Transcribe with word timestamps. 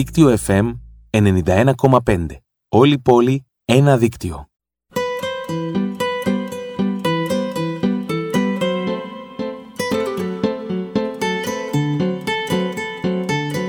Δίκτυο 0.00 0.38
FM 0.46 0.72
91,5. 1.10 2.26
Όλη 2.68 2.98
πόλη, 2.98 3.46
ένα 3.64 3.96
δίκτυο. 3.96 4.48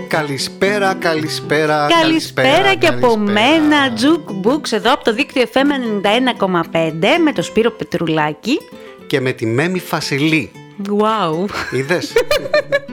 Καλησπέρα, 0.07 0.93
καλησπέρα. 0.93 1.88
Καλησπέρα 2.02 2.75
και 2.75 2.88
από 2.88 3.18
μένα, 3.18 3.93
Jukebooks, 3.98 4.71
εδώ 4.71 4.93
από 4.93 5.04
το 5.04 5.13
δίκτυο 5.13 5.43
FM 5.54 5.69
91,5 6.50 7.19
με 7.24 7.32
το 7.33 7.41
Σπύρο 7.41 7.71
Πετρουλάκη. 7.71 8.60
Και 9.07 9.19
με 9.19 9.32
τη 9.32 9.46
Μέμη 9.46 9.79
Φασιλή. 9.79 10.52
Wow. 10.88 11.46
Είδες; 11.71 12.13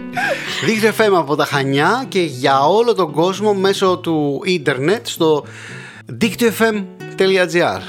δίκτυο 0.64 0.92
FM 0.98 1.12
από 1.14 1.36
τα 1.36 1.44
Χανιά 1.44 2.04
και 2.08 2.20
για 2.20 2.66
όλο 2.66 2.94
τον 2.94 3.12
κόσμο 3.12 3.54
μέσω 3.54 3.98
του 3.98 4.42
ίντερνετ 4.44 5.06
στο 5.06 5.44
δίκτυο.fm.gr 6.06 7.80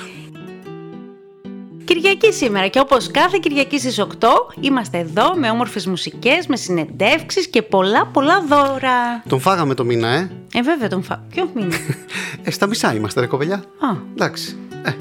Κυριακή 1.90 2.34
σήμερα 2.34 2.68
και 2.68 2.80
όπως 2.80 3.12
κάθε 3.12 3.38
Κυριακή 3.42 3.80
στις 3.80 4.02
8 4.02 4.28
είμαστε 4.60 4.98
εδώ 4.98 5.36
με 5.36 5.50
όμορφες 5.50 5.86
μουσικές, 5.86 6.48
με 6.48 6.56
συνεντεύξεις 6.56 7.48
και 7.48 7.62
πολλά 7.62 8.06
πολλά 8.06 8.42
δώρα. 8.42 9.24
Τον 9.30 9.40
φάγαμε 9.40 9.74
το 9.74 9.86
μήνα, 9.86 10.08
ε. 10.08 10.32
Ε, 10.54 10.62
βέβαια 10.62 10.88
τον 10.88 11.04
φάγαμε. 11.04 11.28
Ποιο 11.30 11.50
μήνα; 11.54 11.76
ε, 12.44 12.52
στα 12.52 12.68
μισά 12.68 12.94
είμαστε, 12.94 13.20
ρε 13.20 13.26
κοπελιά. 13.26 13.56
Α. 13.56 13.98
Εντάξει. 14.14 14.58
Ε, 14.84 14.92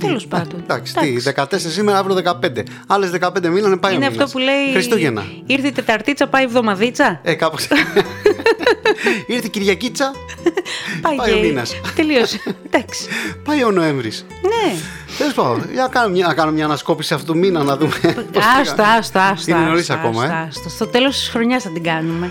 Τέλος 0.00 0.26
πάντων. 0.26 0.60
Εντάξει, 0.62 0.94
τι, 0.94 1.16
14 1.34 1.44
σήμερα, 1.58 1.98
αύριο 1.98 2.14
15. 2.42 2.62
Άλλες 2.86 3.10
15 3.20 3.48
μήνε 3.48 3.76
πάει 3.76 3.94
Είναι 3.94 4.04
ο 4.04 4.08
αυτό 4.08 4.18
μήνας. 4.18 4.32
που 4.32 4.38
λέει. 4.38 4.72
Χριστούγεννα. 4.72 5.22
Ήρθε 5.46 5.66
η 5.66 5.72
Τεταρτίτσα, 5.72 6.26
πάει 6.26 6.42
η 6.42 6.44
Εβδομαδίτσα. 6.44 7.20
Ε, 7.22 7.34
κάπως. 7.34 7.66
Ήρθε 9.26 9.46
η 9.46 9.50
Κυριακίτσα, 9.50 10.12
Πάει, 11.02 11.16
πάει 11.16 11.32
ο 11.32 11.38
μήνας. 11.40 11.74
Τελείωσε. 11.96 12.40
Εντάξει. 12.70 13.06
πάει 13.44 13.64
ο 13.64 13.70
Νοέμβρης. 13.70 14.26
Ναι. 14.42 14.74
Τέλος 15.18 15.34
πάντων, 15.34 15.64
για 15.72 15.82
να 15.82 15.88
κάνουμε 15.88 16.12
μια, 16.16 16.26
να 16.26 16.34
κάνουμε 16.34 16.56
μια 16.56 16.64
ανασκόπηση 16.64 17.14
αυτού 17.14 17.32
του 17.32 17.38
μήνα 17.38 17.62
να 17.62 17.76
δούμε. 17.76 17.94
πώς 18.32 18.44
Άστο, 18.60 18.74
πήγα. 18.74 18.88
άστο, 18.98 19.18
άστο. 19.18 19.50
Είναι 19.50 19.60
νωρίς 19.66 19.90
άστο, 19.90 19.92
ακόμα, 20.06 20.22
άστο, 20.22 20.34
ε. 20.36 20.46
άστο. 20.48 20.68
Στο 20.68 20.86
τέλος 20.86 21.16
της 21.18 21.28
χρονιάς 21.28 21.62
θα 21.62 21.70
την 21.70 21.82
κάνουμε. 21.82 22.30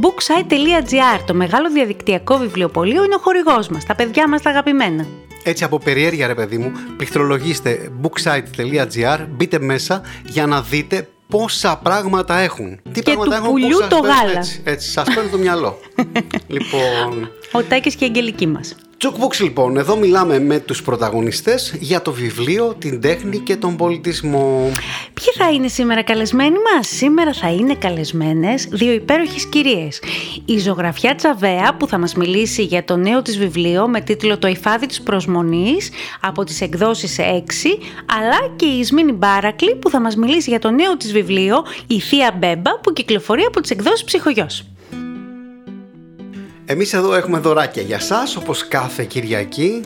Booksite.gr, 0.00 1.20
το 1.26 1.34
μεγάλο 1.34 1.70
διαδικτυακό 1.70 2.36
βιβλιοπωλείο, 2.38 3.04
είναι 3.04 3.14
ο 3.14 3.18
χορηγός 3.18 3.68
μας. 3.68 3.84
Τα 3.84 3.94
παιδιά 3.94 4.28
μας 4.28 4.42
τα 4.42 4.50
αγαπημένα. 4.50 5.06
Έτσι 5.42 5.64
από 5.64 5.78
περιέργεια 5.78 6.26
ρε 6.26 6.34
παιδί 6.34 6.58
μου, 6.58 6.72
πληκτρολογήστε 6.96 7.92
booksite.gr, 8.02 9.26
μπείτε 9.30 9.58
μέσα 9.58 10.02
για 10.26 10.46
να 10.46 10.62
δείτε 10.62 11.08
πόσα 11.28 11.76
πράγματα 11.82 12.36
έχουν. 12.38 12.80
Τι 12.92 13.02
πράγματα 13.02 13.30
του 13.30 13.42
έχουν 13.42 13.50
πουλιού 13.50 13.68
που 13.68 13.76
σας 13.78 13.88
το 13.88 14.00
παίρνουν 14.00 14.18
γάλα. 14.18 14.38
Έτσι, 14.38 14.62
έτσι 14.64 14.90
σας 14.90 15.14
παίρνει 15.14 15.30
το 15.30 15.38
μυαλό. 15.38 15.78
λοιπόν, 16.54 17.30
Ο 17.52 17.62
Τάκης 17.62 17.94
και 17.94 18.04
η 18.04 18.06
Αγγελική 18.06 18.46
μας. 18.46 18.74
Jukebox 19.02 19.40
λοιπόν, 19.40 19.76
εδώ 19.76 19.96
μιλάμε 19.96 20.38
με 20.38 20.58
τους 20.58 20.82
πρωταγωνιστές 20.82 21.74
για 21.80 22.02
το 22.02 22.12
βιβλίο, 22.12 22.74
την 22.78 23.00
τέχνη 23.00 23.38
και 23.38 23.56
τον 23.56 23.76
πολιτισμό. 23.76 24.70
Ποιοι 25.14 25.32
θα 25.36 25.50
είναι 25.50 25.68
σήμερα 25.68 26.02
καλεσμένοι 26.02 26.56
μας; 26.74 26.88
Σήμερα 26.88 27.32
θα 27.32 27.50
είναι 27.50 27.74
καλεσμένες 27.74 28.68
δύο 28.70 28.92
υπέροχες 28.92 29.46
κυρίες. 29.46 30.02
Η 30.44 30.58
Ζωγραφιά 30.58 31.14
Τσαβέα 31.14 31.74
που 31.78 31.86
θα 31.86 31.98
μας 31.98 32.14
μιλήσει 32.14 32.62
για 32.62 32.84
το 32.84 32.96
νέο 32.96 33.22
της 33.22 33.38
βιβλίο 33.38 33.88
με 33.88 34.00
τίτλο 34.00 34.38
«Το 34.38 34.48
υφάδι 34.48 34.86
της 34.86 35.00
προσμονής» 35.00 35.90
από 36.20 36.44
τις 36.44 36.60
εκδόσεις 36.60 37.18
6, 37.18 37.78
αλλά 38.18 38.52
και 38.56 38.66
η 38.66 38.78
Ισμήνη 38.78 39.12
Μπάρακλη 39.12 39.74
που 39.74 39.90
θα 39.90 40.00
μας 40.00 40.16
μιλήσει 40.16 40.50
για 40.50 40.58
το 40.58 40.70
νέο 40.70 40.96
της 40.96 41.12
βιβλίο 41.12 41.56
«Η 41.86 42.00
Θεία 42.00 42.36
Μπέμπα» 42.38 42.78
που 42.78 42.92
κυκλοφορεί 42.92 43.42
από 43.42 43.60
τις 43.60 43.70
εκδόσεις 43.70 44.04
Ψυχογιός. 44.04 44.64
Εμείς 46.70 46.92
εδώ 46.92 47.14
έχουμε 47.14 47.38
δωράκια 47.38 47.82
για 47.82 48.00
σας, 48.00 48.36
όπως 48.36 48.68
κάθε 48.68 49.04
Κυριακή, 49.04 49.80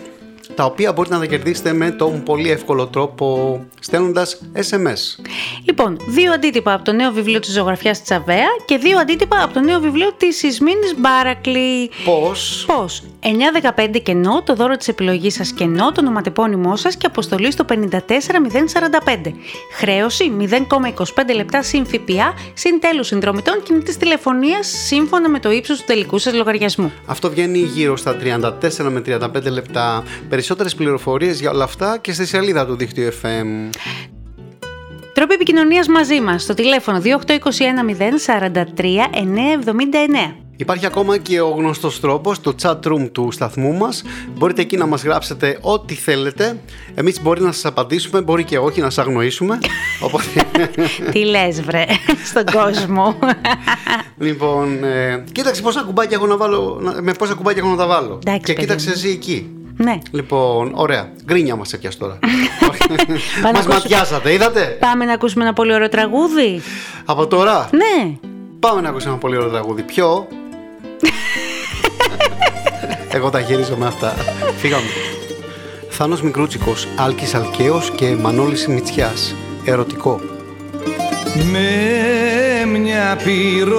τα 0.55 0.65
οποία 0.65 0.93
μπορείτε 0.93 1.15
να 1.15 1.21
τα 1.21 1.27
κερδίσετε 1.27 1.72
με 1.72 1.91
τον 1.91 2.22
πολύ 2.22 2.50
εύκολο 2.50 2.87
τρόπο 2.87 3.60
στέλνοντας 3.81 4.41
SMS. 4.55 5.25
Λοιπόν, 5.65 5.97
δύο 6.06 6.32
αντίτυπα 6.32 6.72
από 6.72 6.84
το 6.84 6.93
νέο 6.93 7.12
βιβλίο 7.12 7.41
της 7.41 7.53
Ζωγραφιάς 7.53 8.03
Τσαβέα 8.03 8.47
και 8.65 8.77
δύο 8.77 8.99
αντίτυπα 8.99 9.43
από 9.43 9.55
το 9.55 9.60
νέο 9.60 9.81
βιβλίο 9.81 10.12
της 10.16 10.43
Ισμήνης 10.43 10.94
Μπάρακλη. 10.97 11.91
Πώς; 12.05 12.65
Πώς; 12.66 13.03
915 13.21 13.99
κενό, 14.03 14.43
το 14.43 14.55
δώρο 14.55 14.77
της 14.77 14.88
επιλογής 14.88 15.34
σας 15.34 15.53
κενό, 15.53 15.93
το 15.93 16.00
ονοματεπώνυμό 16.00 16.76
σας 16.76 16.97
και 16.97 17.06
αποστολή 17.06 17.50
στο 17.50 17.65
54045. 17.65 19.34
Χρέωση 19.72 20.32
0,25 20.38 21.34
λεπτά 21.34 21.62
συν 21.62 21.87
ΦΠΑ, 21.87 22.34
συν 22.55 22.81
τέλους 22.81 23.06
συνδρομητών 23.06 23.62
κινητής 23.62 23.97
τηλεφωνίας 23.97 24.66
σύμφωνα 24.87 25.28
με 25.28 25.41
το 25.41 25.50
ύψος 25.50 25.78
του 25.78 25.84
τελικού 25.87 26.19
σας 26.19 26.34
λογαριασμού. 26.34 26.93
Αυτό 27.06 27.31
βγαίνει 27.31 27.59
γύρω 27.59 27.97
στα 27.97 28.16
34 28.16 28.91
με 28.91 29.00
35 29.00 29.50
λεπτά. 29.50 30.05
Περισσότερες 30.34 30.75
πληροφορίες 30.75 31.41
για 31.41 31.50
όλα 31.50 31.65
αυτά 31.65 31.99
και 31.99 32.12
στη 32.12 32.27
σελίδα 32.27 32.67
του 32.67 32.77
δίκτυου 32.77 33.09
FM. 33.22 33.47
Τρόποι 35.12 35.34
επικοινωνίας 35.34 35.89
μαζί 35.89 36.21
μας 36.21 36.43
στο 36.43 36.55
τηλέφωνο 36.55 37.00
28210 37.00 38.19
43 38.19 39.09
979. 40.31 40.34
Υπάρχει 40.56 40.87
ακόμα 40.87 41.19
και 41.19 41.41
ο 41.41 41.49
γνωστός 41.49 42.00
τρόπος, 42.00 42.41
το 42.41 42.55
chat 42.62 42.78
room 42.84 43.09
του 43.12 43.28
σταθμού 43.33 43.73
μας. 43.75 44.03
Μπορείτε 44.37 44.61
εκεί 44.62 44.77
να 44.77 44.87
μας 44.87 45.03
γράψετε 45.05 45.59
ό,τι 45.61 45.94
θέλετε. 45.94 46.59
Εμείς 46.94 47.23
μπορεί 47.23 47.41
να 47.43 47.53
σας 47.53 47.65
απαντήσουμε, 47.65 48.21
μπορεί 48.21 48.44
και 48.44 48.59
όχι 48.59 48.81
να 48.81 48.91
σας 48.91 49.05
αγνοήσουμε. 49.06 49.59
Οπότε, 50.06 50.25
Τι 51.12 51.25
λες 51.25 51.61
βρε 51.62 51.84
στον 52.25 52.44
κόσμο. 52.44 53.19
λοιπόν, 54.27 54.84
ε, 54.84 55.25
κοίταξε 55.33 55.62
πόσα 55.62 55.83
κουμπάκια 55.83 56.17
έχω 56.17 56.27
να 56.27 56.37
βάλω, 56.37 56.78
να- 56.83 57.03
με 57.03 57.12
πόσα 57.12 57.34
κουμπάκια 57.34 57.62
έχω 57.62 57.71
να 57.71 57.77
τα 57.77 57.87
βάλω. 57.87 58.19
Εντάξει, 58.27 58.41
και 58.41 58.53
παιδί 58.53 58.61
κοίταξε 58.67 58.87
μου. 58.89 58.94
εσύ 58.97 59.09
εκεί. 59.09 59.49
Ναι. 59.77 59.99
Λοιπόν, 60.11 60.71
ωραία. 60.75 61.09
Γκρίνια 61.25 61.57
μας 61.57 61.73
έπιασε 61.73 61.99
τώρα. 61.99 62.19
να 63.43 63.51
μας 63.51 63.61
ακούσω- 63.61 63.69
ματιάσατε, 63.69 64.33
είδατε; 64.33 64.77
Πάμε 64.81 65.05
να 65.05 65.12
ακούσουμε 65.12 65.45
ένα 65.45 65.53
πολύ 65.53 65.75
ωραίο 65.75 65.89
τραγούδι. 65.89 66.61
Από 67.05 67.27
τώρα; 67.27 67.69
Ναι. 67.73 68.12
Πάμε 68.61 68.81
να 68.81 68.89
ακούσουμε 68.89 69.11
ένα 69.12 69.21
πολύ 69.21 69.37
ωραίο 69.37 69.51
τραγούδι. 69.51 69.83
Ποιο; 69.83 70.27
Εγώ 73.17 73.31
τα 73.31 73.43
χειρίζομαι 73.43 73.87
αυτά. 73.87 74.15
Φύγαμε. 74.57 74.87
Θάνος 75.89 76.23
Μικρούτσικος, 76.23 76.89
Άλκης 76.97 77.35
Αλκαίος 77.35 77.91
και 77.91 78.17
Μανώλης 78.21 78.67
Μητσιάς. 78.67 79.35
Ερωτικό. 79.65 80.21
Με 81.53 82.79
μια 82.79 83.19
πυρόγα 83.25 83.77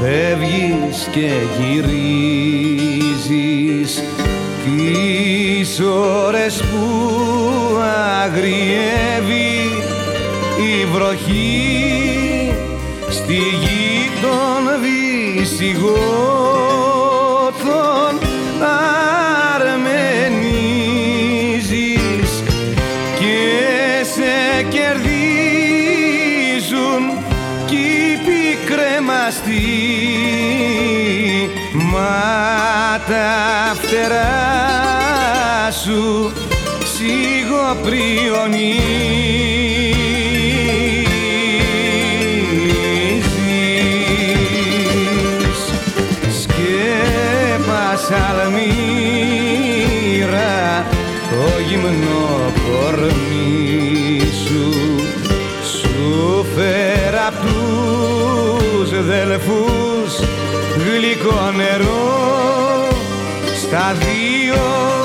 φεύγεις 0.00 1.08
και 1.10 1.30
γυρίζεις 1.58 1.92
τις 4.64 5.80
ώρες 6.24 6.62
που 6.62 6.86
αγριεύει 8.22 9.54
η 10.56 10.84
βροχή. 10.92 12.54
Στη 13.10 13.34
γη 13.34 14.10
των 14.22 14.62
Βυσιγότων 14.82 16.45
τα 33.08 33.74
φτερά 33.74 34.32
σου 35.82 36.32
σιγοπριονίζεις 36.94 37.56
σκέπασα 46.40 48.20
αλμύρα 48.40 49.26
το 51.30 51.44
γυμνό 51.68 52.28
κορμί 52.66 54.20
σου. 54.46 54.66
Σου 55.78 56.46
φέρα 56.54 57.24
απ' 57.26 57.40
τους 57.44 58.90
δελφούς 59.06 60.12
γλυκό 60.84 61.38
νερό 61.56 62.25
στα 63.76 63.92
δύο 63.94 64.95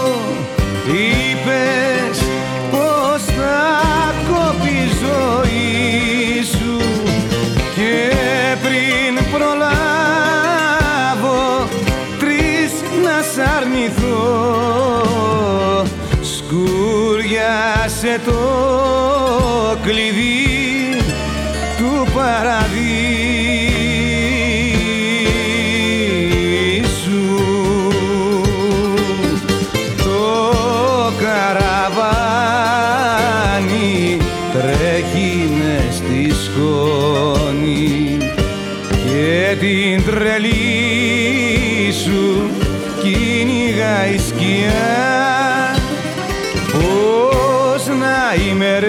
Η 48.35 48.41
ημερέψει 48.49 48.87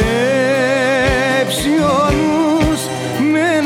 ο 1.80 2.10
νους 2.10 2.80
με 3.32 3.62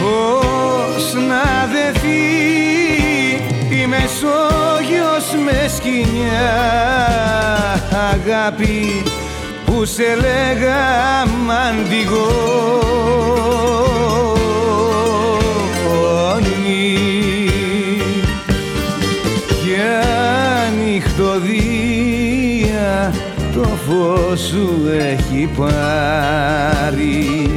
πως 0.00 1.14
να 1.14 1.68
δεθεί 1.72 2.24
η 3.70 3.86
Μεσόγειος 3.86 5.34
με 5.44 5.68
σκηνιά 5.76 6.50
αγάπη 8.12 9.02
που 9.64 9.84
σε 9.84 10.14
λέγα 10.14 11.26
μαντιγόνι. 11.46 12.10
Και 19.64 19.82
ανοιχτοδί 20.66 21.69
το 23.86 23.92
φως 23.92 24.40
σου 24.40 24.80
έχει 24.98 25.48
πάρει. 25.56 27.50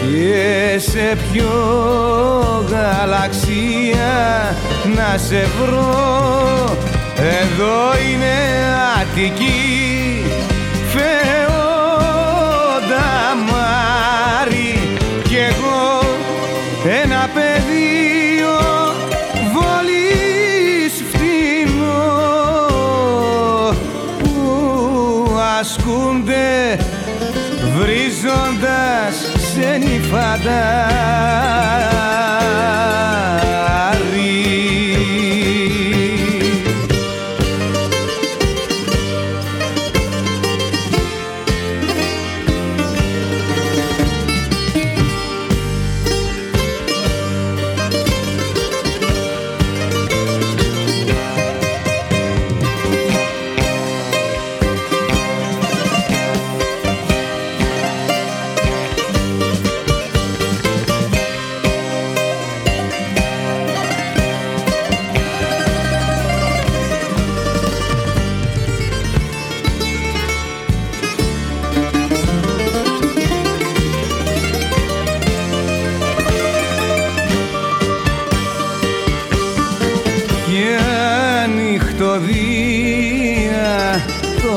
Και 0.00 0.78
σε 0.78 1.16
ποιο 1.32 1.52
γαλαξία 2.70 4.12
να 4.96 5.18
σε 5.18 5.46
βρω. 5.60 6.76
Εδώ 7.16 7.82
είναι 8.10 8.34
Αττική 9.00 10.22
φεόντα 10.92 11.84
μάρι 13.50 14.72
κι 15.22 15.36
εγώ 15.36 16.00
ένα 17.02 17.30
πεδίο 17.34 18.23
ασκούνται 25.64 26.78
βρίζοντας 27.76 29.14
σε 29.52 29.76
νυφαντάρι 29.76 31.14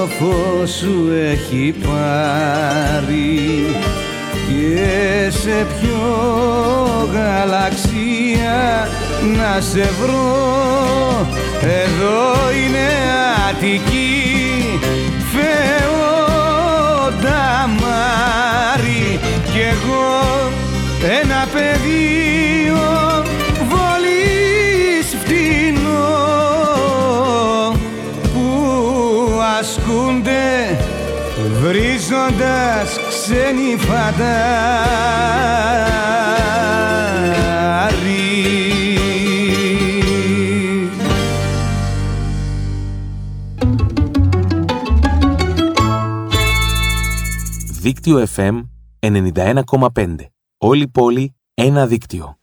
το 0.08 0.14
φως 0.26 0.70
σου 0.70 1.12
έχει 1.32 1.76
πάρει 1.84 3.66
και 4.48 5.30
σε 5.30 5.66
ποιο 5.80 6.06
γαλαξία 7.14 8.90
να 9.38 9.62
σε 9.62 9.90
βρω. 10.02 11.28
Εδώ 11.62 12.52
είναι 12.66 12.88
Αττική 13.50 14.80
φεόντα 15.32 16.60
μάρι 17.80 19.20
κι 19.52 19.60
εγώ 19.60 20.10
ένα 21.22 21.48
πεδίο 21.54 23.07
ασκούνται 29.60 30.78
βρίζοντας 31.62 33.00
ξένοι 33.10 33.78
φαντάρι 33.78 34.28
Δίκτυο 47.82 48.26
FM 48.36 48.62
91,5. 49.00 50.16
Όλη 50.58 50.82
η 50.82 50.88
πόλη, 50.88 51.36
ένα 51.54 51.88
δίκτυο. 51.88 52.37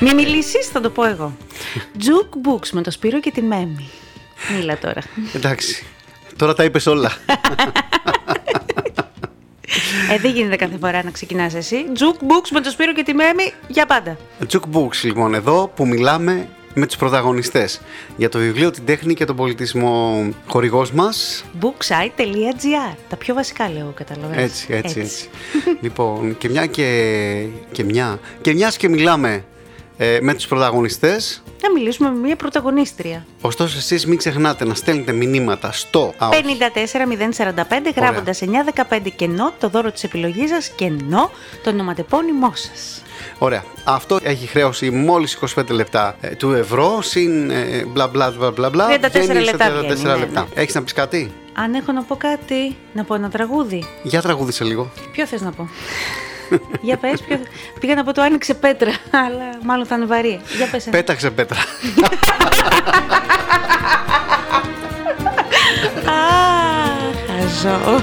Μη 0.00 0.14
μιλήσεις, 0.14 0.66
θα 0.66 0.80
το 0.80 0.90
πω 0.90 1.04
εγώ. 1.04 1.36
Jukebooks 1.98 2.68
με 2.72 2.82
το 2.82 2.90
Σπύρο 2.90 3.20
και 3.20 3.30
τη 3.30 3.42
Μέμη. 3.42 3.90
Μίλα 4.56 4.78
τώρα. 4.78 5.00
Εντάξει. 5.34 5.86
Τώρα 6.36 6.54
τα 6.54 6.64
είπες 6.64 6.86
όλα. 6.86 7.12
Ε, 10.10 10.18
δεν 10.18 10.32
γίνεται 10.34 10.56
κάθε 10.56 10.76
φορά 10.80 11.04
να 11.04 11.10
ξεκινάς 11.10 11.54
εσύ. 11.54 11.76
Jukebooks 11.98 12.48
με 12.52 12.60
το 12.60 12.70
Σπύρο 12.70 12.92
και 12.92 13.02
τη 13.02 13.14
Μέμη 13.14 13.52
για 13.68 13.86
πάντα. 13.86 14.16
Jukebooks 14.52 15.00
λοιπόν 15.02 15.34
εδώ 15.34 15.72
που 15.74 15.86
μιλάμε 15.86 16.48
με 16.74 16.86
τους 16.86 16.96
πρωταγωνιστές 16.96 17.80
για 18.16 18.28
το 18.28 18.38
βιβλίο, 18.38 18.70
την 18.70 18.84
τέχνη 18.84 19.14
και 19.14 19.24
τον 19.24 19.36
πολιτισμό 19.36 20.28
χορηγός 20.46 20.92
μας. 20.92 21.44
Booksite.gr. 21.60 22.96
Τα 23.08 23.16
πιο 23.16 23.34
βασικά 23.34 23.70
λέω, 23.70 23.92
καταλαβαίνεις. 23.94 24.42
Έτσι, 24.44 24.66
έτσι, 24.70 25.00
έτσι. 25.00 25.28
λοιπόν, 25.80 26.38
και 26.38 26.48
μια 26.48 26.66
και, 26.66 27.46
και 27.72 27.84
μια 27.84 28.18
και 28.40 28.52
μιας 28.52 28.76
και 28.76 28.88
μιλάμε 28.88 29.44
ε, 29.96 30.18
με 30.22 30.34
τους 30.34 30.46
πρωταγωνιστές, 30.46 31.42
Να 31.62 31.72
μιλήσουμε 31.72 32.10
με 32.10 32.18
μια 32.18 32.36
πρωταγωνίστρια. 32.36 33.26
ωστόσο 33.40 33.78
εσείς 33.78 34.06
μην 34.06 34.18
ξεχνάτε 34.18 34.64
να 34.64 34.74
στέλνετε 34.74 35.12
μηνύματα 35.12 35.72
στο... 35.72 36.14
Α, 36.18 36.28
όχι. 36.28 36.42
54045 37.36 37.92
γράφοντας 37.96 38.40
915 38.90 38.98
κενό 39.16 39.52
το 39.60 39.68
δώρο 39.68 39.92
της 39.92 40.04
επιλογής 40.04 40.50
σας 40.50 40.68
κενό 40.68 41.30
το 41.62 41.70
ονοματεπώνυμό 41.70 42.52
σας. 42.54 43.02
Ωραία. 43.38 43.64
Αυτό 43.84 44.18
έχει 44.22 44.46
χρέωση 44.46 44.90
μόλις 44.90 45.38
25 45.56 45.68
λεπτά 45.68 46.16
ε, 46.20 46.28
του 46.28 46.52
ευρώ, 46.52 46.98
συν 47.02 47.50
ε, 47.50 47.84
μπλα 47.88 48.08
μπλα 48.08 48.30
μπλα 48.38 48.50
μπλα 48.50 48.70
μπλα. 48.70 48.86
34 48.88 48.90
βγαίνει 49.12 49.44
στα 49.44 49.70
λεπτά 49.70 49.80
34 49.80 49.82
βγαίνει, 49.82 50.02
ναι, 50.02 50.16
λεπτά. 50.16 50.40
ναι. 50.54 50.60
Έχεις 50.62 50.74
να 50.74 50.82
πεις 50.82 50.92
κάτι; 50.92 51.32
Αν 51.52 51.74
έχω 51.74 51.92
να 51.92 52.02
πω 52.02 52.16
κάτι, 52.16 52.76
να 52.92 53.04
πω 53.04 53.14
ένα 53.14 53.28
τραγούδι. 53.30 53.84
Για 54.02 54.22
τραγούδισε 54.22 54.64
λίγο. 54.64 54.90
Ποιο 55.12 55.26
θες 55.26 55.40
να 55.40 55.50
πω; 55.50 55.68
Για 56.80 56.96
πες, 56.96 57.22
ποιο... 57.22 57.38
πήγα 57.80 57.94
να 57.94 58.04
πω 58.04 58.12
το 58.12 58.22
άνοιξε 58.22 58.54
πέτρα, 58.54 58.90
αλλά 59.10 59.58
μάλλον 59.62 59.86
θα 59.86 59.94
είναι 59.94 60.04
βαρύ. 60.04 60.40
Για 60.56 60.68
πες 60.70 60.86
ένα. 60.86 60.96
Πέταξε 60.96 61.30
πέτρα. 61.30 61.58
Α, 66.04 66.16
χαζό. 67.26 68.02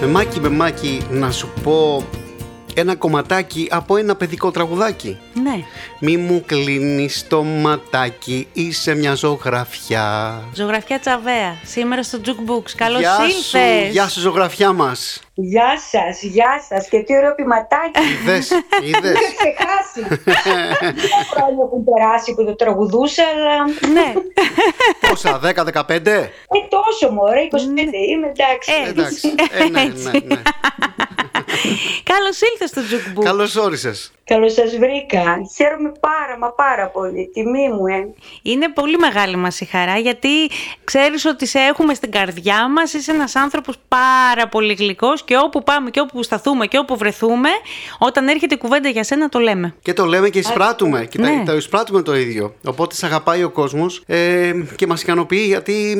Μεμάκι, 0.00 0.40
μεμάκι, 0.40 1.06
να 1.10 1.30
σου 1.30 1.52
πω 1.62 2.06
ένα 2.78 2.94
κομματάκι 2.96 3.68
από 3.70 3.96
ένα 3.96 4.16
παιδικό 4.16 4.50
τραγουδάκι. 4.50 5.18
Ναι, 5.42 5.64
Μη 6.00 6.16
μου 6.16 6.42
κλείνεις 6.46 7.26
το 7.28 7.42
ματάκι, 7.42 8.48
είσαι 8.52 8.94
μια 8.94 9.14
ζωγραφιά. 9.14 10.38
ζωγραφιά 10.54 10.98
Τσαβέα, 10.98 11.56
σήμερα 11.64 12.02
στο 12.02 12.18
Jukebooks. 12.24 12.70
Καλώς 12.76 13.00
γεια 13.00 13.14
σου, 13.14 13.56
ήρθες. 13.58 13.90
γεια 13.92 14.08
σου 14.08 14.20
ζωγραφιά 14.20 14.72
μας. 14.72 15.20
Γεια 15.34 15.72
σας, 15.90 16.22
γεια 16.22 16.64
σας 16.68 16.88
και 16.88 16.98
τι 16.98 17.16
ωραίο 17.16 17.34
ποιηματάκι. 17.34 18.00
Είδες, 18.22 18.50
είδες. 18.88 19.12
Είχα 19.18 19.32
ξεχάσει. 19.38 20.22
Πολλά 21.00 21.22
χρόνια 21.30 21.54
που 21.56 21.62
έχουν 21.70 21.84
περάσει 21.84 22.34
που 22.34 22.44
το 22.44 22.54
τραγουδούσα, 22.56 23.22
αλλά 23.34 23.64
Ναι, 23.92 24.12
Πόσα, 25.08 25.40
10-15? 25.42 26.06
ε, 26.06 26.28
τόσο 26.68 27.12
μωρέ, 27.12 27.40
25 27.40 27.56
είμαι, 28.12 28.26
εντάξει. 28.34 28.70
Ε, 28.86 28.88
Εντάξει, 28.88 29.34
ε, 29.58 29.64
ναι, 29.68 29.82
ναι, 29.82 30.10
ναι. 30.34 30.42
Καλώς 32.02 32.40
ήλθες 32.40 32.68
στο 32.68 32.82
Τζουκμπού. 32.82 33.22
Καλώς 33.22 33.56
όρισες. 33.56 34.12
Καλώς 34.24 34.52
σας 34.52 34.76
βρήκα. 34.76 35.22
Χαίρομαι 35.56 35.92
πάρα 36.00 36.38
μα 36.40 36.52
πάρα 36.52 36.86
πολύ. 36.88 37.30
Τιμή 37.32 37.68
μου, 37.68 37.86
ε. 37.86 38.14
Είναι 38.42 38.68
πολύ 38.72 38.96
μεγάλη 38.96 39.36
μας 39.36 39.60
η 39.60 39.64
χαρά 39.64 39.96
γιατί 39.98 40.28
ξέρεις 40.84 41.24
ότι 41.24 41.46
σε 41.46 41.58
έχουμε 41.58 41.94
στην 41.94 42.10
καρδιά 42.10 42.68
μας, 42.68 42.92
είσαι 42.92 43.12
ένας 43.12 43.36
άνθρωπος 43.36 43.76
πάρα 43.88 44.48
πολύ 44.48 44.74
γλυκός 44.74 45.24
και 45.24 45.36
όπου 45.36 45.62
πάμε 45.62 45.90
και 45.90 46.00
όπου 46.00 46.22
σταθούμε 46.22 46.66
και 46.66 46.78
όπου 46.78 46.96
βρεθούμε, 46.96 47.48
όταν 47.98 48.28
έρχεται 48.28 48.54
η 48.54 48.58
κουβέντα 48.58 48.88
για 48.88 49.04
σένα 49.04 49.28
το 49.28 49.38
λέμε. 49.38 49.74
Και 49.82 49.92
το 49.92 50.04
λέμε 50.04 50.28
και 50.28 50.38
εισπράττουμε. 50.38 51.04
Και 51.04 51.18
Ναι. 51.18 51.28
τα, 51.36 51.42
τα 51.44 51.54
εισπράττουμε 51.54 52.02
το 52.02 52.16
ίδιο. 52.16 52.54
Οπότε 52.66 52.94
σε 52.94 53.06
αγαπάει 53.06 53.42
ο 53.42 53.50
κόσμος 53.50 54.02
ε, 54.06 54.50
και 54.76 54.86
μας 54.86 55.02
ικανοποιεί 55.02 55.44
γιατί 55.46 55.96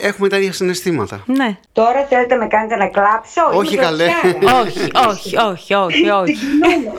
ε, 0.00 0.06
έχουμε 0.06 0.28
τα 0.28 0.36
ίδια 0.36 0.52
συναισθήματα. 0.52 1.22
Ναι. 1.26 1.56
Τώρα 1.72 2.06
θέλετε 2.08 2.34
να 2.34 2.40
με 2.42 2.46
κάνετε 2.48 2.76
να 2.76 2.86
κλάψω. 2.88 3.42
Όχι, 3.58 3.74
Είμαι 3.74 3.82
καλέ. 3.82 4.04
κλωτσιάρα. 4.22 4.60
όχι, 4.60 4.90
όχι, 5.08 5.36
όχι, 5.36 5.74
όχι, 5.74 6.08
όχι. 6.08 6.34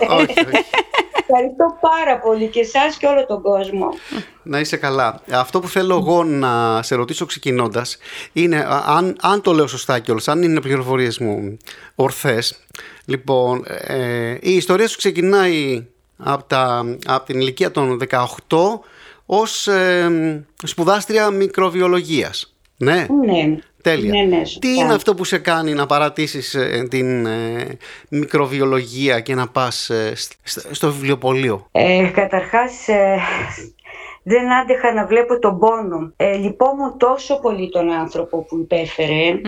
όχι, 0.09 0.45
όχι. 0.45 0.65
Ευχαριστώ 1.27 1.77
πάρα 1.81 2.19
πολύ 2.19 2.47
και 2.47 2.59
εσάς 2.59 2.97
και 2.97 3.07
όλο 3.07 3.25
τον 3.25 3.41
κόσμο. 3.41 3.89
Να 4.43 4.59
είσαι 4.59 4.77
καλά. 4.77 5.21
Αυτό 5.31 5.59
που 5.59 5.67
θέλω 5.67 5.95
εγώ 5.95 6.23
να 6.23 6.81
σε 6.83 6.95
ρωτήσω 6.95 7.25
ξεκινώντας 7.25 7.97
είναι 8.33 8.57
α, 8.57 8.83
αν, 8.87 9.17
αν 9.21 9.41
το 9.41 9.51
λέω 9.53 9.67
σωστά 9.67 9.99
κιόλας, 9.99 10.27
αν 10.27 10.43
είναι 10.43 10.61
πληροφορίες 10.61 11.19
μου 11.19 11.57
ορθές. 11.95 12.59
Λοιπόν, 13.05 13.63
ε, 13.67 14.37
η 14.41 14.55
ιστορία 14.55 14.87
σου 14.87 14.97
ξεκινάει 14.97 15.85
από, 16.17 16.43
τα, 16.43 16.85
από 17.05 17.25
την 17.25 17.39
ηλικία 17.39 17.71
των 17.71 17.99
18 18.09 18.25
ως 19.25 19.67
ε, 19.67 20.45
σπουδάστρια 20.63 21.29
μικροβιολογίας. 21.29 22.55
Ναι, 22.77 23.05
Ναι. 23.25 23.57
Τέλεια. 23.83 24.23
Ναι, 24.23 24.37
ναι, 24.37 24.45
σωστά. 24.45 24.59
Τι 24.59 24.73
είναι 24.73 24.93
αυτό 24.93 25.15
που 25.15 25.23
σε 25.23 25.37
κάνει 25.37 25.73
να 25.73 25.85
παρατήσεις 25.85 26.53
ε, 26.53 26.87
την 26.89 27.25
ε, 27.25 27.77
μικροβιολογία 28.09 29.19
και 29.19 29.35
να 29.35 29.47
πας 29.47 29.89
ε, 29.89 30.13
σ- 30.15 30.33
σ- 30.43 30.67
στο 30.75 30.91
βιβλιοπωλείο; 30.91 31.67
Ε, 31.71 32.09
καταρχάς 32.13 32.87
ε, 32.87 33.17
δεν 34.23 34.53
άντεχα 34.53 34.93
να 34.93 35.05
βλέπω 35.05 35.39
τον 35.39 35.59
πόνο. 35.59 36.13
Ε, 36.15 36.35
λυπόμουν 36.35 36.97
τόσο 36.97 37.39
πολύ 37.39 37.69
τον 37.69 37.91
άνθρωπο 37.91 38.37
που 38.37 38.57
υπέφερε 38.57 39.41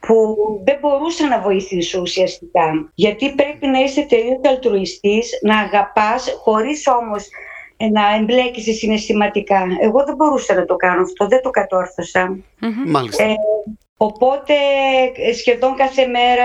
που 0.00 0.36
δεν 0.64 0.78
μπορούσα 0.80 1.28
να 1.28 1.40
βοηθήσω 1.40 2.00
ουσιαστικά. 2.00 2.90
Γιατί 2.94 3.34
πρέπει 3.34 3.66
να 3.66 3.78
είσαι 3.78 4.06
τελείως 4.08 4.40
αλτρουιστής, 4.48 5.30
να 5.42 5.58
αγαπάς 5.58 6.36
χωρίς 6.42 6.86
όμως 6.86 7.22
ε, 7.22 7.28
να 7.76 8.14
εμπλέκεσαι 8.14 8.72
συναισθηματικά. 8.72 9.66
Εγώ 9.80 10.04
δεν 10.04 10.14
μπορούσα 10.14 10.54
να 10.54 10.64
το 10.64 10.76
κάνω 10.76 11.02
αυτό, 11.02 11.26
δεν 11.28 11.42
το 11.42 11.50
κατόρθωσα. 11.50 12.36
Μάλιστα. 12.86 13.22
Ε, 13.24 13.34
οπότε 13.96 14.54
ε, 15.28 15.32
σχεδόν 15.34 15.74
κάθε 15.76 16.06
μέρα 16.06 16.44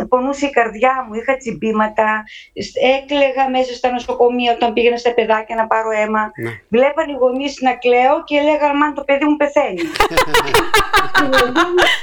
ε, 0.00 0.04
πονούσε 0.08 0.46
η 0.46 0.50
καρδιά 0.50 0.94
μου, 1.08 1.14
είχα 1.14 1.36
τσιμπήματα, 1.36 2.24
σ- 2.66 2.76
έκλαιγα 2.98 3.50
μέσα 3.50 3.72
στα 3.74 3.90
νοσοκομεία 3.90 4.52
όταν 4.52 4.72
πήγαινα 4.72 4.96
στα 4.96 5.14
παιδάκια 5.14 5.56
να 5.56 5.66
πάρω 5.66 5.90
αίμα. 5.90 6.30
Ναι. 6.44 6.50
Βλέπαν 6.68 7.08
οι 7.08 7.16
γονείς 7.22 7.58
να 7.60 7.72
κλαίω 7.74 8.24
και 8.24 8.36
έλεγαν 8.36 8.76
«Μαν 8.76 8.94
το 8.94 9.02
παιδί 9.04 9.24
μου 9.24 9.36
πεθαίνει». 9.36 9.80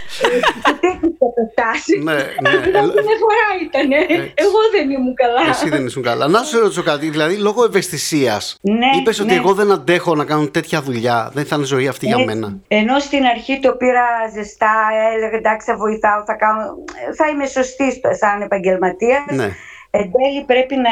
Σε 0.07 0.73
τέτοιες 0.79 1.13
καταστάσεις. 1.23 2.03
ναι, 2.03 2.13
ναι. 2.13 2.79
Αυτό 2.79 3.01
μια 3.07 3.17
φορά 3.23 3.45
ήταν. 3.63 3.91
Εγώ 4.35 4.59
δεν 4.71 4.89
ήμουν 4.89 5.15
καλά. 5.15 5.49
Εσύ 5.49 5.69
δεν 5.69 5.85
ήσουν 5.85 6.03
καλά. 6.03 6.27
Να 6.27 6.43
σου 6.43 6.59
ρωτήσω 6.59 6.83
κάτι, 6.83 7.09
δηλαδή 7.09 7.35
λόγω 7.35 7.63
ευαισθησίας. 7.63 8.57
Ναι, 8.61 8.89
Είπες 8.99 9.19
ότι 9.19 9.29
ναι. 9.29 9.35
εγώ 9.35 9.53
δεν 9.53 9.71
αντέχω 9.71 10.15
να 10.15 10.25
κάνω 10.25 10.47
τέτοια 10.47 10.81
δουλειά. 10.81 11.31
Δεν 11.33 11.45
θα 11.45 11.55
είναι 11.55 11.65
ζωή 11.65 11.87
αυτή 11.87 12.05
για 12.05 12.15
Έτσι. 12.19 12.25
μένα. 12.35 12.57
Ενώ 12.67 12.99
στην 12.99 13.23
αρχή 13.25 13.59
το 13.59 13.71
πήρα 13.71 14.05
ζεστά, 14.33 14.82
έλεγα 15.15 15.37
εντάξει 15.37 15.71
θα 15.71 15.77
βοηθάω, 15.77 16.23
θα, 16.25 16.33
κάνω, 16.33 16.63
θα 17.17 17.27
είμαι 17.27 17.45
σωστή 17.45 17.91
στο- 17.91 18.13
σαν 18.13 18.41
επαγγελματία. 18.41 19.25
Ναι. 19.29 19.49
Εν 19.95 20.11
τέλει 20.11 20.43
πρέπει 20.45 20.75
να 20.75 20.91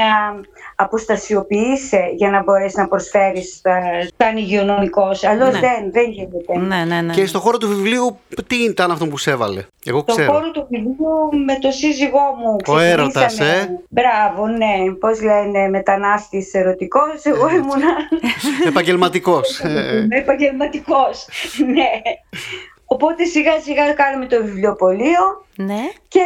αποστασιοποιείσαι 0.75 2.12
για 2.15 2.29
να 2.29 2.43
μπορέσεις 2.43 2.77
να 2.77 2.88
προσφέρεις 2.88 3.62
ε, 3.63 3.71
σαν 4.17 4.38
υγειονομικός. 4.38 5.24
Αλλιώς 5.24 5.53
Ναι. 5.53 5.60
δεν, 5.60 5.91
δεν 5.91 6.10
γίνεται. 6.10 6.57
Ναι, 6.57 6.83
ναι, 6.86 7.01
ναι. 7.01 7.13
Και 7.13 7.25
στο 7.25 7.39
χώρο 7.39 7.57
του 7.57 7.67
βιβλίου, 7.67 8.19
τι 8.48 8.55
ήταν 8.63 8.91
αυτό 8.91 9.07
που 9.07 9.17
σε 9.17 9.31
έβαλε; 9.31 9.65
Εγώ 9.86 10.03
Το 10.03 10.13
ξέρω. 10.13 10.31
χώρο 10.31 10.51
του 10.51 10.67
βιβλίου 10.69 11.43
με 11.45 11.57
το 11.60 11.71
σύζυγό 11.71 12.19
μου 12.39 12.55
Ο 12.67 12.77
έρωτας, 12.79 13.25
ξεκινήσαμε. 13.25 13.62
ε; 13.62 13.79
Μπράβο, 13.89 14.48
ναι. 14.48 14.93
Πώς 15.00 15.21
λένε, 15.21 15.69
μετανάστης 15.69 16.53
ερωτικός. 16.53 17.24
Εγώ 17.24 17.50
ήμουνα 17.50 17.89
Επαγγελματικός. 18.67 19.60
Είμαι 19.60 20.17
επαγγελματικός. 20.17 21.27
ναι. 21.74 21.89
Οπότε 22.93 23.25
σιγά 23.25 23.60
σιγά 23.60 23.93
κάναμε 23.93 24.25
το 24.25 24.43
βιβλιοπωλείο 24.43 25.45
Ναι. 25.55 25.81
και 26.07 26.21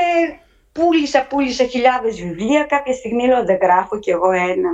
πούλησα, 0.71 1.25
πούλησα 1.29 1.63
χιλιάδες 1.65 2.21
βιβλία. 2.21 2.63
Κάποια 2.63 2.93
στιγμή 2.93 3.27
λέω 3.27 3.45
δεν 3.45 3.57
γράφω 3.61 3.99
κι 3.99 4.09
εγώ 4.09 4.31
ένα. 4.31 4.71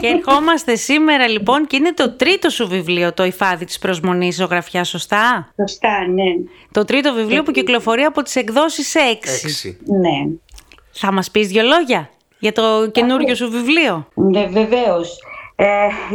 Και 0.00 0.06
ερχόμαστε 0.06 0.76
σήμερα 0.76 1.28
λοιπόν 1.28 1.66
και 1.66 1.76
είναι 1.76 1.92
το 1.92 2.10
τρίτο 2.10 2.48
σου 2.50 2.68
βιβλίο, 2.68 3.12
το 3.12 3.24
«Υφάδι 3.24 3.64
της 3.64 3.78
προσμονής 3.78 4.36
ζωγραφιά», 4.36 4.84
σωστά; 4.84 5.52
Σωστά, 5.56 6.06
ναι. 6.08 6.32
Το 6.72 6.84
τρίτο 6.84 7.12
βιβλίο 7.12 7.42
που 7.42 7.50
κυκλοφορεί 7.50 8.02
από 8.02 8.22
τις 8.22 8.36
εκδόσεις 8.36 8.94
6. 8.94 8.98
Έξι. 9.10 9.78
Ναι. 9.84 10.34
Θα 10.90 11.12
μας 11.12 11.30
πεις 11.30 11.48
δυο 11.48 11.62
λόγια 11.62 12.10
για 12.38 12.52
το 12.52 12.90
καινούριο 12.90 13.34
σου 13.34 13.50
βιβλίο; 13.50 14.08
Ναι, 14.14 14.46
βεβαίως. 14.46 15.18
Ε, 15.56 15.66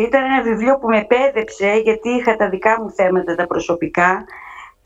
ήταν 0.02 0.24
ένα 0.24 0.42
βιβλίο 0.42 0.78
που 0.80 0.88
με 0.88 0.98
επέδεψε 0.98 1.82
γιατί 1.84 2.10
είχα 2.10 2.36
τα 2.36 2.50
δικά 2.50 2.82
μου 2.82 2.92
θέματα 2.92 3.36
τα 3.36 3.48
προσωπικά 3.48 4.26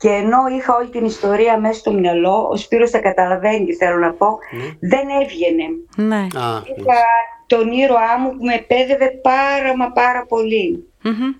και 0.00 0.08
ενώ 0.08 0.38
είχα 0.56 0.74
όλη 0.76 0.88
την 0.88 1.04
ιστορία 1.04 1.60
μέσα 1.60 1.78
στο 1.78 1.92
μυαλό, 1.92 2.48
ο 2.50 2.56
Σπύρος 2.56 2.90
τα 2.90 2.98
καταλαβαίνει 2.98 3.64
τι 3.66 3.74
θέλω 3.74 3.98
να 3.98 4.12
πω, 4.12 4.38
δεν 4.80 5.08
έβγαινε. 5.22 5.64
Ναι. 5.96 6.16
Α, 6.16 6.62
Είχα 6.76 7.00
τον 7.46 7.72
ήρωά 7.72 8.18
μου 8.18 8.30
που 8.30 8.44
με 8.44 8.54
επέδευε 8.54 9.10
πάρα 9.22 9.76
μα 9.76 9.90
πάρα 9.92 10.24
πολύ. 10.28 10.88
Μμμ. 11.02 11.34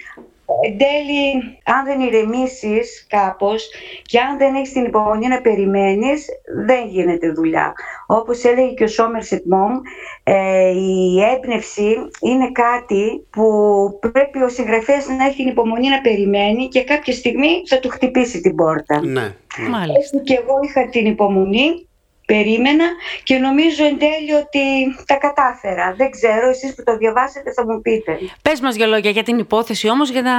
Εν 0.63 0.79
τέλει, 0.79 1.59
αν 1.65 1.85
δεν 1.85 2.01
ηρεμήσεις 2.01 3.07
κάπως 3.09 3.69
και 4.03 4.19
αν 4.19 4.39
δεν 4.39 4.55
έχεις 4.55 4.73
την 4.73 4.85
υπομονή 4.85 5.29
να 5.29 5.41
περιμένεις, 5.41 6.27
δεν 6.67 6.87
γίνεται 6.89 7.33
δουλειά. 7.33 7.73
Όπως 8.07 8.45
έλεγε 8.45 8.75
και 8.75 8.85
ο 8.85 8.89
Σόμερσετ 8.89 9.45
Μόμ, 9.47 9.73
ε, 10.23 10.71
η 10.71 11.23
έμπνευση 11.35 11.97
είναι 12.21 12.51
κάτι 12.53 13.27
που 13.31 13.49
πρέπει 14.13 14.43
ο 14.43 14.49
συγγραφέας 14.49 15.07
να 15.07 15.25
έχει 15.25 15.37
την 15.37 15.49
υπομονή 15.49 15.89
να 15.89 16.01
περιμένει 16.01 16.69
και 16.69 16.85
κάποια 16.85 17.13
στιγμή 17.13 17.63
θα 17.67 17.79
του 17.79 17.89
χτυπήσει 17.89 18.41
την 18.41 18.55
πόρτα. 18.55 19.01
ναι. 19.05 19.21
ναι. 19.59 19.69
Μάλιστα. 19.69 19.99
Έτσι 19.99 20.19
και 20.19 20.35
εγώ 20.35 20.55
είχα 20.65 20.89
την 20.89 21.07
υπομονή, 21.07 21.89
περίμενα 22.33 22.85
και 23.23 23.37
νομίζω 23.37 23.85
εν 23.85 23.99
τέλει 23.99 24.33
ότι 24.45 24.63
τα 25.07 25.15
κατάφερα. 25.15 25.95
Δεν 25.97 26.11
ξέρω, 26.11 26.49
εσείς 26.49 26.75
που 26.75 26.83
το 26.83 26.97
διαβάσετε 26.97 27.53
θα 27.53 27.65
μου 27.67 27.81
πείτε. 27.81 28.19
Πες 28.43 28.61
μας 28.61 28.75
δυο 28.75 28.87
λόγια 28.87 29.11
για 29.11 29.23
την 29.23 29.39
υπόθεση 29.39 29.89
όμως 29.89 30.11
για 30.11 30.23
να 30.23 30.35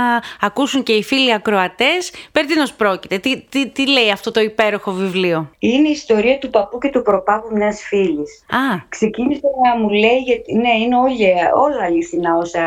ακούσουν 0.48 0.84
και 0.84 0.94
οι 0.94 1.04
φίλοι 1.04 1.34
ακροατές 1.34 2.14
περί 2.32 2.48
τίνος 2.48 2.74
πρόκειται. 2.74 3.18
Τι, 3.18 3.42
τι, 3.50 3.70
τι 3.70 3.88
λέει 3.88 4.10
αυτό 4.12 4.32
το 4.32 4.40
υπέροχο 4.42 4.92
βιβλίο; 4.92 5.50
Είναι 5.60 5.88
η 5.88 5.92
ιστορία 5.92 6.38
του 6.38 6.50
παππού 6.50 6.78
και 6.78 6.90
του 6.90 7.02
προπάπου 7.02 7.56
μιας 7.56 7.82
φίλης. 7.82 8.44
Α, 8.50 8.86
Ξεκίνησε 8.90 9.48
να 9.64 9.80
μου 9.80 9.90
λέει, 9.90 10.18
γιατί, 10.18 10.54
ναι 10.54 10.74
είναι 10.78 10.98
όλοι, 10.98 11.34
όλα 11.56 11.84
αληθινά 11.84 12.36
όσα 12.36 12.62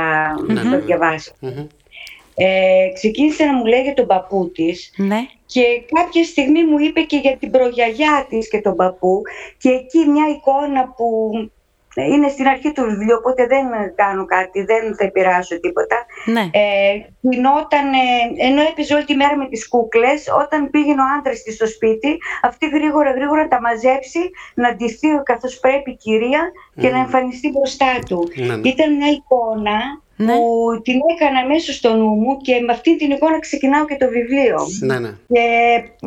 το 0.71 0.81
διαβάσα. 0.85 1.33
Μμμ. 1.40 1.66
Ε, 2.37 2.93
ξεκίνησε 2.95 3.45
να 3.45 3.52
μου 3.52 3.64
λέει 3.64 3.83
για 3.83 3.95
τον 3.95 4.07
παππού 4.07 4.50
της 4.54 4.93
ναι. 4.97 5.26
Και 5.54 5.66
κάποια 5.94 6.25
στιγμή 6.25 6.64
μου 6.64 6.78
είπε 6.78 7.00
και 7.00 7.16
για 7.16 7.37
την 7.37 7.50
προγιαγιά 7.50 8.26
της 8.28 8.49
και 8.49 8.61
τον 8.61 8.76
παππού 8.76 9.23
και 9.58 9.70
εκεί 9.70 10.08
μια 10.08 10.28
εικόνα 10.28 10.88
που 10.96 11.30
είναι 11.94 12.28
στην 12.28 12.46
αρχή 12.46 12.73
του 12.73 12.82
βιβλίου 12.82 13.16
οπότε 13.18 13.46
δεν 13.46 13.64
κάνω 13.94 14.25
κάτι, 14.25 14.64
δεν 14.64 14.96
θα 14.96 15.04
επηρεάσω 15.04 15.61
τίποτα 15.61 15.96
Ναι. 16.25 16.40
ε, 16.40 16.61
γινόταν, 17.20 17.92
ε, 17.92 18.46
ενώ 18.46 18.61
έπαιζε 18.62 18.94
όλη 18.94 19.04
τη 19.04 19.14
μέρα 19.14 19.37
με 19.37 19.49
τις 19.49 19.68
κούκλες, 19.68 20.26
όταν 20.42 20.70
πήγαινε 20.70 21.02
ο 21.02 21.04
άντρας 21.18 21.42
της 21.42 21.54
στο 21.54 21.66
σπίτι, 21.66 22.16
αυτή 22.42 22.68
γρήγορα 22.68 23.11
γρήγορα 23.11 23.42
να 23.42 23.49
τα 23.49 23.61
μαζέψει, 23.61 24.30
να 24.54 24.75
ντυθεί 24.75 25.08
καθώς 25.23 25.58
πρέπει 25.58 25.90
η 25.90 25.96
κυρία 25.96 26.52
και 26.80 26.88
να 26.90 26.99
εμφανιστεί 26.99 27.50
μπροστά 27.50 27.99
του. 28.08 28.28
Ναι, 28.34 28.56
ναι. 28.56 28.68
Ήταν 28.68 28.96
μια 28.96 29.11
εικόνα 29.11 29.78
Ναι. 30.16 30.33
που 30.33 30.80
την 30.83 30.99
έκανα 31.12 31.47
μέσα 31.47 31.73
στο 31.73 31.94
νου 31.94 32.09
μου 32.09 32.37
και 32.37 32.61
με 32.66 32.73
αυτή 32.73 32.97
την 32.97 33.11
εικόνα 33.11 33.38
ξεκινάω 33.38 33.85
και 33.85 33.97
το 33.97 34.09
βιβλίο. 34.09 34.59
Ναι, 34.80 34.99
ναι. 34.99 35.11
Και 35.28 35.44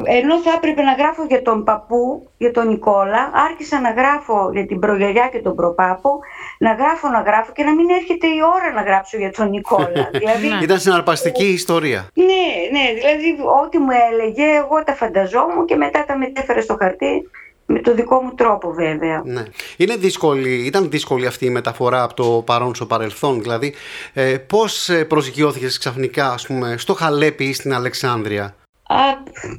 ενώ 0.04 0.40
θα 0.40 0.52
έπρεπε 0.56 0.82
να 0.82 0.94
γράφω 0.94 1.24
για 1.24 1.42
τον 1.42 1.64
παππού, 1.64 2.30
για 2.38 2.52
τον 2.52 2.68
Νικόλα, 2.68 3.32
άρχισα 3.50 3.80
να 3.80 3.92
γράφω 3.92 4.50
για 4.54 4.66
την 4.66 4.80
προγιαγιά 4.80 5.30
και 5.32 5.40
τον 5.40 5.56
προπάπο, 5.56 6.20
να 6.60 6.74
γράφω, 6.74 7.08
να 7.10 7.22
γράφω 7.22 7.52
και 7.52 7.64
να 7.64 7.74
μην 7.74 7.90
έρχεται 7.90 8.28
η 8.28 8.40
ώρα 8.56 8.74
να 8.74 8.82
γράψω 8.82 9.18
για 9.18 9.32
τον 9.32 9.50
Νικόλα. 9.50 10.10
δηλαδή, 10.20 10.64
Ήταν 10.64 10.80
συναρπαστική 10.80 11.46
ιστορία. 11.46 12.10
ναι, 12.14 12.46
ναι, 12.72 12.86
δηλαδή 13.00 13.30
ό,τι 13.64 13.78
μου 13.78 13.94
έλεγε, 14.12 14.44
εγώ 14.44 14.84
τα 14.84 14.94
φανταζόμουν 14.94 15.66
και 15.66 15.76
μετά 15.76 16.06
τα 16.06 16.18
μετέφερα 16.18 16.62
στο 16.62 16.76
χαρτί 16.80 17.30
με 17.70 17.80
το 17.80 17.94
δικό 17.94 18.22
μου 18.22 18.34
τρόπο 18.36 18.72
βέβαια. 18.72 19.22
Ναι. 19.26 19.44
Είναι 19.78 19.96
δύσκολη, 19.96 20.66
ήταν 20.66 20.90
δύσκολη 20.90 21.26
αυτή 21.26 21.46
η 21.46 21.50
μεταφορά 21.50 22.04
από 22.04 22.14
το 22.14 22.44
παρόν 22.46 22.76
στο 22.76 22.86
παρελθόν. 22.86 23.42
Δηλαδή, 23.42 23.74
ε, 24.14 24.38
πώς 24.38 24.90
ε, 24.90 25.06
προσγειώθηκες 25.06 25.78
ξαφνικά, 25.78 26.32
ας 26.32 26.48
πούμε, 26.48 26.78
στο 26.78 26.94
Χαλέπι 26.94 27.44
ή 27.44 27.54
στην 27.54 27.74
Αλεξάνδρεια; 27.74 28.56
Α, 28.88 28.98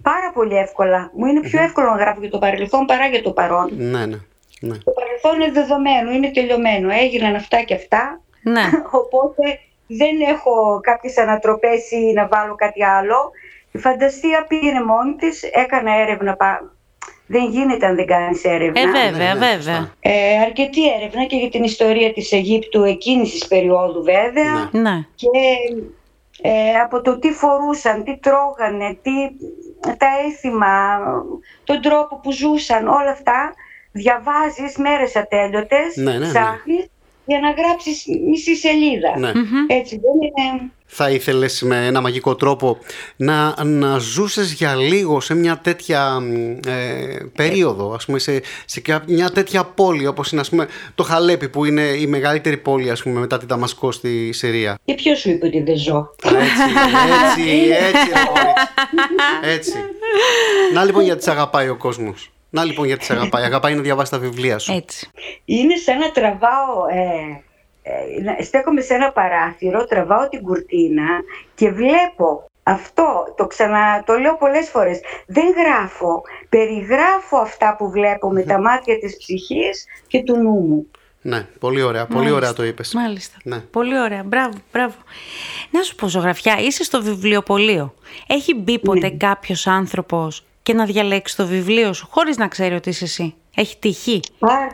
πάρα 0.03 0.31
πολύ 0.35 0.57
εύκολα. 0.57 1.11
Μου 1.15 1.27
είναι 1.27 1.41
πιο 1.41 1.63
εύκολο 1.63 1.91
να 1.91 1.97
γράφω 1.97 2.21
για 2.21 2.31
το 2.31 2.39
παρελθόν 2.39 2.87
παρά 2.87 3.07
για 3.07 3.23
το 3.23 3.31
παρόν. 3.31 3.71
Ναι, 3.77 4.07
ναι. 4.07 4.19
Ναι. 4.61 4.79
Το 4.79 4.91
παρελθόν 4.91 5.41
είναι 5.41 5.53
δεδομένο, 5.53 6.11
είναι 6.11 6.31
τελειωμένο. 6.31 6.89
Έγιναν 6.91 7.35
αυτά 7.35 7.63
και 7.63 7.75
αυτά. 7.75 8.21
Ναι. 8.43 8.63
Οπότε 9.03 9.59
δεν 9.87 10.21
έχω 10.21 10.81
κάποιες 10.83 11.19
ανατροπές 11.19 11.91
ή 11.91 12.13
να 12.13 12.27
βάλω 12.27 12.55
κάτι 12.55 12.85
άλλο. 12.85 13.31
Η 13.73 13.79
φανταστία 13.79 14.45
πήγαινε 14.49 14.85
μόνη 14.85 15.15
της, 15.15 15.43
έκανα 15.43 15.93
έρευνα. 16.01 16.37
Πα- 17.29 17.39
Δεν 17.39 17.51
γίνεται 17.51 17.87
αν 17.87 17.95
δεν 17.97 18.07
κάνεις 18.07 18.45
έρευνα. 18.45 18.81
Ε, 18.81 18.85
βέβαια, 18.87 19.11
ναι, 19.11 19.33
βέβαια. 19.41 19.55
σωστά. 19.55 19.95
Ε, 20.01 20.39
αρκετή 20.47 20.93
έρευνα 20.93 21.25
και 21.25 21.37
για 21.37 21.51
την 21.51 21.65
ιστορία 21.65 22.13
της 22.13 22.33
Αιγύπτου 22.33 22.83
εκείνης 22.85 23.31
της 23.31 23.47
περίοδου 23.49 24.03
βέβαια. 24.03 24.69
Ναι. 24.73 24.81
Ναι. 24.81 25.05
Και 25.15 25.29
ε, 26.43 26.75
από 26.85 27.03
το 27.03 27.19
τι 27.19 27.31
φορούσαν, 27.33 28.05
τι 28.05 28.17
τρώγανε, 28.17 28.99
τι, 29.03 29.11
τα 29.97 30.07
έθιμα, 30.29 30.99
τον 31.65 31.81
τρόπο 31.81 32.21
που 32.23 32.33
ζούσαν, 32.33 32.89
όλα 32.89 33.11
αυτά 33.11 33.55
διαβάζεις 33.93 34.77
μέρες 34.77 35.17
ατέλειωτες, 35.17 35.97
Ναι, 35.97 36.13
ναι, 36.13 36.19
ναι. 36.19 36.27
ψάχνεις 36.27 36.87
για 37.25 37.41
να 37.41 37.51
γράψεις 37.51 38.05
μισή 38.29 38.57
σελίδα. 38.57 39.19
Ναι. 39.19 39.31
Έτσι 39.67 40.01
δεν 40.01 40.13
είναι... 40.21 40.71
Θα 40.91 41.11
ήθελες 41.11 41.63
με 41.63 41.87
ένα 41.87 42.01
μαγικό 42.01 42.35
τρόπο 42.35 42.79
να, 43.17 43.65
να 43.65 43.99
ζούσες 43.99 44.53
για 44.53 44.75
λίγο 44.75 45.21
σε 45.21 45.35
μια 45.35 45.59
τέτοια 45.63 46.21
μ, 46.21 46.53
ε, 46.67 47.31
περίοδο, 47.37 47.93
ας 47.93 48.05
πούμε, 48.05 48.19
σε, 48.19 48.43
σε 48.65 48.81
κα- 48.81 49.03
μια 49.07 49.31
τέτοια 49.31 49.65
πόλη 49.65 50.07
όπως 50.07 50.33
είναι 50.33 50.41
ας 50.41 50.49
πούμε, 50.49 50.69
το 50.95 51.03
Χαλέπι 51.03 51.49
που 51.49 51.65
είναι 51.65 51.83
η 51.83 52.07
μεγαλύτερη 52.07 52.57
πόλη 52.57 52.91
ας 52.91 53.03
πούμε, 53.03 53.21
μετά 53.21 53.39
την 53.39 53.49
Ταμασκό 53.49 53.93
στη 53.93 54.33
Συρία. 54.33 54.79
Και 54.85 54.95
ποιος 54.95 55.19
σου 55.19 55.31
είπε 55.31 55.47
ότι 55.47 55.63
δεν 55.63 55.77
ζω; 55.77 56.15
Έτσι, 56.25 56.39
έτσι, 57.25 57.69
έτσι, 57.71 58.09
ρε 58.13 58.25
κορίτσι. 58.27 58.67
έτσι. 59.43 59.73
Να 60.75 60.85
λοιπόν 60.85 61.05
γιατί 61.05 61.23
σε 61.23 61.31
αγαπάει 61.31 61.69
ο 61.69 61.77
κόσμος. 61.77 62.33
Να 62.51 62.65
λοιπόν 62.65 62.87
γιατί 62.87 63.05
σε 63.05 63.13
αγαπάει. 63.13 63.45
Αγαπάει 63.45 63.75
να 63.75 63.83
διαβάσει 63.83 64.11
τα 64.11 64.19
βιβλία 64.19 64.59
σου. 64.59 64.73
Έτσι. 64.73 65.09
Είναι 65.45 65.77
σαν 65.77 65.99
να 65.99 66.11
τραβάω, 66.11 66.87
ε, 66.91 66.97
ε, 66.97 66.99
να- 66.99 67.48
στέκομαι 68.43 68.81
σε 68.81 68.95
ένα 68.95 69.13
παράθυρο, 69.13 69.85
τραβάω 69.85 70.29
την 70.29 70.43
κουρτίνα 70.43 71.07
και 71.55 71.71
βλέπω 71.71 72.45
αυτό, 72.63 73.35
το 73.37 73.47
ξανα, 73.47 74.03
το 74.07 74.15
λέω 74.19 74.37
πολλές 74.37 74.69
φορές, 74.69 75.01
δεν 75.27 75.47
γράφω, 75.59 76.23
περιγράφω 76.49 77.37
αυτά 77.37 77.75
που 77.79 77.91
βλέπω 77.91 78.31
με 78.31 78.43
τα 78.43 78.61
μάτια 78.61 78.99
της 78.99 79.17
ψυχής 79.17 79.85
και 80.07 80.23
του 80.23 80.37
νου 80.37 80.51
μου. 80.69 80.87
Ναι, 81.23 81.47
πολύ 81.59 81.83
ωραία. 81.83 82.07
Πολύ 82.07 82.17
Μάλιστα. 82.19 82.37
ωραία 82.37 82.53
το 82.53 82.65
είπες. 82.65 82.95
Μάλιστα. 82.95 83.37
Ναι. 83.43 83.59
Πολύ 83.59 84.01
ωραία. 84.01 84.23
Μπράβο, 84.23 84.57
μπράβο. 84.73 84.95
Να 85.71 85.83
σου 85.83 85.95
πω, 85.95 86.07
ζωγραφιά, 86.09 86.59
είσαι 86.59 86.85
στο 86.85 87.03
βιβλιοπωλείο. 87.03 87.95
Έχει 88.27 88.55
μπει 88.55 88.79
ποτέ 88.79 89.09
Ναι. 89.09 89.17
κάποιος 89.17 89.67
άνθρωπος 89.67 90.45
και 90.63 90.73
να 90.73 90.85
διαλέξει 90.85 91.37
το 91.37 91.47
βιβλίο 91.47 91.93
σου 91.93 92.07
χωρίς 92.11 92.37
να 92.37 92.49
ξέρει 92.49 92.75
ότι 92.75 92.89
είσαι 92.89 93.05
εσύ; 93.05 93.35
Έχει 93.57 93.79
τυχεί. 93.79 94.21
Πάρα, 94.39 94.69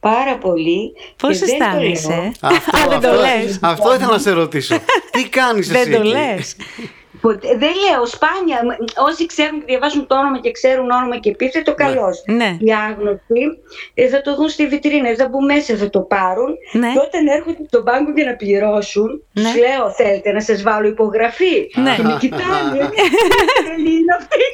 πάρα 0.00 0.36
πολύ. 0.38 0.92
Πώς 1.16 1.38
και 1.38 1.44
δεν 1.46 1.58
το 1.58 1.64
αισθάνεσαι; 1.64 2.08
λέω. 2.08 2.22
ε; 2.22 2.32
Αυτό, 2.40 2.76
Α, 2.78 2.88
δεν 2.88 3.00
το 3.00 3.08
αυτό, 3.08 3.20
λες. 3.20 3.58
αυτό 3.62 3.94
ήθελα 3.94 4.12
να 4.12 4.18
σε 4.18 4.30
ρωτήσω. 4.30 4.78
Τι 5.10 5.28
κάνεις 5.28 5.70
εσύ 5.70 5.78
Δεν 5.90 5.92
το 5.92 5.98
εκεί; 6.08 6.08
λες. 6.08 6.56
Ποτέ- 7.20 7.58
δεν 7.58 7.70
λέω, 7.84 8.06
σπάνια. 8.06 8.58
μ, 8.64 8.68
Όσοι 9.08 9.26
ξέρουν 9.26 9.58
και 9.58 9.64
διαβάζουν 9.66 10.06
το 10.06 10.14
όνομα 10.18 10.38
και 10.40 10.50
ξέρουν 10.50 10.90
όνομα 10.90 11.16
και 11.18 11.30
επίθετο, 11.30 11.74
καλώ. 11.74 12.08
Ναι. 12.26 12.56
Οι 12.60 12.72
άγνωστοι 12.74 13.42
ε, 13.94 14.08
θα 14.08 14.20
το 14.22 14.34
δουν 14.36 14.48
στη 14.48 14.66
βιτρίνα, 14.66 15.14
θα 15.16 15.28
μπουν 15.28 15.44
μέσα, 15.44 15.76
θα 15.76 15.90
το 15.90 16.00
πάρουν. 16.00 16.54
Ναι. 16.72 16.92
Και 16.92 16.98
όταν 16.98 17.26
έρχονται 17.26 17.64
στον 17.66 17.84
πάγκο 17.84 18.10
για 18.16 18.24
να 18.24 18.34
πληρώσουν, 18.36 19.22
Ναι. 19.32 19.42
τους 19.42 19.54
λέω: 19.56 19.90
Θέλετε 19.90 20.32
να 20.32 20.40
σας 20.40 20.62
βάλω 20.62 20.86
υπογραφή; 20.88 21.70
Ναι. 21.74 21.94
Και 21.96 22.02
με 22.02 22.16
κοιτάνε. 22.20 22.78
Δεν 23.68 23.80
είναι 23.86 24.12
αυτή. 24.18 24.44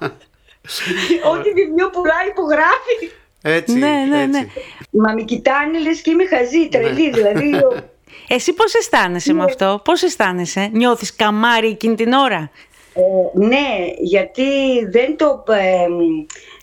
Ό,τι 1.32 1.48
βιβλίο 1.52 1.90
πουλάει 1.90 2.28
υπογράφει. 2.28 2.96
Έτσι, 3.42 3.78
Ναι, 3.78 3.88
ναι, 4.08 4.24
ναι. 4.26 4.38
έτσι. 4.38 4.50
Μα 4.90 5.12
με 5.12 5.22
κοιτάνε 5.22 5.78
λες 5.78 6.00
και 6.00 6.10
είμαι 6.10 6.26
χαζή, 6.26 6.68
τρελή. 6.68 7.10
Δηλαδή, 7.10 7.54
ο- 7.54 7.90
Εσύ 8.28 8.52
πώς 8.52 8.74
αισθάνεσαι 8.74 9.32
με 9.32 9.44
αυτό, 9.44 9.80
πώς 9.84 10.02
αισθάνεσαι, 10.02 10.70
νιώθεις 10.72 11.16
καμάρι 11.16 11.66
εκείνη 11.68 11.94
την 11.94 12.12
ώρα; 12.12 12.50
Ε, 12.94 13.00
ναι, 13.46 13.66
γιατί 13.98 14.42
δεν 14.90 15.16
το, 15.16 15.44
ε, 15.48 15.86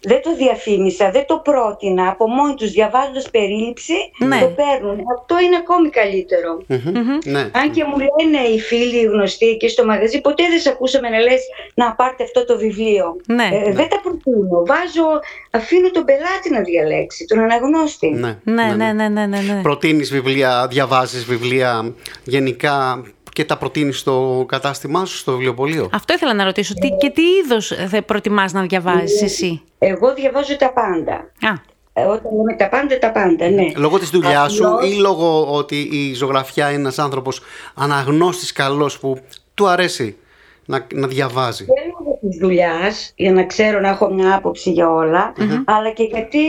δεν 0.02 0.22
το 0.22 0.36
διαφήμισα, 0.36 1.12
δεν 1.12 1.26
το 1.26 1.42
πρότεινα. 1.44 2.08
Από 2.10 2.28
μόνοι 2.28 2.54
τους 2.54 2.72
διαβάζοντας 2.72 3.30
περίληψη 3.30 3.94
Ναι. 4.18 4.40
το 4.40 4.48
παίρνουν. 4.48 4.98
Αυτό 5.18 5.40
είναι 5.40 5.56
ακόμη 5.56 5.90
καλύτερο. 5.90 6.58
Μμμ, 6.68 7.18
Ναι. 7.26 7.40
Αν 7.40 7.72
και 7.72 7.84
μου 7.84 7.96
λένε 7.98 8.48
οι 8.48 8.60
φίλοι 8.60 8.98
οι 9.00 9.04
γνωστοί 9.04 9.48
εκεί 9.48 9.70
στο 9.70 9.86
μαγαζί, 9.86 10.22
ποτέ 10.22 10.44
δεν 10.50 10.60
σε 10.60 10.70
ακούσαμε 10.70 11.10
να 11.10 11.20
λες 11.20 11.42
να 11.74 11.96
πάρτε 11.96 12.24
αυτό 12.24 12.46
το 12.46 12.58
βιβλίο. 12.58 13.16
Ναι. 13.28 13.50
Ε, 13.54 13.72
δεν 13.72 13.90
τα 13.90 14.00
προτείνω. 14.04 14.64
Βάζω, 14.66 15.20
αφήνω 15.52 15.92
τον 15.92 16.06
πελάτη 16.06 16.50
να 16.52 16.62
διαλέξει, 16.62 17.26
τον 17.26 17.40
αναγνώστη. 17.40 18.10
Ναι, 18.10 18.38
Ναι, 18.44 18.64
ναι, 18.78 18.92
ναι, 18.94 19.08
ναι, 19.08 19.26
ναι. 19.26 19.40
ναι. 19.40 19.62
Προτείνεις 19.62 20.12
βιβλία, 20.12 20.68
διαβάζεις 20.70 21.26
βιβλία 21.26 21.94
γενικά 22.24 23.04
και 23.40 23.46
τα 23.46 23.58
προτείνεις 23.58 24.00
στο 24.00 24.46
κατάστημά 24.48 25.06
σου, 25.06 25.18
στο 25.18 25.32
βιβλιοπωλείο; 25.32 25.90
Αυτό 25.94 26.14
ήθελα 26.14 26.34
να 26.34 26.44
ρωτήσω. 26.44 26.74
Τι, 26.74 26.90
και 26.90 27.10
τι 27.10 27.22
είδος 27.22 27.74
θα 27.88 28.02
προτιμάς 28.04 28.54
να 28.54 28.62
διαβάζεις 28.62 29.22
εσύ; 29.22 29.62
Εγώ 29.80 30.14
διαβάζω 30.14 30.56
τα 30.58 30.74
πάντα. 30.74 31.14
Α, 31.14 31.54
Ε, 31.94 32.02
όταν 32.04 32.32
λέμε 32.38 32.56
τα 32.58 32.70
πάντα, 32.70 33.00
τα 33.00 33.12
πάντα, 33.12 33.50
ναι. 33.50 33.66
Λόγω 33.76 34.00
της 34.00 34.10
δουλειάς 34.10 34.54
σου 34.54 34.68
Απλώς- 34.68 34.92
ή 34.92 34.96
λόγω 34.96 35.54
ότι 35.54 35.90
η 35.92 36.14
ζωγραφιά 36.14 36.70
είναι 36.70 36.80
ένας 36.80 37.00
άνθρωπος 37.00 37.42
αναγνώστης 37.76 38.52
καλός 38.52 39.00
που 39.00 39.18
του 39.54 39.68
αρέσει 39.68 40.18
να, 40.66 40.88
να 40.94 41.08
διαβάζει; 41.08 41.66
Και 41.66 41.72
λόγω 41.98 42.18
της 42.22 42.38
δουλειάς, 42.38 43.14
για 43.16 43.32
να 43.32 43.46
ξέρω 43.46 43.80
να 43.80 43.90
έχω 43.90 44.14
μια 44.14 44.36
άποψη 44.36 44.72
για 44.72 44.92
όλα, 44.92 45.34
αλλά 45.66 45.92
και 45.92 46.04
γιατί... 46.04 46.40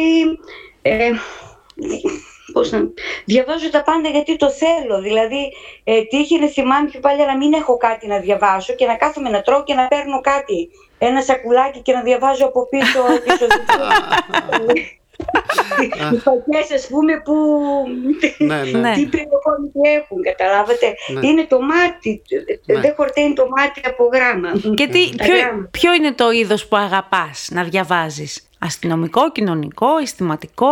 Ε, 0.82 1.10
πώς 2.52 2.70
να... 2.70 2.80
Διαβάζω 3.24 3.70
τα 3.70 3.82
πάντα 3.82 4.08
γιατί 4.08 4.36
το 4.36 4.50
θέλω. 4.50 5.00
Δηλαδή, 5.00 5.52
ε, 5.84 6.02
τύχει 6.02 6.38
να 6.38 6.46
θυμάμαι 6.46 6.88
πιο 6.90 7.00
παλιά 7.00 7.26
να 7.26 7.36
μην 7.36 7.52
έχω 7.52 7.76
κάτι 7.76 8.06
να 8.06 8.18
διαβάσω 8.18 8.74
και 8.74 8.86
να 8.86 8.96
κάθομαι 8.96 9.28
να 9.28 9.40
τρώω 9.42 9.62
και 9.62 9.74
να 9.74 9.88
παίρνω 9.88 10.20
κάτι. 10.20 10.68
Ένα 10.98 11.22
σακουλάκι 11.22 11.80
και 11.80 11.92
να 11.92 12.02
διαβάζω 12.02 12.46
από 12.46 12.68
πίσω 12.68 13.00
τις 13.24 13.40
οδηγίες. 13.40 14.98
Οι 16.12 16.18
φακές 16.18 16.70
ας 16.74 16.86
πούμε 16.86 17.20
που 17.24 17.34
ναι, 18.38 18.62
ναι. 18.62 18.78
Ναι. 18.78 18.92
τι 18.96 19.06
περιεχόμενο 19.06 19.70
έχουν, 19.96 20.22
καταλάβατε. 20.22 20.94
Ναι. 21.08 21.26
Είναι 21.26 21.44
το 21.48 21.60
μάτι, 21.60 22.22
Ναι. 22.66 22.80
δεν 22.80 22.94
χορταίνει 22.96 23.32
το 23.34 23.46
μάτι 23.56 23.80
από 23.84 24.08
γράμμα. 24.12 24.74
και 24.74 24.86
τι, 24.86 25.16
Τα 25.16 25.24
ποιο, 25.24 25.36
γράμματα. 25.36 25.68
ποιο 25.70 25.94
είναι 25.94 26.12
το 26.12 26.30
είδος 26.30 26.66
που 26.66 26.76
αγαπάς 26.76 27.48
να 27.52 27.64
διαβάζεις; 27.64 28.49
Αστυνομικό, 28.62 29.32
κοινωνικό, 29.32 29.86
αισθηματικό, 30.02 30.66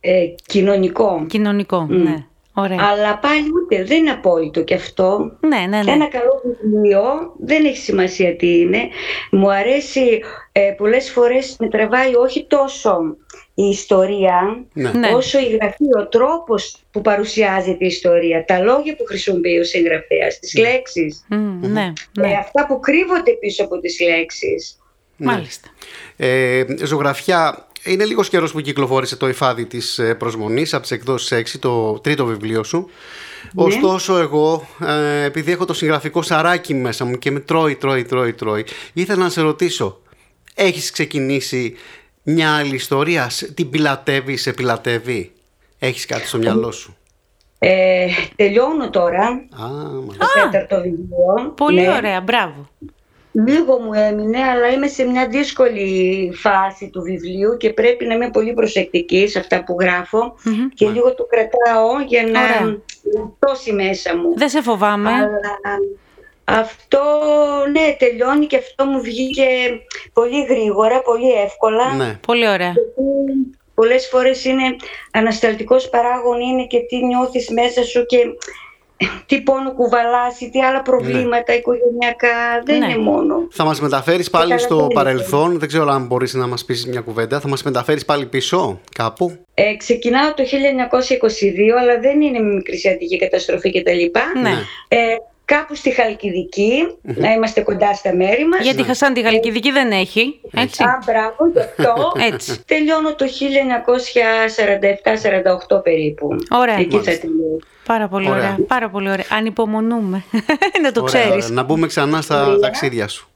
Ε, 0.00 0.24
κοινωνικό. 0.46 1.24
κοινωνικό. 1.28 1.86
Ναι, 1.90 2.24
ωραία. 2.54 2.78
Αλλά 2.80 3.18
πάλι 3.18 3.44
ούτε 3.62 3.84
δεν 3.84 3.98
είναι 3.98 4.10
απόλυτο 4.10 4.62
και 4.62 4.74
αυτό. 4.74 5.36
Ναι, 5.40 5.58
ναι, 5.68 5.82
ναι. 5.82 5.92
Ένα 5.92 6.06
καλό 6.08 6.42
βιβλίο, 6.60 7.02
δεν 7.40 7.64
έχει 7.64 7.76
σημασία 7.76 8.36
τι 8.36 8.58
είναι. 8.58 8.88
Μου 9.30 9.52
αρέσει 9.52 10.22
ε, 10.52 10.74
πολλές 10.76 11.10
φορές 11.10 11.56
με 11.58 11.68
τραβάει 11.68 12.14
όχι 12.14 12.46
τόσο 12.46 13.16
η 13.54 13.62
ιστορία, 13.68 14.64
Ναι. 14.72 14.90
Ναι. 14.92 15.08
όσο 15.14 15.38
η 15.38 15.48
γραφή, 15.60 15.84
ο 15.98 16.06
τρόπος 16.08 16.76
που 16.90 17.00
παρουσιάζεται 17.00 17.84
η 17.84 17.86
ιστορία, 17.86 18.44
τα 18.44 18.58
λόγια 18.58 18.96
που 18.96 19.04
χρησιμοποιεί 19.04 19.58
ο 19.58 19.64
συγγραφέας, 19.64 20.38
τις 20.38 20.58
λέξεις, 20.58 21.24
Μμ, 21.28 21.58
ναι, 21.60 21.92
ναι. 22.18 22.28
ε, 22.28 22.34
αυτά 22.34 22.66
που 22.66 22.80
κρύβονται 22.80 23.32
πίσω 23.32 23.64
από 23.64 23.78
τις 23.80 24.00
λέξεις. 24.00 24.76
Μάλιστα. 25.24 25.68
Ε, 26.16 26.64
ζωγραφιά, 26.84 27.66
είναι 27.84 28.04
λίγος 28.04 28.28
καιρός 28.28 28.52
που 28.52 28.60
κυκλοφόρησε 28.60 29.16
το 29.16 29.28
υφάδι 29.28 29.64
της 29.66 29.98
ε, 29.98 30.14
προσμονής 30.14 30.72
από 30.74 30.82
τις 30.82 30.90
εκδόσεις 30.90 31.54
6, 31.54 31.58
το 31.60 31.92
τρίτο 32.00 32.24
βιβλίο 32.24 32.64
σου. 32.64 32.90
Ναι. 33.52 33.64
Ωστόσο 33.64 34.18
εγώ, 34.18 34.66
ε, 34.86 35.22
επειδή 35.24 35.52
έχω 35.52 35.64
το 35.64 35.74
συγγραφικό 35.74 36.22
σαράκι 36.22 36.74
μέσα 36.74 37.04
μου 37.04 37.18
και 37.18 37.30
με 37.30 37.40
τρώει, 37.40 37.74
τρώει, 37.76 38.04
τρώει, 38.04 38.32
τρώει, 38.32 38.64
ήθελα 38.92 39.22
να 39.22 39.28
σε 39.30 39.40
ρωτήσω, 39.40 40.00
έχεις 40.54 40.90
ξεκινήσει 40.90 41.76
μια 42.22 42.56
άλλη 42.56 42.74
ιστορία, 42.74 43.28
σε- 43.28 43.52
την 43.52 43.70
πιλατεύεις, 43.70 44.42
σε 44.42 44.52
πιλατεύει, 44.52 45.32
έχεις 45.78 46.06
κάτι 46.06 46.26
στο 46.26 46.38
μυαλό 46.38 46.70
σου; 46.72 46.96
Ε, 47.58 48.06
τελειώνω 48.36 48.90
τώρα 48.90 49.26
Α, 49.26 49.66
μάλιστα. 49.68 50.26
το 50.34 50.48
τέταρτο 50.50 50.76
βιβλίο. 50.76 51.52
Πολύ 51.56 51.80
Ναι. 51.80 51.90
ωραία, 51.92 52.20
μπράβο. 52.20 52.68
Λίγο 53.32 53.78
μου 53.78 53.92
έμεινε, 53.92 54.38
αλλά 54.38 54.68
είμαι 54.68 54.86
σε 54.86 55.04
μια 55.04 55.28
δύσκολη 55.28 56.30
φάση 56.34 56.90
του 56.92 57.02
βιβλίου 57.02 57.56
και 57.56 57.70
πρέπει 57.72 58.04
να 58.04 58.14
είμαι 58.14 58.30
πολύ 58.30 58.52
προσεκτική 58.52 59.28
σε 59.28 59.38
αυτά 59.38 59.64
που 59.64 59.76
γραφω 59.80 60.34
Μμμ. 60.44 60.68
και 60.74 60.88
λίγο 60.88 61.14
το 61.14 61.26
κρατάω 61.30 62.00
για 62.06 62.22
να 62.22 62.40
Ωραία. 62.42 62.60
να 63.14 63.32
τώσει 63.38 63.72
μέσα 63.72 64.16
μου. 64.16 64.36
Δεν 64.36 64.48
σε 64.48 64.62
φοβάμαι. 64.62 65.10
Αλλά 65.10 65.40
αυτό, 66.44 67.00
ναι, 67.72 67.96
τελειώνει 67.98 68.46
και 68.46 68.56
αυτό 68.56 68.84
μου 68.84 69.00
βγήκε 69.00 69.44
πολύ 70.12 70.44
γρήγορα, 70.44 71.02
πολύ 71.02 71.32
εύκολα. 71.32 71.94
Ναι. 71.94 72.18
Πολύ 72.26 72.48
ωραία. 72.48 72.72
Πολλές 73.74 74.08
φορές 74.08 74.44
είναι 74.44 74.76
ανασταλτικός 75.10 75.88
παράγων 75.88 76.40
είναι 76.40 76.66
και 76.66 76.78
τι 76.78 77.04
νιώθεις 77.04 77.50
μέσα 77.50 77.82
σου 77.82 78.06
και 78.06 78.18
τι 79.26 79.40
πόνο 79.40 79.72
κουβαλάς 79.74 80.40
ή 80.40 80.50
τι 80.50 80.60
άλλα 80.62 80.82
προβλήματα 80.82 81.54
οικογενειακά. 81.54 82.62
Δεν 82.64 82.78
Ναι. 82.78 82.84
είναι 82.86 82.98
μόνο. 82.98 83.34
Θα 83.50 83.64
μας 83.64 83.80
μεταφέρεις 83.80 84.30
πάλι 84.30 84.50
στο 84.58 84.58
Καταλαβαίνετε. 84.58 84.94
παρελθόν. 84.94 85.58
Δεν 85.58 85.68
ξέρω 85.68 85.90
αν 85.90 86.06
μπορείς 86.06 86.34
να 86.34 86.46
μας 86.46 86.64
πεις 86.64 86.86
μια 86.86 87.00
κουβέντα. 87.00 87.40
Θα 87.40 87.48
μας 87.48 87.62
μεταφέρεις 87.62 88.04
πάλι 88.04 88.26
πίσω 88.26 88.80
κάπου. 88.94 89.38
Ε, 89.54 89.76
ξεκινάω 89.76 90.34
το 90.34 90.42
1922, 90.44 91.76
αλλά 91.80 91.98
δεν 92.00 92.20
είναι 92.20 92.38
με 92.38 92.54
μικρησιατική 92.54 93.18
καταστροφή 93.18 93.70
κτλ. 93.80 93.90
Ναι. 94.42 94.50
Ε, 94.88 94.96
κάπου 95.44 95.74
στη 95.74 95.90
Χαλκιδική, 95.90 96.86
να 97.02 97.32
είμαστε 97.32 97.60
κοντά 97.60 97.94
στα 97.94 98.14
μέρη 98.14 98.46
μας. 98.46 98.60
Γιατί 98.62 98.82
Χασάν 98.82 99.12
τη 99.14 99.20
Γαλλικιδική 99.20 99.70
δεν 99.70 99.90
έχει. 99.90 100.40
Έτσι. 100.56 100.82
Α, 100.82 101.02
μπράβο, 101.06 101.46
γι' 101.52 101.58
αυτό. 101.58 102.12
Έτσι. 102.32 102.64
Τελειώνω 102.66 103.14
το 103.14 103.24
1947-48 105.68 105.82
περίπου. 105.82 106.28
Ωραία. 106.50 106.74
Εκεί 106.78 106.96
θα 106.96 107.02
Μάλιστα. 107.02 107.20
τελειώσω. 107.26 107.66
Πάρα 107.86 108.08
πολύ 108.08 108.28
Ωραία. 108.28 108.38
ωραία. 108.42 108.56
Πάρα 108.66 108.88
πολύ 108.90 109.10
ωραία. 109.10 109.24
Ανυπομονούμε. 109.30 110.24
να 110.82 110.92
το 110.92 111.02
Ωραία, 111.02 111.20
ξέρεις. 111.22 111.44
ωραία. 111.44 111.48
Να 111.56 111.62
μπούμε 111.62 111.86
ξανά 111.86 112.20
στα 112.20 112.46
Ωραία. 112.46 112.58
ταξίδια 112.58 113.08
σου. 113.08 113.26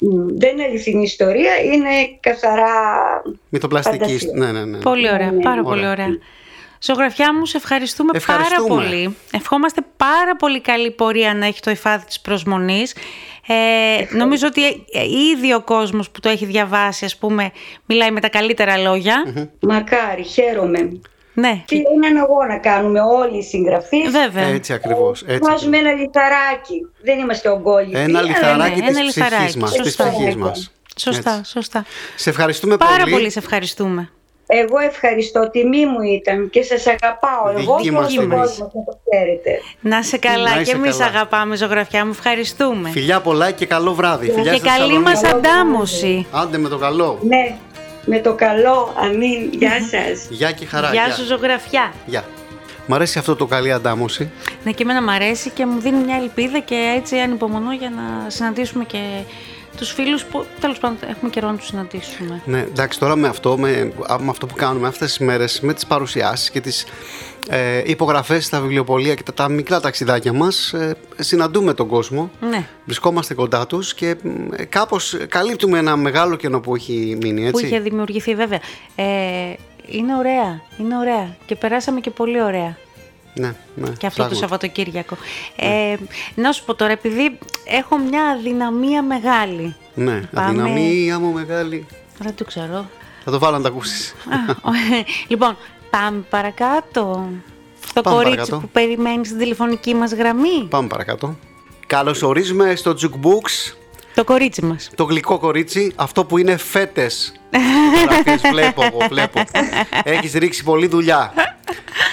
Μ, 0.00 0.06
Δεν 0.38 0.52
είναι 0.52 0.62
αληθινή 0.64 1.02
ιστορία, 1.02 1.52
είναι 1.72 1.88
καθαρά 2.20 2.72
Μυθοπλαστική. 3.48 3.98
Φαντασία. 4.04 4.30
Ναι, 4.34 4.52
ναι, 4.52 4.64
ναι. 4.64 4.78
Πολύ 4.78 5.10
ωραία. 5.12 5.30
ναι. 5.30 5.42
Πάρα 5.42 5.62
πολύ 5.62 5.78
Ωραία. 5.86 5.90
ωραία. 5.90 6.18
Ζωγραφιά 6.80 7.34
μου, 7.34 7.46
σε 7.46 7.56
ευχαριστούμε, 7.56 8.10
πάρα 8.26 8.40
Ευχαριστούμε. 8.42 8.82
πολύ. 8.82 9.16
Ευχόμαστε 9.32 9.80
πάρα 9.96 10.36
πολύ 10.36 10.60
καλή 10.60 10.90
πορεία 10.90 11.34
να 11.34 11.46
έχει 11.46 11.60
το 11.60 11.70
υφάδι 11.70 12.04
της 12.04 12.20
προσμονής. 12.20 12.94
Ε, 13.46 14.16
νομίζω 14.16 14.46
ότι 14.46 14.64
ε, 14.66 15.04
ήδη 15.34 15.52
ο 15.54 15.60
κόσμος 15.62 16.10
που 16.10 16.20
το 16.20 16.28
έχει 16.28 16.44
διαβάσει, 16.46 17.04
ας 17.04 17.16
πούμε, 17.16 17.50
μιλάει 17.86 18.10
με 18.10 18.20
τα 18.20 18.28
καλύτερα 18.28 18.78
λόγια. 18.78 19.22
μακάρι, 19.60 20.22
χαίρομαι. 20.22 21.00
Ναι, 21.36 21.62
Και 21.64 21.76
έναν 22.02 22.16
αγώνα 22.22 22.58
κάνουμε 22.58 23.00
όλοι 23.00 23.36
οι 23.38 23.42
συγγραφείς. 23.42 24.10
βέβαια. 24.10 24.44
Έτσι 24.44 24.72
ακριβώς. 24.72 25.22
Έτσι 25.26 25.50
Βάζουμε 25.50 25.76
ένα 25.78 25.92
λιθαράκι. 25.92 26.86
Δεν 27.02 27.18
είμαστε 27.18 27.48
ογκόλοι. 27.48 27.90
Ένα 27.92 28.18
αλλά 28.18 28.28
λιθαράκι 28.28 28.80
ναι, 28.80 28.86
της 28.86 28.96
ένα 28.98 29.06
ψυχής 29.08 29.16
λιθαράκι. 29.16 29.58
μας. 29.58 29.70
Της 29.72 29.80
Σωστά. 29.82 30.08
ψυχής 30.10 30.36
μας. 30.36 30.72
Σωστά, 30.96 31.36
Έτσι. 31.38 31.50
σωστά. 31.50 31.84
Σε 32.16 32.30
ευχαριστούμε 32.30 32.76
Πάρα 32.76 32.98
πολύ. 33.02 33.10
πολύ 33.12 33.30
σε 33.30 33.38
ευχαριστούμε. 33.38 34.08
Εγώ 34.46 34.78
ευχαριστώ, 34.78 35.50
τιμή 35.50 35.86
μου 35.86 36.00
ήταν 36.02 36.50
και 36.50 36.62
σας 36.62 36.86
αγαπάω. 36.86 37.48
Εγώ 37.60 37.76
Δική 37.76 37.82
και 37.88 37.92
μας 37.92 38.00
όλος 38.00 38.16
ο 38.16 38.20
τιμή. 38.20 38.34
κόσμος, 38.36 38.58
να 38.58 38.84
το 38.84 38.98
ξέρετε. 39.10 39.50
Να 39.80 40.02
σε 40.02 40.18
καλά 40.18 40.48
Να 40.50 40.54
και 40.54 40.60
είσαι 40.60 40.72
εμείς 40.72 40.96
καλά. 40.96 41.04
αγαπάμε 41.10 41.56
ζωγραφιά 41.56 42.04
μου. 42.04 42.10
Ευχαριστούμε. 42.10 42.88
Φιλιά 42.90 43.20
πολλά 43.20 43.50
και 43.50 43.66
καλό 43.66 43.94
βράδυ. 43.94 44.30
Φιλιά 44.30 44.52
Και 44.52 44.58
στη 44.58 44.66
καλή 44.68 44.78
Θεσσαλονίκη. 44.80 45.02
μας 45.10 45.24
αντάμωση. 45.24 46.26
Άντε 46.32 46.58
με 46.58 46.68
το 46.68 46.78
καλό. 46.78 47.18
Ναι, 47.22 47.56
με 48.06 48.18
το 48.18 48.34
καλό. 48.34 48.94
Αμήν. 48.96 49.50
Γεια 49.52 49.70
σας. 49.70 50.26
Γεια 50.30 50.52
και 50.52 50.66
χαρά. 50.66 50.90
Γεια 50.92 51.10
σου 51.10 51.24
ζωγραφιά. 51.24 51.92
Γεια. 52.06 52.24
Μ' 52.86 52.94
αρέσει 52.94 53.18
αυτό 53.18 53.36
το 53.36 53.46
καλή 53.46 53.72
αντάμωση. 53.72 54.30
Ναι, 54.64 54.72
και 54.72 54.82
εμένα 54.82 55.02
μου 55.02 55.10
αρέσει 55.10 55.50
και 55.50 55.66
μου 55.66 55.80
δίνει 55.80 56.04
μια 56.04 56.16
ελπίδα 56.16 56.58
και 56.58 56.94
έτσι 56.96 57.18
ανυπομονώ 57.18 57.72
για 57.72 57.90
να 57.90 58.30
συναντήσουμε 58.30 58.84
και 58.84 58.98
τους 59.76 59.92
φίλους 59.92 60.24
που 60.24 60.44
τέλος 60.60 60.78
πάντων 60.78 60.96
έχουμε 61.08 61.30
καιρό 61.30 61.50
να 61.50 61.56
τους 61.56 61.66
συναντήσουμε. 61.66 62.42
Ναι, 62.44 62.60
εντάξει, 62.60 62.98
τώρα 62.98 63.16
με 63.16 63.28
αυτό, 63.28 63.58
με, 63.58 63.92
α, 64.06 64.18
με 64.18 64.30
αυτό 64.30 64.46
που 64.46 64.54
κάνουμε 64.54 64.86
αυτές 64.88 65.08
τις 65.08 65.26
μέρες, 65.26 65.60
με 65.60 65.74
τις 65.74 65.86
παρουσιάσεις 65.86 66.50
και 66.50 66.60
τις 66.60 66.86
ε, 67.48 67.82
υπογραφές 67.84 68.44
στα 68.44 68.60
βιβλιοπολία 68.60 69.14
και 69.14 69.22
τα, 69.22 69.34
τα 69.34 69.48
μικρά 69.48 69.80
ταξιδάκια 69.80 70.32
μας, 70.32 70.72
ε, 70.72 70.96
συναντούμε 71.18 71.74
τον 71.74 71.88
κόσμο, 71.88 72.30
Ναι, 72.40 72.66
βρισκόμαστε 72.84 73.34
κοντά 73.34 73.66
τους 73.66 73.94
και 73.94 74.16
ε, 74.56 74.64
κάπως 74.64 75.16
καλύπτουμε 75.28 75.78
ένα 75.78 75.96
μεγάλο 75.96 76.36
κενό 76.36 76.60
που 76.60 76.74
έχει 76.74 77.18
μείνει, 77.20 77.40
που 77.40 77.58
έτσι. 77.58 77.66
είχε 77.66 77.80
δημιουργηθεί 77.80 78.34
βέβαια. 78.34 78.60
Ε, 78.96 79.04
είναι 79.86 80.16
ωραία, 80.16 80.60
είναι 80.78 80.96
ωραία 80.96 81.36
και 81.46 81.56
περάσαμε 81.56 82.00
και 82.00 82.10
πολύ 82.10 82.42
ωραία. 82.42 82.76
Ναι, 83.34 83.46
ναι, 83.74 83.88
Και 83.88 83.90
αυτό 83.90 84.08
το 84.08 84.10
πράγματι. 84.14 84.36
Σαββατοκύριακο. 84.36 85.16
Ε, 85.56 85.96
να 86.34 86.52
σου 86.52 86.64
πω 86.64 86.74
τώρα, 86.74 86.92
επειδή 86.92 87.38
έχω 87.64 87.98
μια 87.98 88.24
αδυναμία 88.26 89.02
μεγάλη. 89.02 89.76
Ναι, 89.94 90.20
Πάμε- 90.20 90.48
αδυναμία 90.62 91.18
μου 91.18 91.32
μεγάλη. 91.32 91.86
Δεν 92.18 92.34
το 92.34 92.44
ξέρω. 92.44 92.88
Θα 93.24 93.30
το 93.30 93.38
βάλω 93.38 93.56
να 93.56 93.62
τα 93.62 93.68
ακούσεις. 93.68 94.10
Α, 94.10 94.52
ο- 94.68 94.70
λοιπόν, 95.28 95.56
πάμε 95.90 96.18
παρακάτω. 96.30 97.28
Στο 97.88 98.00
Πάμε 98.00 98.16
κορίτσι 98.16 98.36
παρακάτω. 98.36 98.60
που 98.60 98.68
περιμένει 98.68 99.24
στην 99.26 99.38
τηλεφωνική 99.38 99.94
μας 99.94 100.12
γραμμή. 100.12 100.66
Πάμε 100.70 100.88
παρακάτω. 100.88 101.36
Καλώς 101.86 102.22
ορίζουμε 102.22 102.74
στο 102.76 102.94
Jukebooks 103.02 103.74
Το 104.14 104.24
κορίτσι 104.24 104.62
μας. 104.64 104.90
το 104.94 105.04
γλυκό 105.04 105.38
κορίτσι, 105.38 105.92
αυτό 105.96 106.24
που 106.24 106.38
είναι 106.38 106.56
φέτες. 106.56 107.32
Φωτογραφίες 108.00 108.40
βλέπω 108.52 108.82
εγώ, 108.84 108.98
βλέπω. 109.08 109.42
Έχεις 110.04 110.32
ρίξει 110.32 110.64
πολλή 110.64 110.86
δουλειά. 110.86 111.32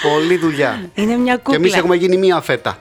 Πολλή 0.02 0.36
δουλειά. 0.36 0.90
Είναι 0.94 1.16
μια 1.16 1.34
Και 1.34 1.40
κούκλα. 1.42 1.56
εμείς 1.58 1.74
έχουμε 1.76 1.96
γίνει 1.96 2.16
μία 2.16 2.40
φέτα. 2.40 2.78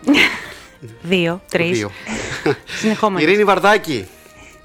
Δύο, 1.01 1.41
τρεις. 1.51 1.77
Δύο. 1.77 1.91
Συνεχόμενες. 2.79 3.27
Ειρήνη 3.27 3.43
Βαρδάκη, 3.43 4.07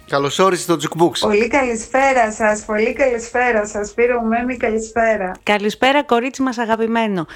καλώς 0.09 0.39
όρισες 0.39 0.65
στο 0.65 0.77
Jukebooks. 0.83 1.19
Πολύ 1.21 1.49
καλησπέρα 1.49 2.33
σας, 2.33 2.65
πολύ 2.65 2.93
καλησπέρα 2.93 3.67
σας. 3.67 3.89
Σπύρο 3.89 4.23
Μέμη, 4.23 4.57
καλησπέρα. 4.57 5.33
Καλησπέρα 5.43 6.03
κορίτσι 6.05 6.43
μας 6.43 6.59
αγαπημένο. 6.59 7.27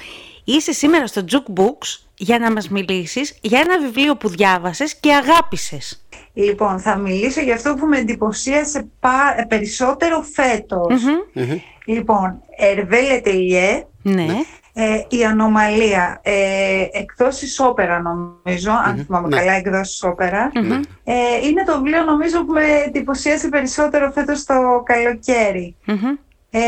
Είσαι 0.43 0.71
σήμερα 0.71 1.07
στο 1.07 1.23
Jukebooks 1.31 1.99
για 2.17 2.39
να 2.39 2.51
μας 2.51 2.69
μιλήσεις 2.69 3.37
για 3.41 3.59
ένα 3.59 3.79
βιβλίο 3.79 4.15
που 4.15 4.29
διάβασες 4.29 4.95
και 4.95 5.13
αγάπησες. 5.13 6.05
Λοιπόν, 6.33 6.79
θα 6.79 6.95
μιλήσω 6.97 7.41
για 7.41 7.53
αυτό 7.53 7.73
που 7.73 7.85
με 7.85 7.97
εντυπωσίασε 7.97 8.87
πα- 8.99 9.35
ε, 9.37 9.43
περισσότερο 9.43 10.25
φέτος. 10.33 11.03
Μμμ. 11.33 11.57
Λοιπόν, 11.85 12.41
Ερβέλετε 12.57 13.29
Ιε, 13.29 13.83
Ναι. 14.01 14.25
Ε, 14.73 15.01
η 15.07 15.25
ανομαλία, 15.25 16.19
ε, 16.23 16.85
εκδόσεις 16.91 17.59
όπερα 17.59 18.01
νομίζω, 18.01 18.71
αν 18.85 19.03
θυμάμαι 19.05 19.27
ναι. 19.27 19.37
καλά, 19.37 19.51
εκδόσεις 19.51 20.03
όπερα. 20.03 20.51
Ναι. 20.53 20.79
Ε, 21.03 21.47
είναι 21.47 21.63
το 21.63 21.77
βιβλίο 21.77 22.03
νομίζω 22.03 22.45
που 22.45 22.53
με 22.53 22.63
εντυπωσίασε 22.85 23.49
περισσότερο 23.49 24.11
φέτος 24.11 24.45
το 24.45 24.53
καλοκαίρι. 24.85 25.75
Μμμ. 25.85 26.15
Ε, 26.49 26.61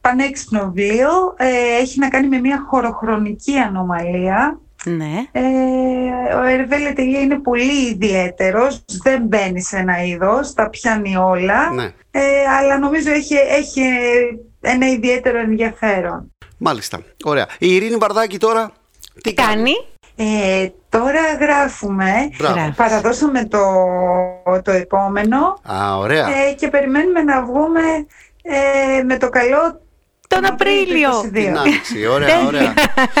πανέξυπνο 0.00 0.72
βιβλίο, 0.74 1.34
ε, 1.36 1.80
έχει 1.80 1.98
να 1.98 2.08
κάνει 2.08 2.28
με 2.28 2.38
μια 2.38 2.64
χωροχρονική 2.68 3.58
ανομαλία. 3.58 4.58
Ναι. 4.84 5.26
Ε, 5.32 6.34
ο 6.34 6.42
Ερβέλε 6.42 6.92
Τελεία 6.92 7.20
είναι 7.20 7.38
πολύ 7.38 7.88
ιδιαίτερος, 7.88 8.84
δεν 9.02 9.22
μπαίνει 9.22 9.62
σε 9.62 9.76
ένα 9.76 10.04
είδος, 10.04 10.54
τα 10.54 10.70
πιάνει 10.70 11.16
όλα, 11.16 11.70
Ναι, 11.70 11.84
ε, 12.10 12.20
αλλά 12.60 12.78
νομίζω 12.78 13.10
έχει, 13.10 13.34
έχει 13.34 13.82
ένα 14.60 14.88
ιδιαίτερο 14.88 15.38
ενδιαφέρον. 15.38 16.33
Μάλιστα. 16.58 17.02
Ωραία. 17.24 17.46
Η 17.58 17.74
Ειρήνη 17.74 17.96
Βαρδάκη 17.96 18.38
τώρα 18.38 18.72
τι 19.22 19.34
Κάνει; 19.34 19.72
Ε, 20.16 20.68
τώρα 20.88 21.20
γράφουμε, 21.40 22.12
Μπράβο. 22.38 22.54
Γράφεις. 22.54 22.76
παραδώσαμε 22.76 23.44
το, 23.44 23.58
το 24.64 24.70
επόμενο 24.70 25.60
Α, 25.62 25.96
ωραία. 25.98 26.26
ε, 26.28 26.52
και 26.52 26.68
περιμένουμε 26.68 27.22
να 27.22 27.44
βγούμε 27.44 27.80
ε, 28.42 29.02
με 29.02 29.16
το 29.18 29.28
καλό 29.28 29.80
Τον 30.28 30.44
Απρίλιο. 30.46 31.10
του 31.10 31.26
22. 31.28 31.32
Την 31.32 31.58
άνοιξη. 31.58 32.06
Ωραία, 32.06 32.46
ωραία. 32.46 32.74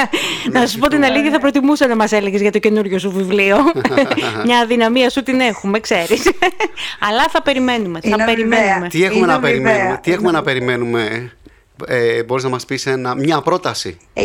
Να 0.52 0.66
σου 0.66 0.78
πω 0.78 0.88
την 0.88 1.04
αλήθεια, 1.04 1.30
θα 1.30 1.38
προτιμούσα 1.40 1.86
να 1.86 1.96
μας 1.96 2.12
έλεγες 2.12 2.40
για 2.40 2.52
το 2.52 2.58
καινούριο 2.58 2.98
σου 2.98 3.10
βιβλίο. 3.10 3.56
Μια 4.46 4.58
αδυναμία 4.58 5.10
σου 5.10 5.22
την 5.22 5.40
έχουμε, 5.40 5.80
ξέρεις. 5.80 6.22
Αλλά 7.08 7.28
θα 7.28 7.42
περιμένουμε, 7.42 8.00
θα 8.00 8.08
Είναι 8.08 8.24
περιμένουμε. 8.24 8.56
αμοιβαία. 8.70 8.88
Τι 8.88 9.04
έχουμε 9.04 9.16
Είναι 9.18 9.26
να 9.26 9.34
αμοιβαία. 9.34 9.62
περιμένουμε, 9.62 9.98
τι 10.02 10.12
έχουμε 10.12 10.28
Είναι 10.28 10.36
να 10.38 10.44
περιμένουμε; 10.44 11.32
Ε, 11.86 12.22
μπορείς 12.22 12.44
να 12.44 12.50
μας 12.50 12.64
πεις 12.64 12.86
ένα, 12.86 13.14
μια 13.14 13.40
πρόταση. 13.40 13.96
Ε, 14.12 14.22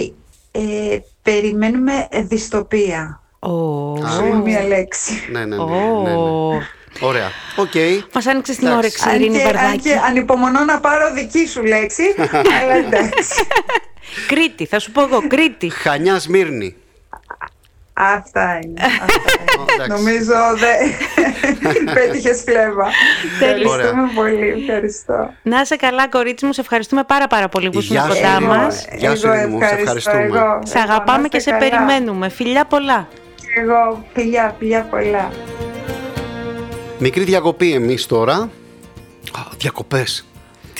ε, 0.52 1.00
περιμένουμε 1.24 2.08
δυστοπία. 2.12 3.22
Ω. 3.40 3.96
Σε 3.98 4.24
μία 4.44 4.64
λέξη. 4.68 5.12
Ναι, 5.32 5.46
ναι, 5.46 5.56
ναι. 5.56 5.64
ναι, 5.64 6.02
ναι. 6.04 6.16
Ω. 6.16 6.62
Ωραία. 7.00 7.32
Οκ. 7.56 7.72
Μας 8.14 8.26
άνοιξε 8.28 8.56
την 8.56 8.68
Εντάξει. 8.68 8.78
όρεξη, 8.78 9.10
Αν 9.10 9.16
Ειρήνη 9.16 9.38
και, 9.38 9.44
αν 9.44 9.54
Βαρδάκη. 9.54 9.80
και 9.80 9.94
ανυπομονώ 10.08 10.64
να 10.64 10.80
πάρω 10.80 11.14
δική 11.14 11.48
σου 11.48 11.64
λέξη, 11.64 12.04
αλλά 12.62 12.76
εντάξει. 12.76 13.48
Κρήτη, 14.28 14.66
θα 14.66 14.80
σου 14.80 14.92
πω 14.92 15.02
εγώ, 15.02 15.28
Κρήτη. 15.28 15.70
Χανιά 15.70 16.20
Σμύρνη. 16.20 16.76
Αυτά 18.02 18.60
είναι. 18.64 18.82
Αυτά 19.04 19.22
είναι. 19.42 19.74
εντάξει. 19.84 19.92
Νομίζω 20.04 20.34
δεν 20.58 21.94
πέτυχες 21.96 22.44
πλέμα. 22.44 22.86
Ευχαριστούμε 23.42 24.10
πολύ. 24.16 24.66
Ευχαριστώ. 24.68 25.34
Να 25.42 25.62
είσαι 25.62 25.76
καλά, 25.76 26.08
κορίτσι 26.10 26.46
μου, 26.46 26.54
σε 26.54 26.62
ευχαριστούμε 26.62 27.04
πάρα 27.04 27.28
πάρα 27.28 27.50
πολύ 27.50 27.70
που 27.70 27.80
ήσουν 27.80 27.96
Γεια 27.96 28.02
σου, 28.04 28.08
κοντά 28.08 28.32
Ειρήνη. 28.32 28.46
μας. 28.48 28.86
Γεια 28.98 29.16
σου, 29.16 29.28
εγώ 29.28 29.36
Ειρήνη 29.36 29.52
μου, 29.54 29.60
σε 29.62 29.66
ευχαριστώ, 29.66 30.10
ευχαριστούμε. 30.10 30.40
εγώ. 30.40 30.60
Σε 30.66 30.78
Εγώ, 30.78 30.88
να 30.88 30.94
αγαπάμε 30.94 31.24
είστε 31.26 31.38
και 31.38 31.40
σε 31.44 31.50
καλά. 31.52 31.70
περιμένουμε. 31.70 32.30
Φιλιά 32.30 32.66
πολλά. 32.66 33.08
Και 33.36 33.60
Εγώ, 33.62 34.06
φιλιά, 34.14 34.56
φιλιά 34.60 34.82
πολλά. 34.90 35.32
Μικρή 37.00 37.24
διακοπή 37.24 37.74
εμείς 37.74 38.06
τώρα. 38.06 38.34
Α, 39.38 39.42
διακοπές. 39.58 40.29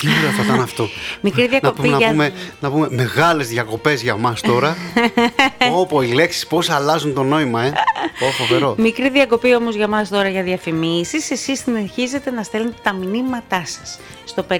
Τι 0.00 0.08
ωραία 0.18 0.30
θα 0.30 0.42
ήταν 0.42 0.60
αυτό. 0.60 0.88
Μικρή 1.20 1.42
να, 1.42 1.48
διακοπή 1.48 1.80
πούμε, 1.80 1.90
να, 1.90 1.98
για... 1.98 2.08
πούμε, 2.10 2.32
να 2.60 2.70
πούμε 2.70 2.88
μεγάλες 2.90 3.48
διακοπές 3.48 4.02
για 4.02 4.16
μας 4.16 4.40
τώρα. 4.40 4.76
Όπο 5.80 6.02
οι 6.02 6.12
λέξεις 6.12 6.46
πώς 6.46 6.70
αλλάζουν 6.70 7.14
το 7.14 7.22
νόημα, 7.22 7.62
ε. 7.62 7.72
Ω, 8.20 8.30
φοβερό. 8.30 8.74
Μικρή 8.78 9.10
διακοπή 9.10 9.54
όμως 9.54 9.74
για 9.74 9.88
μας 9.88 10.08
τώρα 10.08 10.28
για 10.28 10.42
διαφημίσεις. 10.42 11.30
Εσείς 11.30 11.60
συνεχίζετε 11.60 12.30
να 12.30 12.42
στέλνετε 12.42 12.76
τα 12.82 12.92
μηνύματά 12.92 13.62
σας 13.66 13.98
στο 14.24 14.46
54045 14.48 14.54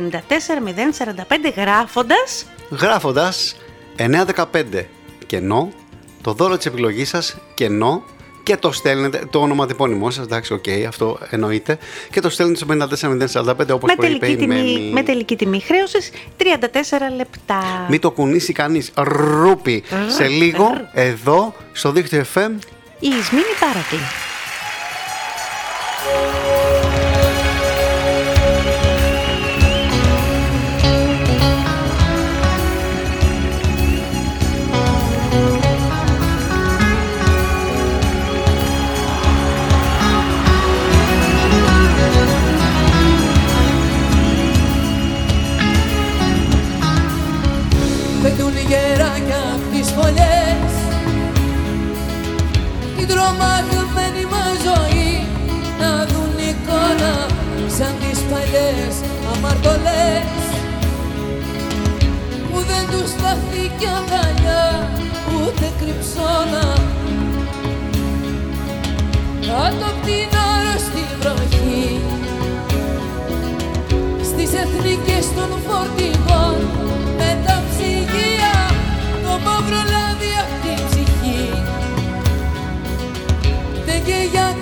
γράφοντας 1.57 2.47
Γράφοντας 2.71 3.57
915 3.97 4.85
κενό 5.27 5.73
το 6.23 6.33
δώρο 6.33 6.57
της 6.57 6.67
επιλογής 6.67 7.09
σας 7.09 7.37
κενό 7.55 8.03
και 8.43 8.57
το 8.57 8.73
στέλνετε, 8.73 9.23
το 9.31 9.41
ονοματεπώνυμό 9.41 10.11
σας, 10.11 10.25
εντάξει, 10.25 10.53
οκ, 10.53 10.65
αυτό 10.89 11.19
εννοείται. 11.31 11.79
Και 12.11 12.21
το 12.21 12.31
στέλνετε 12.31 12.59
στο 12.59 12.67
54045 12.67 13.71
όπως 13.71 13.91
Με 13.91 13.95
προείπε 13.97 14.27
τελική, 14.27 14.33
η 14.33 14.37
τιμή, 14.37 14.55
Μέμη. 14.55 14.91
με 14.93 15.03
τελική 15.03 15.37
τιμή 15.37 15.61
χρέωσης 15.61 16.11
34 16.37 16.45
λεπτά. 17.17 17.87
Μην 17.89 18.01
το 18.01 18.11
κουνήσει 18.11 18.53
κανείς. 18.53 18.91
Ρούπι. 18.97 19.83
Σε 20.09 20.27
λίγο, 20.27 20.67
εδώ, 20.93 21.55
στο 21.73 21.93
δίκτυο 21.93 22.25
FM, 22.35 22.51
Η 23.01 23.09
Ισμήνη 23.21 23.45
Μπάρακλη. 23.61 23.99
Την 53.31 53.39
τρομαγμένη 53.39 54.25
μας 54.33 54.57
ζωή. 54.67 55.13
Να 55.81 55.91
δουν 56.11 56.37
εικόνα 56.51 57.15
σαν 57.77 57.93
τις 58.01 58.19
παλιές 58.31 58.95
αμαρτωλές. 59.33 60.43
Που 62.51 62.59
δεν 62.71 62.85
τους 62.91 63.11
στάθηκε 63.15 63.87
αγκαλιά 63.99 64.65
ούτε 65.35 65.67
κρυψώνα. 65.79 66.67
Κάτω 69.47 69.85
απ' 69.91 70.03
την 70.07 70.31
άρρωστη 70.51 71.05
βροχή. 71.21 72.01
Στις 74.31 74.51
εθνικές 74.63 75.27
των 75.37 75.51
φορτηγών. 75.67 76.57
Με 77.19 77.31
τα 77.47 77.57
ψυγεία 77.69 78.55
το 79.23 79.33
μαύρο 79.45 79.83
λάδι 79.93 80.33
και 84.11 84.29
για 84.31 84.60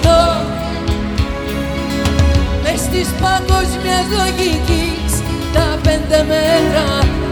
κοινό. 0.00 0.24
Μες 2.62 2.82
της 2.92 3.08
παγκόσμιας 3.22 4.06
λογικής 4.18 5.12
τα 5.52 5.78
πέντε 5.82 6.24
μέτρα 6.28 7.23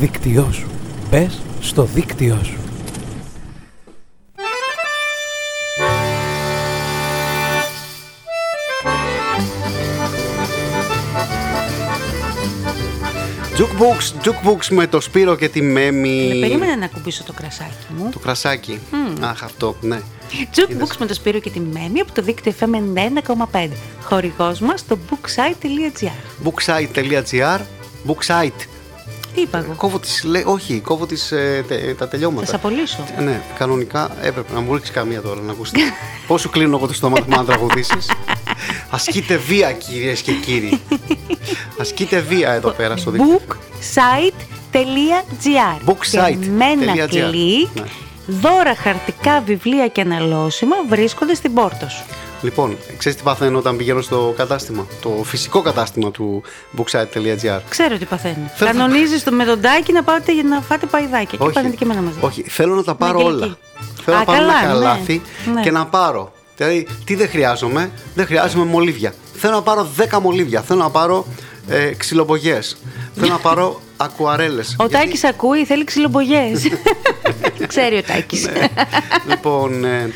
δίκτυό 0.00 0.48
σου. 0.52 0.66
Μπες 1.10 1.42
στο 1.60 1.82
δίκτυό 1.82 2.38
σου. 2.44 2.54
Jukebox, 13.56 14.26
jukebox 14.28 14.66
με 14.70 14.86
το 14.86 15.00
Σπύρο 15.00 15.36
και 15.36 15.48
τη 15.48 15.62
Μέμη. 15.62 16.30
Ε, 16.30 16.40
Περίμενα 16.40 16.76
να 16.76 16.86
κουμπίσω 16.86 17.24
το 17.24 17.32
κρασάκι 17.32 17.86
μου. 17.96 18.08
Το 18.12 18.18
κρασάκι. 18.18 18.80
Αχ, 19.20 19.42
αυτό, 19.42 19.76
ναι. 19.80 20.00
Jukebox 20.56 20.96
με 20.98 21.06
το 21.06 21.14
Σπύρο 21.14 21.38
και 21.38 21.50
τη 21.50 21.60
Μέμη 21.60 22.00
από 22.00 22.12
το 22.12 22.22
δίκτυο 22.22 22.52
FM 22.60 22.74
91,5. 23.52 23.68
Χορηγός 24.02 24.60
μας 24.60 24.80
στο 24.80 24.98
booksite.gr. 25.10 26.48
Booksite.gr 26.48 27.60
Booksite. 28.06 28.79
Τι 29.34 29.40
είπα 29.40 29.58
εγώ, 29.58 29.72
Κόβω 29.76 29.98
τις, 29.98 30.24
λέ, 30.24 30.42
όχι, 30.44 30.80
κόβω 30.80 31.06
τις, 31.06 31.32
ε, 31.32 31.64
τε- 31.68 31.80
τα 31.88 31.94
θα 31.98 32.08
τελειώματα. 32.08 32.46
σε 32.46 32.54
απολύσω. 32.54 33.04
Ε, 33.18 33.20
Ναι, 33.20 33.40
κανονικά 33.58 34.10
έπρεπε 34.22 34.52
να 34.52 34.60
μου 34.60 34.74
ρίξει 34.74 34.92
καμία 34.92 35.20
τώρα 35.20 35.40
να 35.40 35.52
ακούσει. 35.52 35.72
Πώ 36.26 36.38
σου 36.38 36.50
κλείνω 36.50 36.76
εγώ 36.76 36.86
το 36.86 36.92
στόμα 36.94 37.16
του 37.16 37.24
να 37.28 37.44
τραγουδήσεις. 37.44 38.10
Ασκείτε 38.90 39.36
βία, 39.36 39.72
κυρίες 39.72 40.20
και 40.20 40.32
κύριοι. 40.32 40.80
Ασκείτε 41.80 42.18
βία 42.20 42.52
εδώ 42.52 42.70
πέρα 42.70 42.96
στο 42.96 43.10
δίκτυο. 43.10 43.40
booksite.gr 43.46 44.66
Και 46.40 46.46
με 46.50 46.64
ένα 46.64 46.94
Booksite.gr. 46.94 47.08
κλικ 47.08 47.68
Ναι. 47.74 47.82
Δώρα, 48.26 48.74
χαρτικά, 48.74 49.40
βιβλία 49.40 49.86
και 49.88 50.00
αναλώσιμα 50.00 50.76
βρίσκονται 50.88 51.34
στην 51.34 51.54
πόρτα 51.54 51.88
σου. 51.88 52.02
Λοιπόν, 52.42 52.76
ξέρεις 52.98 53.18
τι 53.18 53.24
παθαίνω 53.24 53.58
όταν 53.58 53.76
πηγαίνω 53.76 54.00
στο 54.00 54.34
κατάστημα, 54.36 54.86
το 55.02 55.20
φυσικό 55.24 55.62
κατάστημα 55.62 56.10
του 56.10 56.42
booksite.gr. 56.76 57.60
Ξέρω 57.68 57.98
τι 57.98 58.04
παθαίνει. 58.04 58.50
Θέλω- 58.54 58.70
Κανονίζεις 58.72 59.24
το 59.24 59.32
με 59.32 59.44
τον 59.44 59.60
τάκι 59.60 59.92
να 59.92 60.02
πάτε 60.02 60.32
για 60.34 60.42
να 60.42 60.60
φάτε 60.60 60.86
παϊδάκια. 60.86 61.38
Και 61.46 61.50
πάνε 61.52 61.68
και 61.68 61.84
εμένα 61.84 62.00
μαζί. 62.00 62.18
όχι, 62.20 62.42
θέλω 62.42 62.74
να 62.74 62.84
τα 62.84 62.94
πάρω 62.94 63.18
Αγγελική. 63.18 63.42
όλα. 63.44 63.56
Θέλω 64.04 64.16
Α, 64.16 64.18
να 64.18 64.24
πάρω 64.24 64.38
καλά, 64.38 64.52
ένα 64.62 64.66
ναι. 64.66 64.72
καλάθι 64.72 65.22
Ναι. 65.54 65.62
και 65.62 65.70
να 65.70 65.86
πάρω. 65.86 66.32
Δηλαδή, 66.56 66.86
τι 67.04 67.14
δεν 67.14 67.28
χρειάζομαι, 67.28 67.90
δεν 68.14 68.26
χρειάζομαι 68.26 68.64
μολύβια. 68.64 69.14
Θέλω 69.36 69.54
να 69.54 69.62
πάρω 69.62 69.88
10 70.10 70.18
μολύβια. 70.20 70.60
Θέλω 70.60 70.78
να 70.82 70.90
πάρω 70.90 71.26
ε, 71.68 71.90
ξυλομπογιές. 71.96 72.76
θέλω 73.14 73.32
να 73.32 73.38
πάρω 73.38 73.80
ακουαρέλες. 73.96 74.76
Ο 74.78 74.88
Τάκης 74.88 75.24
ακούει, 75.24 75.64
θέλει 75.64 75.84
ξυλομπογιές. 75.84 76.68
Ξέρει 77.66 77.96
ο 77.96 78.02
Τάκης. 78.02 78.46
Ναι. 78.52 78.66
λοιπόν, 79.28 79.84
ε, 79.84 80.10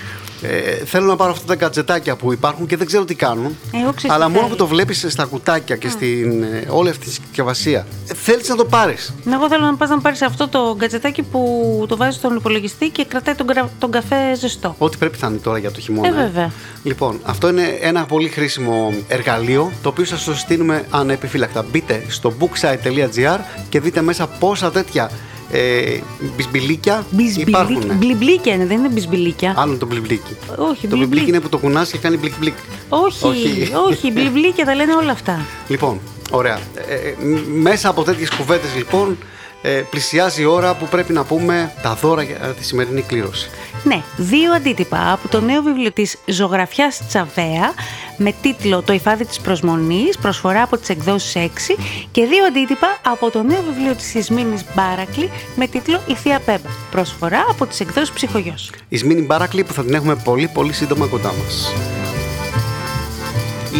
ε, 0.48 0.84
θέλω 0.84 1.06
να 1.06 1.16
πάρω 1.16 1.30
αυτά 1.30 1.46
τα 1.46 1.56
κατζετάκια 1.56 2.16
που 2.16 2.32
υπάρχουν 2.32 2.66
και 2.66 2.76
δεν 2.76 2.86
ξέρω 2.86 3.04
τι 3.04 3.14
κάνουν. 3.14 3.56
Εγώ 3.72 3.92
ξέρω 3.92 3.94
τι 3.94 4.08
αλλά 4.08 4.28
μόνο 4.28 4.36
θέλω. 4.40 4.48
που 4.48 4.56
το 4.56 4.66
βλέπεις 4.66 5.04
στα 5.08 5.24
κουτάκια 5.24 5.76
και 5.76 5.88
στην 5.88 6.42
ε, 6.42 6.64
όλη 6.68 6.88
αυτή 6.88 7.04
τη 7.04 7.10
συσκευασία, 7.12 7.86
ε, 8.08 8.14
θέλεις 8.14 8.48
να 8.48 8.56
το 8.56 8.64
πάρεις. 8.64 9.14
Εγώ 9.32 9.48
θέλω 9.48 9.64
να 9.64 9.74
πας 9.76 9.88
να 9.88 9.98
πάρεις 10.00 10.22
αυτό 10.22 10.48
το 10.48 10.74
γκατζετάκι 10.78 11.22
που 11.22 11.84
το 11.88 11.96
βάζεις 11.96 12.14
στον 12.14 12.36
υπολογιστή 12.36 12.88
και 12.88 13.04
κρατάει 13.04 13.34
τον, 13.34 13.46
κρα- 13.46 13.70
τον 13.78 13.90
καφέ 13.90 14.34
ζεστό. 14.38 14.74
Ό,τι 14.78 14.96
πρέπει 14.96 15.16
θα 15.18 15.26
είναι 15.26 15.36
τώρα 15.38 15.58
για 15.58 15.70
το 15.70 15.80
χειμώνα. 15.80 16.08
Ε, 16.08 16.12
βέβαια. 16.12 16.50
Λοιπόν, 16.82 17.20
αυτό 17.22 17.48
είναι 17.48 17.78
ένα 17.80 18.04
πολύ 18.04 18.28
χρήσιμο 18.28 18.92
εργαλείο 19.08 19.72
το 19.82 19.88
οποίο 19.88 20.04
σας 20.04 20.24
το 20.24 20.34
στείλουμε 20.34 20.84
ανεπιφύλακτα. 20.90 21.64
Μπείτε 21.70 22.04
στο 22.08 22.32
booksite.gr 22.40 23.38
και 23.68 23.80
δείτε 23.80 24.00
μέσα 24.02 24.26
πόσα 24.26 24.70
τέτοια 24.70 25.10
ε, 25.56 25.98
μπισμπιλίκια 26.36 27.04
υπάρχουν. 27.36 27.82
Μπλιμπλίκια 27.96 28.54
είναι, 28.54 28.66
δεν 28.66 28.78
είναι 28.78 28.88
μπισμπιλίκια. 28.88 29.54
Άλλο 29.56 29.76
το 29.76 29.86
μπλιμπλίκι. 29.86 30.36
Όχι, 30.48 30.56
Το 30.56 30.66
μπλιμπλίκι 30.66 30.96
μπλιμπλίκ. 30.96 31.28
είναι 31.28 31.40
που 31.40 31.48
το 31.48 31.58
κουνάς 31.58 31.90
και 31.90 31.98
κάνει 31.98 32.16
μπλικ 32.16 32.32
μπλικ. 32.38 32.54
Όχι, 32.88 33.24
Όχι. 33.26 33.70
όχι, 33.90 34.10
μπλιμπλίκια 34.12 34.64
τα 34.64 34.74
λένε 34.74 34.94
όλα 34.94 35.12
αυτά. 35.12 35.40
Λοιπόν, 35.68 36.00
ωραία. 36.30 36.58
Ε, 36.88 36.94
ε, 36.94 37.14
μ- 37.26 37.62
μέσα 37.62 37.88
από 37.88 38.02
τέτοιες 38.02 38.30
κουβέντες 38.30 38.74
λοιπόν 38.76 39.10
ε, 39.10 39.14
πλησιάζει 39.90 40.42
η 40.42 40.44
ώρα 40.44 40.74
που 40.74 40.86
πρέπει 40.86 41.12
να 41.12 41.24
πούμε 41.24 41.72
τα 41.82 41.94
δώρα 41.94 42.22
για 42.22 42.36
τη 42.36 42.64
σημερινή 42.64 43.02
κλήρωση. 43.02 43.50
Ναι, 43.84 44.02
δύο 44.16 44.52
αντίτυπα 44.52 45.12
από 45.12 45.28
το 45.28 45.40
νέο 45.40 45.62
βιβλίο 45.62 45.92
της 45.92 46.16
Ζωγραφιάς 46.26 47.00
Τσαβέα 47.08 47.72
με 48.16 48.34
τίτλο 48.42 48.82
«Το 48.82 48.92
υφάδι 48.92 49.24
της 49.26 49.40
προσμονής», 49.40 50.18
προσφορά 50.18 50.62
από 50.62 50.76
τις 50.78 50.88
εκδόσεις 50.88 51.34
6 51.36 51.76
και 52.10 52.24
δύο 52.26 52.44
αντίτυπα 52.44 52.98
από 53.06 53.30
το 53.30 53.42
νέο 53.42 53.62
βιβλίο 53.62 53.94
της 53.94 54.14
Ισμήνης 54.14 54.64
Μπάρακλη 54.74 55.30
με 55.56 55.66
τίτλο 55.66 56.00
«Η 56.06 56.14
Θεία 56.14 56.40
Πέμπα», 56.40 56.68
προσφορά 56.90 57.44
από 57.48 57.66
τις 57.66 57.80
εκδόσεις 57.80 58.10
Ψυχογιός. 58.10 58.70
Η 58.88 58.96
Σμίνη 58.96 59.20
Μπάρακλη 59.22 59.64
που 59.64 59.72
θα 59.72 59.84
την 59.84 59.94
έχουμε 59.94 60.14
πολύ 60.16 60.48
πολύ 60.48 60.72
σύντομα 60.72 61.06
κοντά 61.06 61.32
μας. 61.42 61.72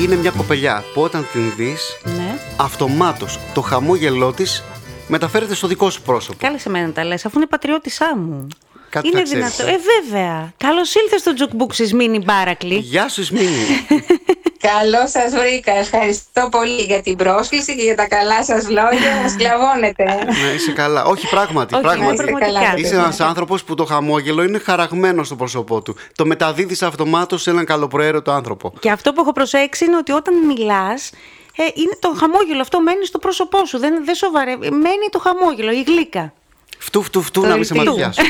Είναι 0.02 0.16
μια 0.16 0.30
κοπελιά 0.30 0.84
που 0.94 1.00
όταν 1.02 1.26
την 1.32 1.52
δεις 1.56 1.98
Ναι. 2.04 2.38
αυτομάτως 2.56 3.38
το 3.54 3.60
χαμόγελό 3.60 4.32
της 4.32 4.64
μεταφέρεται 5.08 5.54
στο 5.54 5.66
δικό 5.66 5.90
σου 5.90 6.02
πρόσωπο. 6.02 6.38
Κάλεσε 6.40 6.68
εμένα 6.68 6.86
να 6.86 6.92
τα 6.92 7.04
λες, 7.04 7.24
αφού 7.24 7.36
είναι 7.38 7.46
πατριώτησά 7.46 8.16
μου. 8.16 8.46
Κάτι 8.90 9.06
είναι 9.08 9.16
τα 9.16 9.22
ξέρεις, 9.22 9.56
δυνατό. 9.56 9.70
ε. 9.72 9.74
Ε, 9.74 9.78
βέβαια. 10.02 10.52
Καλώς 10.56 10.94
ήλθες 10.94 11.20
στο 11.20 11.34
Τζουκμπουκ 11.34 11.78
Ισμήνη 11.78 12.18
Μπάρακλη. 12.18 12.74
Γεια 12.74 13.08
σου 13.08 13.24
Σμίνη. 13.24 13.64
Καλώς 14.80 15.10
σας 15.10 15.32
βρήκα. 15.32 15.72
Ευχαριστώ 15.72 16.48
πολύ 16.50 16.82
για 16.82 17.02
την 17.02 17.16
πρόσκληση 17.16 17.76
και 17.76 17.82
για 17.82 17.96
τα 17.96 18.06
καλά 18.08 18.44
σας 18.44 18.62
λόγια. 18.68 19.20
Μα 19.22 19.28
σκλαβώνετε. 19.34 20.04
ναι, 20.04 20.48
είσαι 20.54 20.72
καλά. 20.72 21.04
Όχι 21.04 21.28
πράγματι. 21.28 21.74
Όχι, 21.74 21.82
πράγματι. 21.82 22.06
είναι 22.14 22.16
πραγματικά. 22.16 22.52
καλά. 22.60 22.74
Είσαι 22.76 22.94
ένας 22.94 23.20
άνθρωπος 23.20 23.64
που 23.64 23.74
το 23.74 23.84
χαμόγελο 23.84 24.42
είναι 24.42 24.58
χαραγμένος 24.58 25.26
στο 25.26 25.36
πρόσωπό 25.36 25.82
του. 25.82 25.96
Το 26.16 26.26
μεταδίδεις 26.26 26.82
αυτομάτως 26.82 27.42
σε 27.42 27.50
έναν 27.50 27.64
καλοπροαίρετο 27.64 28.30
άνθρωπο. 28.32 28.72
Και 28.80 28.90
αυτό 28.90 29.12
που 29.12 29.20
έχω 29.20 29.32
προσέξει 29.32 29.84
είναι 29.84 29.96
ότι 29.96 30.12
όταν 30.12 30.34
μιλάς, 30.46 31.10
ε, 31.56 31.62
είναι 31.74 31.96
το 31.98 32.14
χαμόγελο 32.18 32.60
αυτό 32.60 32.80
μένει 32.80 33.06
στο 33.06 33.18
πρόσωπό 33.18 33.64
σου. 33.66 33.78
Δεν, 33.78 34.04
δεν 34.04 34.14
σοβαρεύει. 34.14 34.70
Μένει 34.70 35.08
το 35.10 35.18
χαμόγελο, 35.18 35.72
η 35.72 35.82
γλύκα. 35.82 36.32
Φτού, 36.78 37.02
φτού, 37.02 37.22
φτού, 37.22 37.40
Το 37.40 37.46
να 37.46 37.54
μην 37.54 37.64
σε 37.64 37.72
ελπίζω. 37.74 37.90
μαλλιάσω. 37.90 38.22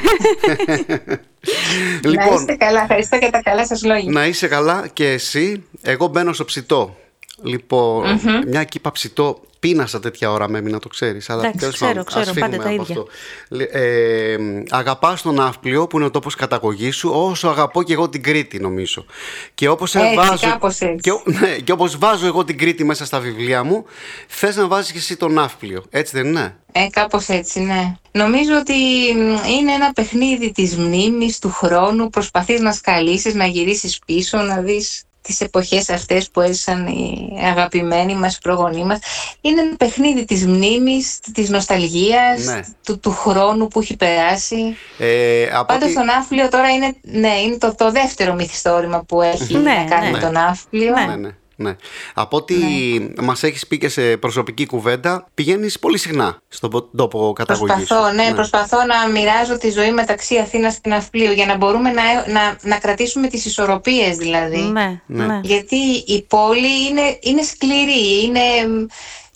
Να 2.02 2.10
λοιπόν, 2.10 2.34
είστε 2.34 2.54
καλά. 2.54 2.80
Ευχαριστώ 2.80 3.16
για 3.16 3.30
τα 3.30 3.42
καλά 3.42 3.66
σας 3.66 3.84
λόγια. 3.84 4.12
να 4.12 4.26
είσαι 4.26 4.48
καλά 4.48 4.88
και 4.92 5.08
εσύ. 5.08 5.64
Εγώ 5.82 6.06
μπαίνω 6.06 6.32
στο 6.32 6.44
ψητό. 6.44 6.96
Λοιπόν, 7.42 8.20
μια 8.46 8.64
κύπα 8.64 8.92
ψητό 8.92 9.40
πίνασα 9.68 10.00
τέτοια 10.00 10.30
ώρα 10.32 10.48
με 10.48 10.60
να 10.60 10.78
το 10.78 10.88
ξέρεις 10.88 11.30
αλλά 11.30 11.40
Εντάξει, 11.40 11.58
τέλος 11.58 11.74
ξέρω, 11.74 11.90
πάντων, 11.90 12.04
ξέρω, 12.04 12.20
ας 12.20 12.30
φύγουμε 12.30 12.56
πάντα 12.56 12.62
τα 12.62 12.68
από 12.70 12.82
ίδια. 12.82 12.94
αυτό. 13.00 13.06
Λε- 13.48 13.74
Ε, 13.74 14.36
αγαπάς 14.70 15.22
τον 15.22 15.34
Ναύπλιο 15.34 15.86
που 15.86 15.96
είναι 15.96 16.06
ο 16.06 16.10
τόπος 16.10 16.34
καταγωγής 16.34 16.96
σου 16.96 17.10
όσο 17.12 17.48
αγαπώ 17.48 17.82
και 17.82 17.92
εγώ 17.92 18.08
την 18.08 18.22
Κρήτη 18.22 18.58
νομίζω 18.60 19.04
και 19.54 19.68
όπως 19.68 19.94
Έτσι, 19.94 20.14
βάζω 20.14 20.48
κάπως 20.50 20.80
έτσι. 20.80 20.96
και, 21.00 21.10
ο- 21.10 21.22
ναι, 21.24 21.56
και 21.64 21.72
όπως 21.72 21.98
βάζω 21.98 22.26
εγώ 22.26 22.44
την 22.44 22.58
Κρήτη 22.58 22.84
μέσα 22.84 23.04
στα 23.04 23.20
βιβλία 23.20 23.64
μου 23.64 23.84
θες 24.28 24.56
να 24.56 24.66
βάζεις 24.66 24.92
και 24.92 24.98
εσύ 24.98 25.16
τον 25.16 25.32
Ναύπλιο 25.32 25.84
έτσι 25.90 26.16
δεν 26.16 26.26
είναι; 26.26 26.56
Ε, 26.72 26.86
κάπως 26.90 27.28
έτσι, 27.28 27.60
ναι. 27.60 27.94
Νομίζω 28.12 28.56
ότι 28.56 28.72
μ, 29.16 29.48
είναι 29.58 29.72
ένα 29.72 29.92
παιχνίδι 29.92 30.52
της 30.52 30.76
μνήμης, 30.76 31.38
του 31.38 31.50
χρόνου. 31.50 32.10
Προσπαθείς 32.10 32.60
να 32.60 32.72
σκαλίσεις, 32.72 33.34
να 33.34 33.46
γυρίσεις 33.46 33.98
πίσω, 34.06 34.38
να 34.38 34.60
δεις 34.60 35.02
τις 35.26 35.40
εποχές 35.40 35.88
αυτές 35.90 36.30
που 36.30 36.40
έζησαν 36.40 36.86
οι 36.86 37.28
αγαπημένοι 37.44 38.14
μας, 38.14 38.36
οι 38.36 38.40
προγονείς 38.40 38.82
μας. 38.84 38.98
Είναι 39.40 39.60
ένα 39.60 39.76
παιχνίδι 39.76 40.24
της 40.24 40.46
μνήμης, 40.46 41.18
της 41.34 41.48
νοσταλγίας, 41.48 42.44
Ναι. 42.44 42.60
του, 42.84 42.98
του 42.98 43.10
χρόνου 43.10 43.68
που 43.68 43.80
έχει 43.80 43.96
περάσει. 43.96 44.76
ε, 44.98 45.46
από 45.52 45.64
Πάντως 45.64 45.84
ό,τι- 45.84 45.94
το 45.94 46.02
Ναύπλιο 46.02 46.48
τώρα 46.48 46.70
είναι, 46.70 46.94
ναι, 47.02 47.34
είναι 47.40 47.56
το, 47.58 47.74
το 47.74 47.90
δεύτερο 47.90 48.34
μυθιστόρημα 48.34 49.02
που 49.02 49.22
έχει 49.22 49.56
Ναι, 49.56 49.72
να 49.72 49.84
κάνει 49.84 50.10
ναι. 50.10 50.18
το 50.18 50.30
Ναύπλιο. 50.30 50.94
Ναι, 51.06 51.16
ναι. 51.16 51.30
Ναι. 51.56 51.76
Από 52.14 52.36
ό,τι 52.36 52.54
μας 53.22 53.42
έχεις 53.42 53.66
πει 53.66 53.78
και 53.78 53.88
σε 53.88 54.16
προσωπική 54.16 54.66
κουβέντα, 54.66 55.26
πηγαίνεις 55.34 55.78
πολύ 55.78 55.98
συχνά 55.98 56.38
στον 56.48 56.70
πο- 56.70 56.82
τόπο 56.96 57.32
καταγωγής 57.34 57.74
Προσπαθώ, 57.76 58.08
σου. 58.08 58.14
ναι, 58.14 58.32
προσπαθώ 58.34 58.76
να 58.84 59.08
μοιράζω 59.08 59.58
τη 59.58 59.70
ζωή 59.70 59.92
μεταξύ 59.92 60.38
Αθήνας 60.38 60.78
και 60.80 60.88
Ναυπλίου 60.88 61.32
για 61.32 61.46
να 61.46 61.56
μπορούμε 61.56 61.90
να, 61.90 62.02
να, 62.32 62.56
να 62.62 62.78
κρατήσουμε 62.78 63.26
τις 63.28 63.44
ισορροπίες 63.44 64.16
δηλαδή. 64.16 64.58
Ναι, 64.60 65.00
Ναι. 65.06 65.26
ναι. 65.26 65.40
Γιατί 65.42 65.76
η 66.06 66.22
πόλη 66.28 66.86
είναι, 66.90 67.18
είναι 67.22 67.42
σκληρή, 67.42 68.22
είναι, 68.24 68.40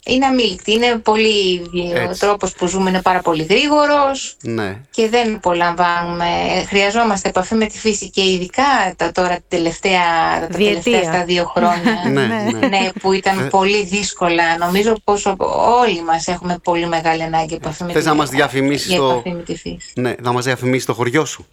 είναι 0.09 0.27
αμήλικτη, 0.27 0.73
είναι 0.73 0.99
πολύ, 0.99 1.63
ο 1.97 2.01
Έτσι. 2.01 2.21
τρόπος 2.21 2.53
που 2.53 2.67
ζούμε 2.67 2.89
είναι 2.91 3.03
πάρα 3.03 3.21
πολύ 3.21 3.43
γρήγορος 3.51 4.37
Ναι. 4.43 4.77
και 4.91 5.09
δεν 5.09 5.35
απολαμβάνουμε, 5.35 6.27
χρειαζόμαστε 6.69 7.29
επαφή 7.29 7.55
με 7.55 7.67
τη 7.67 7.79
φύση 7.79 8.11
και 8.11 8.23
ειδικά 8.31 8.63
τα, 8.97 9.13
τώρα 9.13 9.35
την 9.35 9.45
τελευταία, 9.49 10.01
τα 10.41 10.47
Διετία. 10.51 10.83
τελευταία 10.83 11.11
αυτά 11.13 11.25
δύο 11.25 11.53
χρόνια. 11.57 11.77
Ναι, 12.13 12.27
ναι. 12.27 12.67
Ναι, 12.69 12.89
που 13.01 13.13
ήταν 13.13 13.39
Ε. 13.39 13.43
πολύ 13.43 13.85
δύσκολα. 13.85 14.59
Νομίζω 14.59 14.95
πως 15.05 15.27
ο- 15.27 15.37
όλοι 15.81 16.03
μας 16.03 16.27
έχουμε 16.29 16.59
πολύ 16.63 16.87
μεγάλη 16.89 17.23
ανάγκη 17.23 17.55
επαφή 17.55 17.85
με 17.85 17.93
Θες 17.93 18.03
τη 18.03 18.09
να 18.09 18.15
μας 18.15 18.25
φύση. 18.29 18.37
διαφημίσεις 18.37 18.89
Για 18.89 18.99
το- 18.99 19.09
επαφή 19.11 19.31
με 19.31 19.43
τη 19.43 19.57
φύση. 19.57 19.79
Ναι, 19.95 20.15
να 20.21 20.33
μας 20.33 20.45
διαφημίσεις 20.45 20.87
το 20.87 20.95
χωριό 20.95 21.25
σου. 21.25 21.47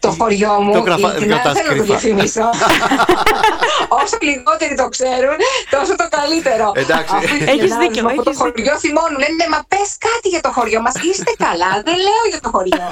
Το 0.00 0.10
χωριό 0.10 0.52
μου, 0.60 0.72
Το 0.72 0.80
γραφα- 0.80 1.08
ειλικρινά, 1.10 1.34
κρατάς 1.34 1.52
δεν 1.52 1.62
θέλω 1.64 1.80
να 1.80 1.86
το 1.86 1.92
κρυφά. 1.92 2.08
διαφημίσω. 2.08 2.40
Όσο 4.02 4.16
λιγότεροι 4.22 4.74
το 4.74 4.88
ξέρουν, 4.88 5.36
τόσο 5.70 5.92
το 5.96 6.06
καλύτερο. 6.10 6.40
Εντάξει. 6.72 7.14
Αφού 7.16 7.34
οι 7.34 7.42
Έχεις 7.42 7.50
φιλενάδες 7.50 7.86
δίκιο, 7.86 8.02
μου 8.02 8.08
από 8.08 8.22
το 8.22 8.30
έχεις 8.30 8.42
δίκιο. 8.42 8.52
χωριό 8.54 8.78
θυμώνουν, 8.78 9.18
λένε 9.18 9.34
«Ναι, 9.40 9.46
μα 9.54 9.60
πες 9.68 9.90
κάτι 10.08 10.28
για 10.28 10.40
το 10.40 10.50
χωριό 10.56 10.80
μας. 10.80 10.94
Είστε 10.94 11.32
καλά, 11.38 11.70
δεν 11.84 11.96
λέω 12.06 12.22
για 12.30 12.40
το 12.40 12.48
χωριό. 12.48 12.88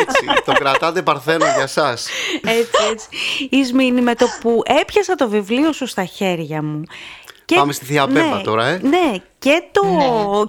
Έτσι, 0.00 0.24
το 0.44 0.52
κρατάτε 0.52 1.02
παρθένο 1.02 1.46
για 1.56 1.66
σας. 1.66 2.08
Έτσι, 2.44 2.80
έτσι. 2.90 3.06
Ισμήνη, 3.50 4.00
με 4.00 4.14
το 4.14 4.26
που 4.40 4.62
έπιασα 4.80 5.14
το 5.14 5.28
βιβλίο 5.28 5.72
σου 5.72 5.86
στα 5.86 6.04
χέρια 6.04 6.62
μου. 6.62 6.82
Πάμε 7.54 7.72
στη 7.72 7.84
Θεία 7.84 8.06
Μπέμπα 8.06 8.40
τώρα, 8.40 8.66
ε. 8.66 8.80
Ναι, 8.82 9.12
και, 9.38 9.62
το, 9.72 9.82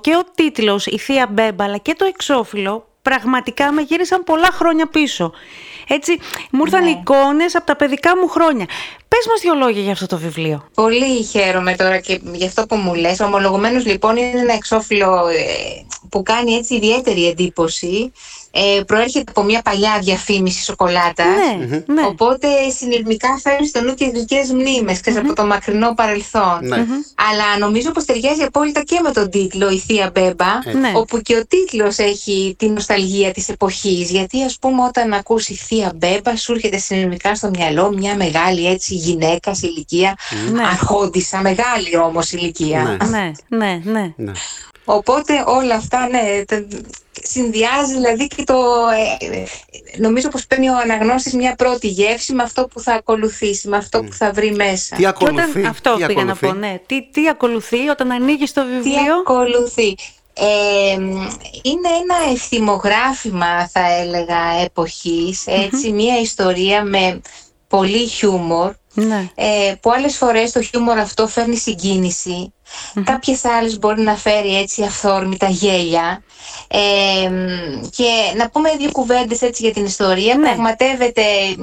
και 0.01 0.15
ο 0.15 0.23
τίτλος 0.35 0.85
«Η 0.85 0.97
Θεία 0.97 1.27
Μπέμπα» 1.31 1.63
αλλά 1.63 1.77
και 1.77 1.93
το 1.93 2.05
εξώφυλλο 2.05 2.87
πραγματικά 3.01 3.71
με 3.71 3.81
γύρισαν 3.81 4.23
πολλά 4.23 4.49
χρόνια 4.51 4.87
πίσω. 4.87 5.31
Έτσι, 5.87 6.17
μου 6.51 6.61
ήρθαν 6.65 6.83
Ναι. 6.83 6.89
εικόνες 6.89 7.55
από 7.55 7.65
τα 7.65 7.75
παιδικά 7.75 8.17
μου 8.17 8.27
χρόνια. 8.27 8.65
Πες 9.07 9.25
μας 9.29 9.41
δύο 9.41 9.53
λόγια 9.53 9.81
για 9.81 9.91
αυτό 9.91 10.05
το 10.05 10.17
βιβλίο. 10.17 10.67
Πολύ 10.73 11.23
χαίρομαι 11.23 11.75
τώρα 11.75 11.99
και 11.99 12.19
γι' 12.33 12.45
αυτό 12.45 12.65
που 12.65 12.75
μου 12.75 12.93
λες. 12.93 13.19
Ομολογουμένως 13.19 13.85
λοιπόν 13.85 14.17
είναι 14.17 14.39
ένα 14.39 14.53
εξώφυλλο 14.53 15.27
ε, 15.27 15.85
που 16.09 16.23
κάνει 16.23 16.53
έτσι 16.53 16.75
ιδιαίτερη 16.75 17.27
εντύπωση. 17.27 18.11
Ε, 18.59 18.81
προέρχεται 18.83 19.23
από 19.31 19.43
μια 19.43 19.61
παλιά 19.61 19.99
διαφήμιση 20.01 20.63
σοκολάτας. 20.63 21.25
Ναι, 21.59 21.83
ναι. 21.93 22.05
Οπότε 22.07 22.47
συνειρμικά 22.77 23.39
φέρνεις 23.41 23.69
στο 23.69 23.81
νου 23.81 23.93
και 23.93 24.05
γλυκές 24.13 24.51
μνήμες 24.51 24.99
από 25.17 25.33
το 25.35 25.45
μακρινό 25.45 25.93
παρελθόν. 25.93 26.59
Ναι. 26.61 26.75
Αλλά 27.31 27.57
νομίζω 27.59 27.91
πως 27.91 28.05
ταιριάζει 28.05 28.41
απόλυτα 28.41 28.83
και 28.83 28.99
με 29.03 29.11
τον 29.11 29.29
τίτλο 29.29 29.69
Η 29.69 29.77
Θεία 29.79 30.11
Μπέμπα, 30.13 30.53
Ναι. 30.79 30.91
όπου 30.95 31.21
και 31.21 31.35
ο 31.35 31.45
τίτλος 31.47 31.97
έχει 31.97 32.55
την 32.57 32.73
νοσταλγία 32.73 33.31
της 33.31 33.49
εποχής. 33.49 34.09
Γιατί, 34.09 34.43
ας 34.43 34.57
πούμε, 34.61 34.83
όταν 34.83 35.13
ακούσεις 35.13 35.61
Θεία 35.61 35.91
Μπέμπα, 35.95 36.35
σου 36.35 36.53
έρχεται 36.53 36.77
συνειρμικά 36.77 37.35
στο 37.35 37.49
μυαλό 37.49 37.91
μια 37.91 38.15
μεγάλη 38.15 38.67
έτσι 38.67 38.93
γυναίκα 38.95 39.53
σε 39.55 39.67
ηλικία, 39.67 40.15
Ναι. 40.51 40.63
αρχόντισα, 40.63 41.41
μεγάλη 41.41 41.97
όμως 41.97 42.31
ηλικία. 42.31 42.97
Ναι. 43.09 43.17
Ναι, 43.17 43.31
ναι, 43.47 43.81
ναι. 43.83 44.13
Ναι. 44.15 44.31
Οπότε 44.89 45.43
όλα 45.45 45.75
αυτά, 45.75 46.07
ναι, 46.07 46.43
συνδυάζει 47.11 47.93
δηλαδή 47.93 48.27
και 48.27 48.43
το... 48.43 48.55
Ε, 49.19 49.43
νομίζω 49.97 50.29
πως 50.29 50.47
παίρνει 50.47 50.69
ο 50.69 50.77
αναγνώστης 50.77 51.33
μια 51.33 51.55
πρώτη 51.55 51.87
γεύση 51.87 52.33
με 52.33 52.43
αυτό 52.43 52.67
που 52.67 52.79
θα 52.79 52.93
ακολουθήσει, 52.93 53.67
με 53.67 53.77
αυτό 53.77 54.03
που 54.03 54.13
θα 54.13 54.31
βρει 54.31 54.51
μέσα. 54.51 54.95
Τι 54.95 55.05
ακολουθεί. 55.05 55.65
αυτό 55.65 55.95
τι 55.95 56.05
πήγα 56.05 56.21
ακολουθεί; 56.21 56.45
να 56.45 56.53
πω, 56.53 56.59
ναι. 56.59 56.79
Τι, 56.85 57.09
τι 57.11 57.27
ακολουθεί 57.29 57.87
όταν 57.87 58.11
ανοίγεις 58.11 58.53
το 58.53 58.61
Τι 58.61 58.67
βιβλίο; 58.67 59.15
ακολουθεί. 59.19 59.95
Ε, 60.33 60.93
είναι 61.61 61.89
ένα 62.01 62.31
ευθυμογράφημα 62.33 63.67
θα 63.67 63.91
έλεγα 63.99 64.39
εποχής, 64.63 65.47
έτσι, 65.47 65.91
μια 65.91 66.19
ιστορία 66.19 66.83
με 66.83 67.21
πολύ 67.67 68.07
χιούμορ, 68.07 68.73
Ναι. 68.93 69.29
ε, 69.35 69.73
που 69.81 69.91
άλλες 69.91 70.15
φορές 70.17 70.51
το 70.51 70.61
χιούμορ 70.61 70.97
αυτό 70.97 71.27
φέρνει 71.27 71.55
συγκίνηση, 71.57 72.53
κάποιες 73.03 73.45
άλλες 73.45 73.79
μπορεί 73.79 74.01
να 74.01 74.15
φέρει 74.15 74.57
έτσι 74.57 74.83
αυθόρμητα 74.83 75.49
γέλια. 75.49 76.23
Ε, 76.67 77.29
και 77.89 78.09
να 78.37 78.49
πούμε 78.49 78.75
δύο 78.77 78.91
κουβέντες 78.91 79.41
έτσι 79.41 79.63
για 79.63 79.73
την 79.73 79.85
ιστορία. 79.85 80.35
Ναι. 80.35 80.43
πραγματεύεται 80.45 81.21
ε, 81.21 81.55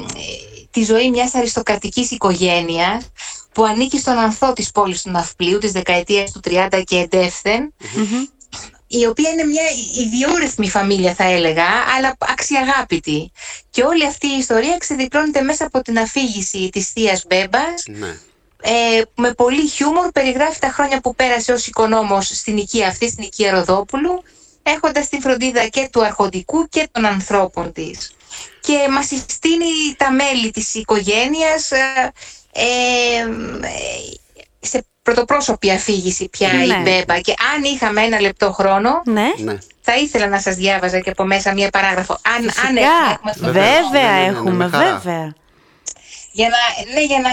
τη 0.71 0.85
ζωή 0.85 1.11
μιας 1.11 1.35
αριστοκρατικής 1.35 2.11
οικογένειας 2.11 3.11
που 3.53 3.65
ανήκει 3.65 3.99
στον 3.99 4.19
ανθό 4.19 4.53
της 4.53 4.71
πόλης 4.71 5.03
του 5.03 5.11
Ναυπλίου 5.11 5.59
της 5.59 5.73
δεκαετίας 5.73 6.31
του 6.31 6.41
30 6.45 6.83
και 6.85 6.97
εντεύθεν 6.99 7.75
η 9.01 9.07
οποία 9.07 9.31
είναι 9.31 9.45
μια 9.45 9.63
ιδιόρυθμη 10.05 10.71
φαμίλια 10.71 11.15
θα 11.15 11.25
έλεγα, 11.25 11.67
αλλά 11.97 12.17
αξιαγάπητη. 12.19 13.33
Και 13.71 13.83
όλη 13.83 14.07
αυτή 14.07 14.27
η 14.27 14.39
ιστορία 14.39 14.77
ξεδιπλώνεται 14.79 15.41
μέσα 15.41 15.65
από 15.67 15.83
την 15.83 15.99
αφήγηση 15.99 16.69
της 16.73 16.91
θείας 16.91 17.25
Μπέμπας, 17.29 17.83
Ναι. 17.87 18.19
ε, 18.63 19.03
με 19.15 19.33
πολύ 19.33 19.69
χιούμορ 19.69 20.11
περιγράφει 20.11 20.59
τα 20.59 20.69
χρόνια 20.69 21.01
που 21.01 21.15
πέρασε 21.15 21.53
ως 21.53 21.67
οικονόμος 21.67 22.27
στην 22.27 22.57
οικία 22.57 22.89
αυτή, 22.89 23.09
στην 23.09 23.25
οικία 23.25 23.51
Ροδόπουλου, 23.51 24.23
έχοντας 24.63 25.09
την 25.09 25.21
φροντίδα 25.21 25.67
και 25.67 25.89
του 25.93 26.05
αρχοντικού 26.05 26.69
και 26.69 26.89
των 26.93 27.05
ανθρώπων 27.05 27.73
της. 27.73 28.13
Και 28.61 28.87
μας 28.91 29.07
συστήνει 29.07 29.95
τα 29.97 30.13
μέλη 30.13 30.51
της 30.51 30.75
οικογένειας 30.75 31.71
ε, 31.71 32.13
ε, 32.53 33.27
σε 34.61 34.87
πρωτοπρόσωπη 35.05 35.71
αφήγηση 35.71 36.29
πια 36.29 36.49
Ναι. 36.53 36.63
η 36.65 36.83
Μπέμπα. 36.83 37.21
Και 37.21 37.35
αν 37.55 37.63
είχαμε 37.63 38.03
ένα 38.03 38.21
λεπτό 38.21 38.53
χρόνο, 38.53 39.03
Ναι. 39.05 39.27
ναι. 39.45 39.59
θα 39.81 39.97
ήθελα 39.97 40.29
να 40.29 40.41
σας 40.41 40.55
διάβαζα 40.55 41.01
και 41.01 41.11
από 41.11 41.25
μέσα 41.25 41.55
μία 41.55 41.71
παράγραφο. 41.71 42.19
Αν, 42.37 42.45
αν 42.69 42.77
έχουμε, 42.77 42.81
Φυσικά. 42.81 43.13
έχουμε 43.13 43.33
στο 43.33 43.45
Βεβαίως. 43.45 43.67
Βέβαια 43.93 44.03
Ναι, 44.03 44.09
ναι, 44.09 44.15
ναι, 44.17 44.21
ναι, 44.31 44.31
έχουμε, 44.37 44.51
με 44.51 44.69
χαρά. 44.73 44.99
βέβαια. 45.03 45.33
Για 46.37 46.49
να, 46.49 46.93
ναι, 46.95 47.05
για 47.05 47.19
να... 47.21 47.31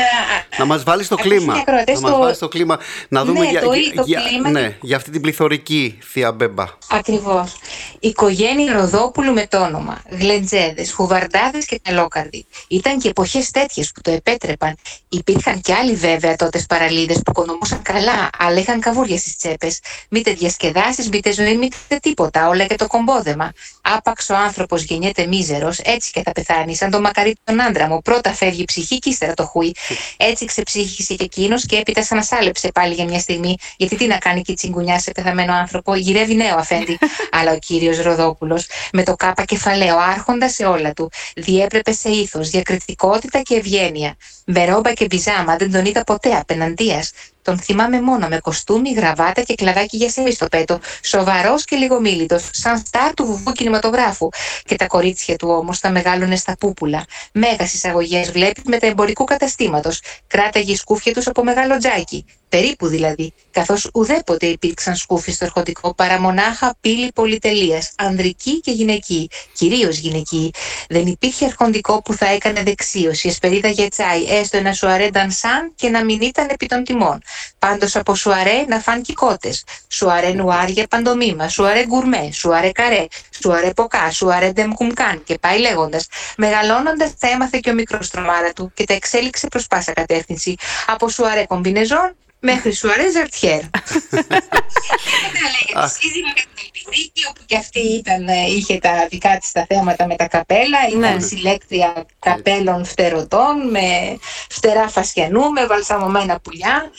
Να 0.58 0.66
μας 0.66 0.84
βάλεις 0.84 1.06
στο 1.06 1.16
Ακούστε, 1.20 1.36
κλίμα. 1.36 1.54
ακροατές, 1.54 1.96
Να 1.96 2.02
μας 2.02 2.12
το- 2.12 2.18
βάλεις 2.20 2.36
στο 2.36 2.48
κλίμα. 2.48 2.80
Να 3.08 3.26
δούμε 3.26 3.40
Ναι, 3.40 3.50
για, 3.50 3.62
το- 3.62 3.74
για, 3.74 3.94
το 3.96 4.04
για- 4.06 4.22
κλίμα 4.28 4.50
ναι, 4.50 4.78
για 4.82 4.96
αυτή 4.96 5.12
την 5.12 5.22
πληθωρική 5.22 5.98
θεία 6.04 6.32
Μπέμπα. 6.32 6.66
Ακριβώς. 6.90 7.52
Οικογένεια 8.00 8.74
Ροδόπουλου 8.74 9.34
με 9.34 9.48
το 9.48 9.58
όνομα. 9.62 10.02
Γλεντζέδες, 10.10 10.92
χουβαρντάδες 10.92 11.66
και 11.66 11.80
καλόκαρδοι. 11.84 12.46
Ήταν 12.68 13.00
και 13.00 13.08
εποχές 13.10 13.52
τέτοιες 13.52 13.92
που 13.92 14.02
το 14.02 14.12
επέτρεπαν. 14.12 14.78
Υπήρχαν 15.10 15.62
και 15.62 15.74
άλλοι 15.74 15.96
βέβαια 15.96 16.36
τότε 16.36 16.64
παραλίδες 16.68 17.16
που 17.16 17.32
οικονομούσαν 17.32 17.82
καλά, 17.82 18.30
αλλά 18.38 18.60
είχαν 18.60 18.80
καβούρια 18.80 19.18
στις 19.18 19.38
τσέπες. 19.38 19.80
Μήτε 20.10 20.32
διασκεδάσεις, 20.34 21.10
μήτε 21.10 21.34
ζωή, 21.34 21.58
μήτε 21.58 21.76
τίποτα. 22.02 22.48
Όλα 22.48 22.66
και 22.66 22.76
το 22.76 22.88
κομπόδεμα. 22.88 23.52
Άπαξ 23.82 24.30
ο 24.30 24.36
άνθρωπος 24.36 24.84
γεννιέται 24.84 25.26
μίζερος, 25.28 25.78
έτσι 25.80 26.12
και 26.12 26.22
θα 26.26 26.32
πεθάνει. 26.32 26.76
Σαν 26.76 26.90
το 26.92 27.02
μακαρί 27.02 27.36
τον 27.44 27.62
άντρα 27.62 27.88
μου. 27.88 28.02
Πρώτα 28.02 28.34
φεύγει 28.34 28.62
η 28.62 28.66
ψυχή 28.66 28.91
και 29.00 29.10
ύστερα 29.10 29.34
το 29.34 29.46
χουί. 29.46 29.76
Έτσι 30.18 30.46
ξεψύχησε 30.46 31.16
και 31.16 31.24
εκείνος 31.24 31.66
και 31.66 31.78
έπειτα 31.78 32.04
σαν 32.04 32.18
ασάλεψε 32.18 32.72
πάλι 32.72 32.94
για 32.94 33.06
μια 33.06 33.20
στιγμή. 33.20 33.56
Γιατί 33.78 33.96
τι 33.96 34.08
να 34.08 34.18
κάνει 34.18 34.42
και 34.42 34.52
η 34.52 34.56
τσιγκουνιά 34.56 35.00
σε 35.00 35.12
πεθαμένο 35.12 35.54
άνθρωπο. 35.54 35.96
Γυρεύει 35.96 36.36
νέο 36.36 36.56
αφέντη. 36.56 36.98
Αλλά 37.40 37.52
ο 37.52 37.58
κύριος 37.58 38.02
Ροδόπουλος 38.02 38.66
με 38.94 39.04
το 39.04 39.16
κάπα 39.16 39.44
κεφαλαίο, 39.44 39.98
άρχοντας 39.98 40.54
σε 40.54 40.66
όλα 40.66 40.94
του, 40.94 41.12
διέπρεπε 41.36 41.92
σε 41.92 42.10
ήθος, 42.10 42.50
διακριτικότητα 42.50 43.42
και 43.42 43.56
ευγένεια. 43.56 44.16
Με 44.46 44.66
ρόμπα 44.66 44.94
και 44.94 45.06
πιζάμα 45.06 45.56
δεν 45.56 45.72
τον 45.72 45.86
είδα 45.86 46.04
ποτέ 46.04 46.36
απέναντίας. 46.36 47.12
Τον 47.42 47.60
θυμάμαι 47.60 48.02
μόνο 48.02 48.28
με 48.28 48.40
κοστούμι, 48.40 48.92
γραβάτα 48.92 49.42
και 49.42 49.56
κλαδάκι 49.56 49.98
για 49.98 50.10
σερί 50.10 50.34
στο 50.34 50.48
πέτο. 50.48 50.80
Σοβαρός 51.04 51.66
και 51.66 51.76
λιγομίλητος, 51.76 52.50
σαν 52.52 52.78
στάρ 52.78 53.14
του 53.14 53.26
βουβού 53.26 53.52
κινηματογράφου. 53.52 54.30
Και 54.66 54.76
τα 54.76 54.88
κορίτσια 54.88 55.36
του 55.36 55.50
όμως 55.50 55.80
τα 55.80 55.92
μεγάλωνε 55.92 56.36
στα 56.36 56.56
πούπουλα. 56.60 57.06
Μέγας 57.34 57.74
εισαγωγές 57.74 58.32
βλέπεις 58.32 58.64
με 58.66 58.78
τα 58.78 58.88
εμπορικού 58.88 59.24
καταστήματος. 59.24 60.02
Κράταγε 60.28 60.76
σκούφια 60.76 61.14
τους 61.14 61.28
από 61.28 61.44
μεγάλο 61.44 61.78
τζάκι. 61.78 62.26
Περίπου 62.52 62.88
δηλαδή, 62.88 63.34
καθώς 63.52 63.90
ουδέποτε 63.94 64.46
υπήρξαν 64.46 64.96
σκούφοι 64.96 65.32
στο 65.32 65.46
ερχοτικό 65.46 65.94
παρά 65.94 66.20
μονάχα 66.20 66.76
πύλη 66.82 67.12
πολυτελείας, 67.16 67.92
ανδρική 67.98 68.60
και 68.60 68.72
γυναική, 68.72 69.30
κυρίως 69.54 69.98
γυναική. 69.98 70.52
Δεν 70.90 71.06
υπήρχε 71.08 71.46
αρχοντικό 71.46 72.02
που 72.02 72.14
θα 72.14 72.26
έκανε 72.26 72.64
δεξίωση, 72.64 73.28
εσπερίδα 73.28 73.68
για 73.68 73.90
τσάι, 73.90 74.24
έστω 74.24 74.58
ένα 74.58 74.74
σουαρέ 74.74 75.10
ντανσάν 75.10 75.74
και 75.76 75.90
να 75.90 76.04
μην 76.04 76.22
ήταν 76.22 76.48
επί 76.50 76.66
των 76.66 76.84
τιμών. 76.84 77.22
Πάντως 77.60 77.96
από 77.96 78.16
σουαρέ 78.16 78.66
να 78.68 78.80
φαν 78.80 79.04
κότε. 79.14 79.54
Σουαρέ 79.88 80.32
νουάρ 80.32 80.70
για 80.70 80.88
παντομήμα, 80.88 81.48
σουαρέ 81.50 81.86
γκουρμέ, 81.86 82.30
σουαρέ 82.34 82.72
καρέ, 82.72 83.06
σουαρέ 83.42 83.70
ποκά, 83.74 84.12
σουαρέ 84.12 84.52
ντεμκουμκάν 84.52 85.24
και 85.24 85.38
πάει 85.40 85.60
λέγοντας. 85.60 86.08
Μεγαλώνοντας 86.38 87.18
τα 87.20 87.28
έμαθε 87.28 87.60
και 87.62 87.70
ο 87.70 87.74
μικρός 87.74 88.10
τρομάρα 88.10 88.54
του 88.54 88.72
και 88.74 88.84
τα 88.84 88.94
εξέλιξε 88.94 89.48
προς 89.48 89.68
πάσα 89.68 89.94
κατεύθυνση. 89.94 90.56
Από 90.88 91.10
σουαρέ 91.10 91.46
κομπινεζόν 91.46 92.16
μέχρι 92.42 92.74
σουαρέ 92.74 93.12
ζαρτιέρ. 93.12 93.62
Μετά 93.62 95.46
λέγεται 95.54 95.88
σύζυγο 96.00 96.28
με 96.28 96.34
την 96.34 96.50
Ελπιδίκη, 96.66 97.22
όπου 97.30 97.42
και 97.46 97.58
αυτή 97.58 97.80
ήταν, 97.80 98.28
ε, 98.28 98.46
είχε 98.48 98.78
τα 98.78 99.08
δικά 99.10 99.38
της 99.38 99.52
τα 99.52 99.66
θέματα 99.70 100.08
με 100.08 100.16
τα 100.16 100.28
καπέλα. 100.28 100.78
Ήταν 100.90 101.14
Ναι. 101.16 101.20
συλλέκτρια 101.20 102.06
καπέλων 102.20 102.86
φτερωτών, 102.86 103.70
με 103.70 104.18
φτερά 104.50 104.88
φασιανού, 104.90 105.52
με 105.52 105.66
βαλσαμωμένα 105.66 106.40
πουλιά. 106.40 106.92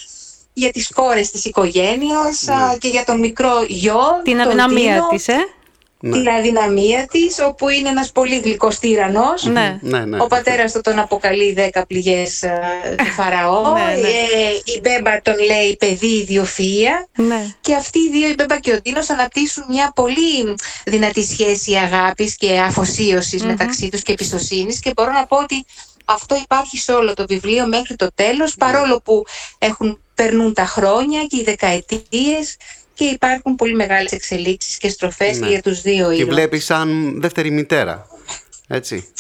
Για 0.55 0.70
τις 0.70 0.88
κόρες 0.95 1.30
της 1.30 1.45
οικογένειας 1.45 2.49
α, 2.49 2.76
και 2.78 2.88
για 2.88 3.05
τον 3.05 3.18
μικρό 3.18 3.64
γιο, 3.68 4.01
Την 4.24 4.36
τον 4.36 4.47
αδυναμία 4.47 4.93
Τίνο, 4.95 5.09
της, 5.09 5.28
ε. 5.28 5.36
Την 6.11 6.28
αδυναμία 6.28 7.07
της, 7.11 7.38
όπου 7.40 7.68
είναι 7.68 7.88
ένας 7.88 8.12
πολύ 8.12 8.38
γλυκός 8.38 8.78
τύραννος. 8.78 9.44
Ναι. 9.44 9.78
Ναι, 9.80 10.05
ναι. 10.05 10.20
Ο 10.20 10.26
πατέρας 10.26 10.72
του 10.72 10.80
τον 10.80 10.98
αποκαλεί 10.98 11.53
δέκα 11.53 11.86
πληγές 11.86 12.42
ε, 12.42 12.61
του 12.98 13.05
Φαραώ. 13.05 13.62
Ναι, 13.72 14.00
ναι. 14.00 14.09
Ε, 14.09 14.53
η 14.64 14.80
Μπέμπα 14.82 15.22
τον 15.22 15.34
λέει 15.38 15.76
παιδί 15.76 16.26
ιδιοφυΐα. 16.28 17.22
Ναι. 17.22 17.46
Και 17.61 17.74
αυτοί 17.74 17.98
οι 17.98 18.11
δύο, 18.11 18.28
η 18.28 18.34
Μπέμπα 18.34 18.59
και 18.59 18.72
ο 18.72 18.80
Τίνος, 18.80 19.11
αναπτύσσουν 19.11 19.64
μια 19.68 19.92
πολύ 19.94 20.57
δυνατή 20.84 21.24
σχέση 21.24 21.74
αγάπης 21.74 22.36
και 22.36 22.59
αφοσίωσης 22.59 23.44
μεταξύ 23.44 23.88
τους 23.88 24.03
και 24.03 24.12
εμπιστοσύνης. 24.12 24.80
Και 24.80 24.92
μπορώ 24.96 25.12
να 25.12 25.26
πω 25.26 25.36
ότι 25.36 25.64
αυτό 26.05 26.36
υπάρχει 26.42 26.78
σε 26.78 26.92
όλο 26.92 27.14
το 27.14 27.24
βιβλίο 27.28 27.66
μέχρι 27.66 27.96
το 27.96 28.09
τέλος, 28.14 28.55
παρόλο 28.55 29.00
που 29.05 29.24
έχουν, 29.59 30.00
περνούν 30.14 30.55
τα 30.55 30.64
χρόνια 30.64 31.24
και 31.24 31.36
οι 31.36 31.42
δεκαετίες 31.42 32.57
και 33.03 33.09
υπάρχουν 33.09 33.55
πολύ 33.57 33.74
μεγάλες 33.74 34.12
εξελίξεις 34.12 34.76
και 34.78 34.88
στροφές 34.88 35.38
Ναι. 35.38 35.46
και 35.46 35.53
για 35.53 35.62
τους 35.62 35.80
δύο 35.80 36.09
Τη 36.09 36.14
ήρωες. 36.16 36.34
βλέπεις 36.34 36.64
σαν 36.64 37.20
δεύτερη 37.20 37.50
μητέρα. 37.50 38.07
Έτσι. 38.68 39.12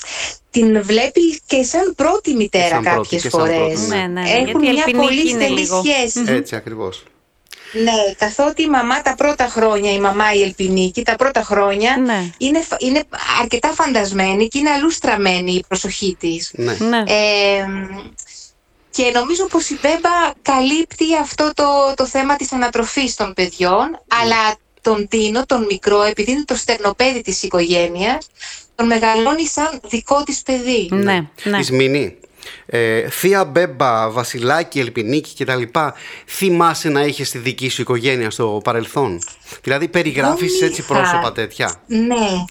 Την 0.50 0.82
βλέπει 0.82 1.40
και 1.46 1.62
σαν 1.62 1.92
πρώτη 1.96 2.34
μητέρα 2.34 2.68
σαν 2.68 2.82
πρώτη, 2.82 2.96
κάποιες 2.96 3.22
και 3.22 3.28
σαν 3.28 3.40
φορές. 3.40 3.56
πρώτη, 3.56 3.80
ναι. 3.86 3.96
Ναι, 3.96 4.06
ναι, 4.06 4.20
Έχουν 4.30 4.36
γιατί 4.44 4.50
η 4.52 4.58
μια 4.58 4.70
Ελπινίκη 4.86 4.92
πολύ 5.06 5.20
είναι 5.30 5.40
στενή 5.44 5.60
λίγο. 5.60 5.82
σχέση. 5.84 6.32
Έτσι 6.32 6.56
ακριβώς. 6.56 7.02
Ναι, 7.82 7.92
καθότι 8.18 8.62
η 8.62 8.66
μαμά 8.68 9.02
τα 9.02 9.14
πρώτα 9.14 9.46
χρόνια, 9.48 9.92
η 9.92 10.00
μαμά 10.00 10.32
η 10.34 10.42
Ελπινίκη, 10.42 11.02
τα 11.02 11.16
πρώτα 11.16 11.42
χρόνια 11.42 11.96
Ναι. 12.04 12.30
είναι, 12.38 12.60
φα- 12.60 12.76
είναι 12.80 13.02
αρκετά 13.40 13.68
φαντασμένη 13.68 14.48
και 14.48 14.58
είναι 14.58 14.70
αλλού 14.70 14.90
στραμμένη 14.90 15.52
η 15.52 15.64
προσοχή 15.68 16.16
της. 16.20 16.50
Ναι. 16.54 16.72
Ναι. 16.72 16.98
Ε, 16.98 17.64
και 18.92 19.10
νομίζω 19.14 19.46
πως 19.46 19.68
η 19.68 19.78
Μπέμπα 19.82 20.32
καλύπτει 20.42 21.16
αυτό 21.20 21.50
το, 21.54 21.94
το 21.96 22.06
θέμα 22.06 22.36
της 22.36 22.52
ανατροφής 22.52 23.14
των 23.14 23.32
παιδιών, 23.34 24.00
αλλά 24.22 24.56
τον 24.80 25.08
Τίνο, 25.08 25.46
τον 25.46 25.64
μικρό, 25.64 26.02
επειδή 26.02 26.30
είναι 26.30 26.44
το 26.44 26.54
στερνοπέδι 26.54 27.20
της 27.20 27.42
οικογένειας, 27.42 28.26
τον 28.74 28.86
μεγαλώνει 28.86 29.46
σαν 29.46 29.80
δικό 29.88 30.22
της 30.22 30.42
παιδί. 30.42 30.88
Ναι, 30.90 31.26
ναι. 31.44 31.58
Της 31.58 31.70
Μινή. 31.70 32.16
Ε, 32.66 33.08
Θεία 33.08 33.44
Μπέμπα, 33.44 34.10
Βασιλάκη, 34.10 34.80
Ελπινίκη 34.80 35.44
κτλ. 35.44 35.62
Θυμάσαι 36.26 36.88
να 36.88 37.04
είχες 37.04 37.28
στη 37.28 37.38
δική 37.38 37.68
σου 37.68 37.80
οικογένεια 37.80 38.30
στο 38.30 38.60
παρελθόν; 38.64 39.18
Δηλαδή 39.62 39.88
περιγράφεις 39.88 40.58
Δεν 40.58 40.68
έτσι 40.68 40.80
είχα. 40.80 40.94
πρόσωπα 40.94 41.32
τέτοια; 41.32 41.82
Ναι, 41.86 42.44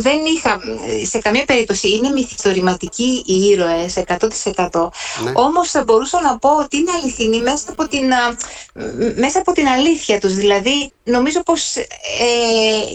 δεν 0.00 0.18
είχα 0.36 0.60
σε 1.06 1.18
καμία 1.18 1.44
περίπτωση. 1.44 1.88
Είναι 1.90 2.08
μυθιστορηματικοί 2.10 3.22
οι 3.26 3.34
ήρωες 3.34 3.96
100%. 3.96 4.90
Ναι. 5.24 5.32
Όμως 5.34 5.70
θα 5.70 5.84
μπορούσα 5.84 6.20
να 6.20 6.38
πω 6.38 6.48
ότι 6.56 6.76
είναι 6.76 6.90
αληθινοί 7.02 7.40
μέσα 7.40 7.64
από 7.70 7.88
την, 7.88 8.12
α, 8.12 8.36
μ- 8.74 9.18
μέσα 9.18 9.38
από 9.38 9.52
την 9.52 9.66
αλήθεια 9.68 10.20
τους. 10.20 10.34
Δηλαδή, 10.34 10.92
νομίζω 11.04 11.42
πως 11.42 11.76
ε, 11.76 11.84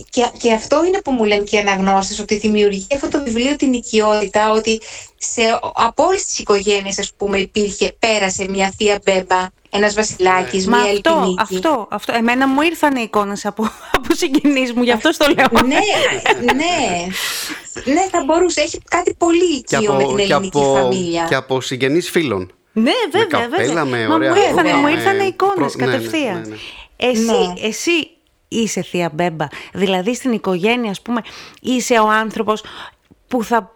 και, 0.10 0.26
και 0.38 0.54
αυτό 0.54 0.86
είναι 0.86 1.02
που 1.02 1.12
μου 1.12 1.24
λένε 1.24 1.44
και 1.44 1.56
οι 1.56 1.60
αναγνώστες, 1.60 2.20
ότι 2.20 2.36
δημιουργεί 2.38 2.88
αυτό 2.94 3.08
το 3.10 3.24
βιβλίο 3.24 3.56
την 3.56 3.74
οικειότητα, 3.74 4.52
ότι 4.52 4.82
σε, 5.18 5.42
από 5.74 6.04
όλες 6.04 6.26
τις 6.26 6.40
οικογένειες, 6.40 7.00
ας 7.00 7.12
πούμε, 7.18 7.38
υπήρχε, 7.40 7.96
πέρασε 8.00 8.46
μια 8.50 8.74
θεία 8.78 9.00
μπέμπα, 9.06 9.48
ένας 9.76 9.94
βασιλάκης, 9.94 10.68
Μα 10.68 10.78
μία 10.78 10.92
αυτό, 10.92 11.10
ελπινίκη. 11.14 11.56
αυτό, 11.56 11.88
αυτό. 11.92 12.14
Εμένα 12.16 12.48
μου 12.48 12.62
ήρθαν 12.62 12.96
οι 12.96 13.02
εικόνες 13.04 13.46
από, 13.46 13.64
από 13.98 14.14
συγγενείς 14.16 14.74
μου, 14.74 14.84
γι' 14.84 14.92
αυτό 14.92 15.12
στο 15.12 15.26
λέω. 15.36 15.62
ναι, 15.66 15.80
ναι. 16.54 17.06
Ναι, 17.94 18.08
θα 18.12 18.24
μπορούσε. 18.26 18.62
Έχει 18.62 18.82
κάτι 18.90 19.14
πολύ 19.18 19.62
Και 19.64 19.76
οικείο 19.76 19.94
με 19.94 19.98
την 19.98 20.06
από, 20.08 20.16
και, 20.18 20.22
ελληνική 20.24 20.58
από, 20.58 20.74
φαμίλια. 20.76 21.26
και 21.30 21.36
από 21.36 21.62
συγγενείς 21.62 22.10
φίλων. 22.10 22.52
Ναι, 22.74 22.82
Με 22.82 22.92
βέβαια, 23.20 23.26
καπέλα, 23.42 23.66
βέβαια. 23.74 23.86
με 23.86 24.08
Μα 24.08 24.14
ωραία 24.14 24.30
μου 24.34 24.36
ήρθανε, 24.38 24.70
φόρμα, 24.70 24.76
μου 24.78 24.82
με 24.84 24.92
ήρθανε 24.92 25.24
εικόνες 25.24 25.56
προ- 25.56 25.76
ναι, 25.76 25.86
ναι, 25.86 25.92
κατευθείαν. 25.92 26.42
ναι, 26.42 26.48
ναι. 26.48 26.56
Εσύ, 26.98 27.22
Ναι. 27.24 27.68
εσύ 27.68 27.92
είσαι 28.48 28.82
θεία 28.82 29.10
Μπέμπα. 29.14 29.48
Δηλαδή 29.74 30.16
στην 30.16 30.32
οικογένεια, 30.32 30.92
ας 30.92 31.02
πούμε, 31.02 31.22
είσαι 31.62 31.94
ο 32.00 32.08
άνθρωπος 32.10 32.64
που 33.28 33.44
θα 33.44 33.75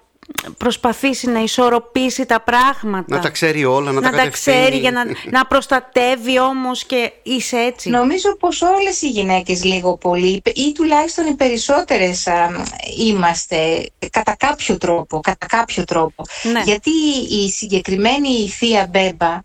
προσπαθήσει 0.57 1.29
να 1.29 1.39
ισορροπήσει 1.39 2.25
τα 2.25 2.41
πράγματα. 2.41 3.15
Να 3.15 3.21
τα 3.21 3.29
ξέρει 3.29 3.65
όλα, 3.65 3.91
να, 3.91 4.01
να 4.01 4.11
τα 4.11 4.17
τα 4.17 4.29
ξέρει 4.29 4.57
κατευθύνει. 4.57 4.81
για 4.81 4.91
να, 4.91 5.05
να 5.37 5.45
προστατεύει 5.45 6.39
όμως 6.39 6.83
και 6.83 7.11
είσαι 7.23 7.57
έτσι. 7.57 7.89
Νομίζω 7.89 8.35
πως 8.35 8.61
όλες 8.61 9.01
οι 9.01 9.09
γυναίκες 9.09 9.63
λίγο 9.63 9.97
πολύ 9.97 10.41
ή 10.55 10.71
τουλάχιστον 10.73 11.25
οι 11.25 11.33
περισσότερες 11.33 12.27
α, 12.27 12.65
είμαστε 12.97 13.85
κατά 14.09 14.35
κάποιο 14.39 14.77
τρόπο, 14.77 15.19
κατά 15.19 15.45
κάποιο 15.45 15.83
τρόπο. 15.83 16.23
Ναι. 16.51 16.61
Γιατί 16.65 16.91
η 17.29 17.49
συγκεκριμένη 17.49 18.29
η 18.29 18.47
θεία 18.47 18.87
Μπέμπα 18.89 19.39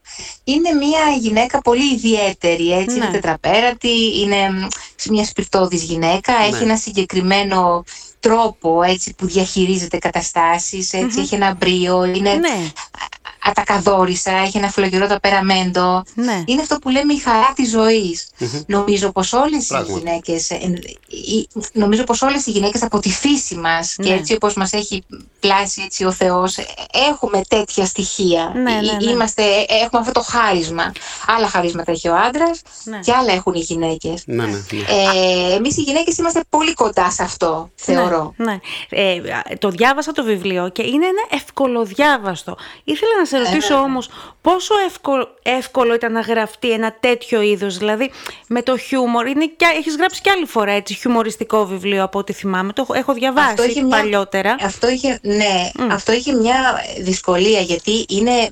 είναι 0.45 0.73
μια 0.73 1.17
γυναίκα 1.19 1.61
πολύ 1.61 1.93
ιδιαίτερη, 1.95 2.73
έτσι, 2.73 2.99
Ναι. 2.99 3.05
είναι 3.05 3.13
τετραπέρατη, 3.13 4.21
είναι 4.21 4.51
μ, 4.51 4.67
μια 5.11 5.25
σπιρτόδης 5.25 5.83
γυναίκα, 5.83 6.33
έχει 6.35 6.63
ένα 6.63 6.77
συγκεκριμένο 6.77 7.85
τρόπο 8.21 8.83
έτσι, 8.83 9.15
που 9.15 9.27
διαχειρίζεται 9.27 9.99
καταστάσεις, 9.99 10.93
έτσι, 10.93 11.21
έχει 11.21 11.35
ένα 11.35 11.55
μπρίο, 11.55 12.05
είναι 12.05 12.35
Ναι, 12.35 12.73
ατακαδόρισα, 13.45 14.31
έχει 14.31 14.57
ένα 14.59 14.69
φλογερό 14.71 15.07
ταπεραμέντο. 15.07 16.03
ναι. 16.15 16.43
Είναι 16.47 16.61
αυτό 16.63 16.79
που 16.79 16.89
λέμε 16.89 17.13
η 17.13 17.19
χαρά 17.19 17.53
της 17.55 17.71
ζωης 17.71 18.29
Νομίζω 18.67 19.13
πως 19.13 19.33
όλες 19.33 19.65
οι 19.65 19.69
Πράγματι. 19.69 19.93
γυναίκες, 19.99 20.51
ε, 20.51 20.57
οι- 21.09 21.49
νομίζω 21.73 22.05
πως 22.05 22.23
όλες 22.23 22.47
οι 22.47 22.51
γυναίκες 22.51 22.83
από 22.83 22.99
τη 22.99 23.11
φύση 23.11 23.55
μας 23.55 23.95
και 23.95 24.09
Ναι. 24.09 24.15
έτσι 24.15 24.35
όπως 24.35 24.55
μας 24.55 24.73
έχει 24.73 25.05
πλάσει 25.41 25.83
έτσι 25.85 26.05
ο 26.05 26.13
Θεός, 26.13 26.57
ε, 26.57 26.65
έχουμε 27.11 27.41
τέτοια 27.49 27.87
στοιχεία. 27.87 28.53
Ναι, 28.55 28.61
ναι, 28.61 28.71
Ε, 28.71 28.81
ναι. 29.05 29.11
Είμαστε, 29.11 29.43
ε, 29.43 29.65
έχουμε 29.85 30.01
αυτό 30.01 30.13
το 30.13 30.21
χάρισμα. 30.23 30.93
Άλλα 31.37 31.49
χαρίσματα 31.49 31.91
έχει 31.93 32.09
ο 32.09 32.17
άντρας 32.17 32.61
Ναι. 32.85 32.99
και 32.99 33.13
άλλα 33.13 33.33
έχουν 33.33 33.55
οι 33.55 33.59
γυναίκες. 33.61 34.23
Ναι, 34.27 34.45
ναι, 34.45 34.51
ναι. 34.51 34.59
Ε, 35.51 35.55
εμείς 35.55 35.77
οι 35.77 35.81
γυναίκες 35.81 36.17
είμαστε 36.17 36.41
πολύ 36.49 36.75
κοντά 36.75 37.11
σε 37.11 37.23
αυτό, 37.23 37.71
θεωρώ. 37.75 38.35
Ναι, 38.37 38.45
ναι. 38.45 38.59
Ε, 38.89 39.21
το 39.59 39.69
διάβασα 39.71 40.13
το 40.13 40.25
βιβλίο 40.25 40.69
και 40.69 40.83
είναι 40.83 41.07
ένα 41.07 41.23
ευκολοδιάβαστο. 41.31 42.57
Ήθελα 42.85 43.11
να 43.19 43.27
σε 43.37 43.51
ρωτήσω 43.51 43.75
όμως 43.75 44.09
πόσο 44.41 44.75
εύκολο, 44.87 45.29
εύκολο 45.43 45.95
ήταν 45.95 46.13
να 46.13 46.21
γραφτεί 46.21 46.71
ένα 46.71 46.97
τέτοιο 47.01 47.41
είδος, 47.41 47.79
δηλαδή 47.79 48.11
με 48.47 48.63
το 48.63 48.77
χιούμορ; 48.77 49.27
Είναι 49.27 49.47
και, 49.47 49.67
έχεις 49.79 49.97
γράψει 49.97 50.21
και 50.21 50.31
άλλη 50.31 50.47
φορά 50.47 50.73
έτσι 50.73 50.95
χιουμοριστικό 50.95 51.67
βιβλίο 51.67 52.03
από 52.03 52.19
ό,τι 52.19 52.33
θυμάμαι. 52.33 52.73
Το 52.73 52.83
έχω- 52.83 52.95
έχω 52.95 53.13
διαβάσει 53.13 53.69
είχε 53.69 53.83
μια- 53.83 53.97
παλιότερα. 53.99 54.57
Αυτό 54.61 54.89
είχε, 54.89 55.19
ναι, 55.23 55.71
αυτό 55.91 56.13
είχε 56.13 56.33
μια 56.33 56.85
δυσκολία 57.01 57.61
γιατί 57.61 58.05
είναι 58.09 58.51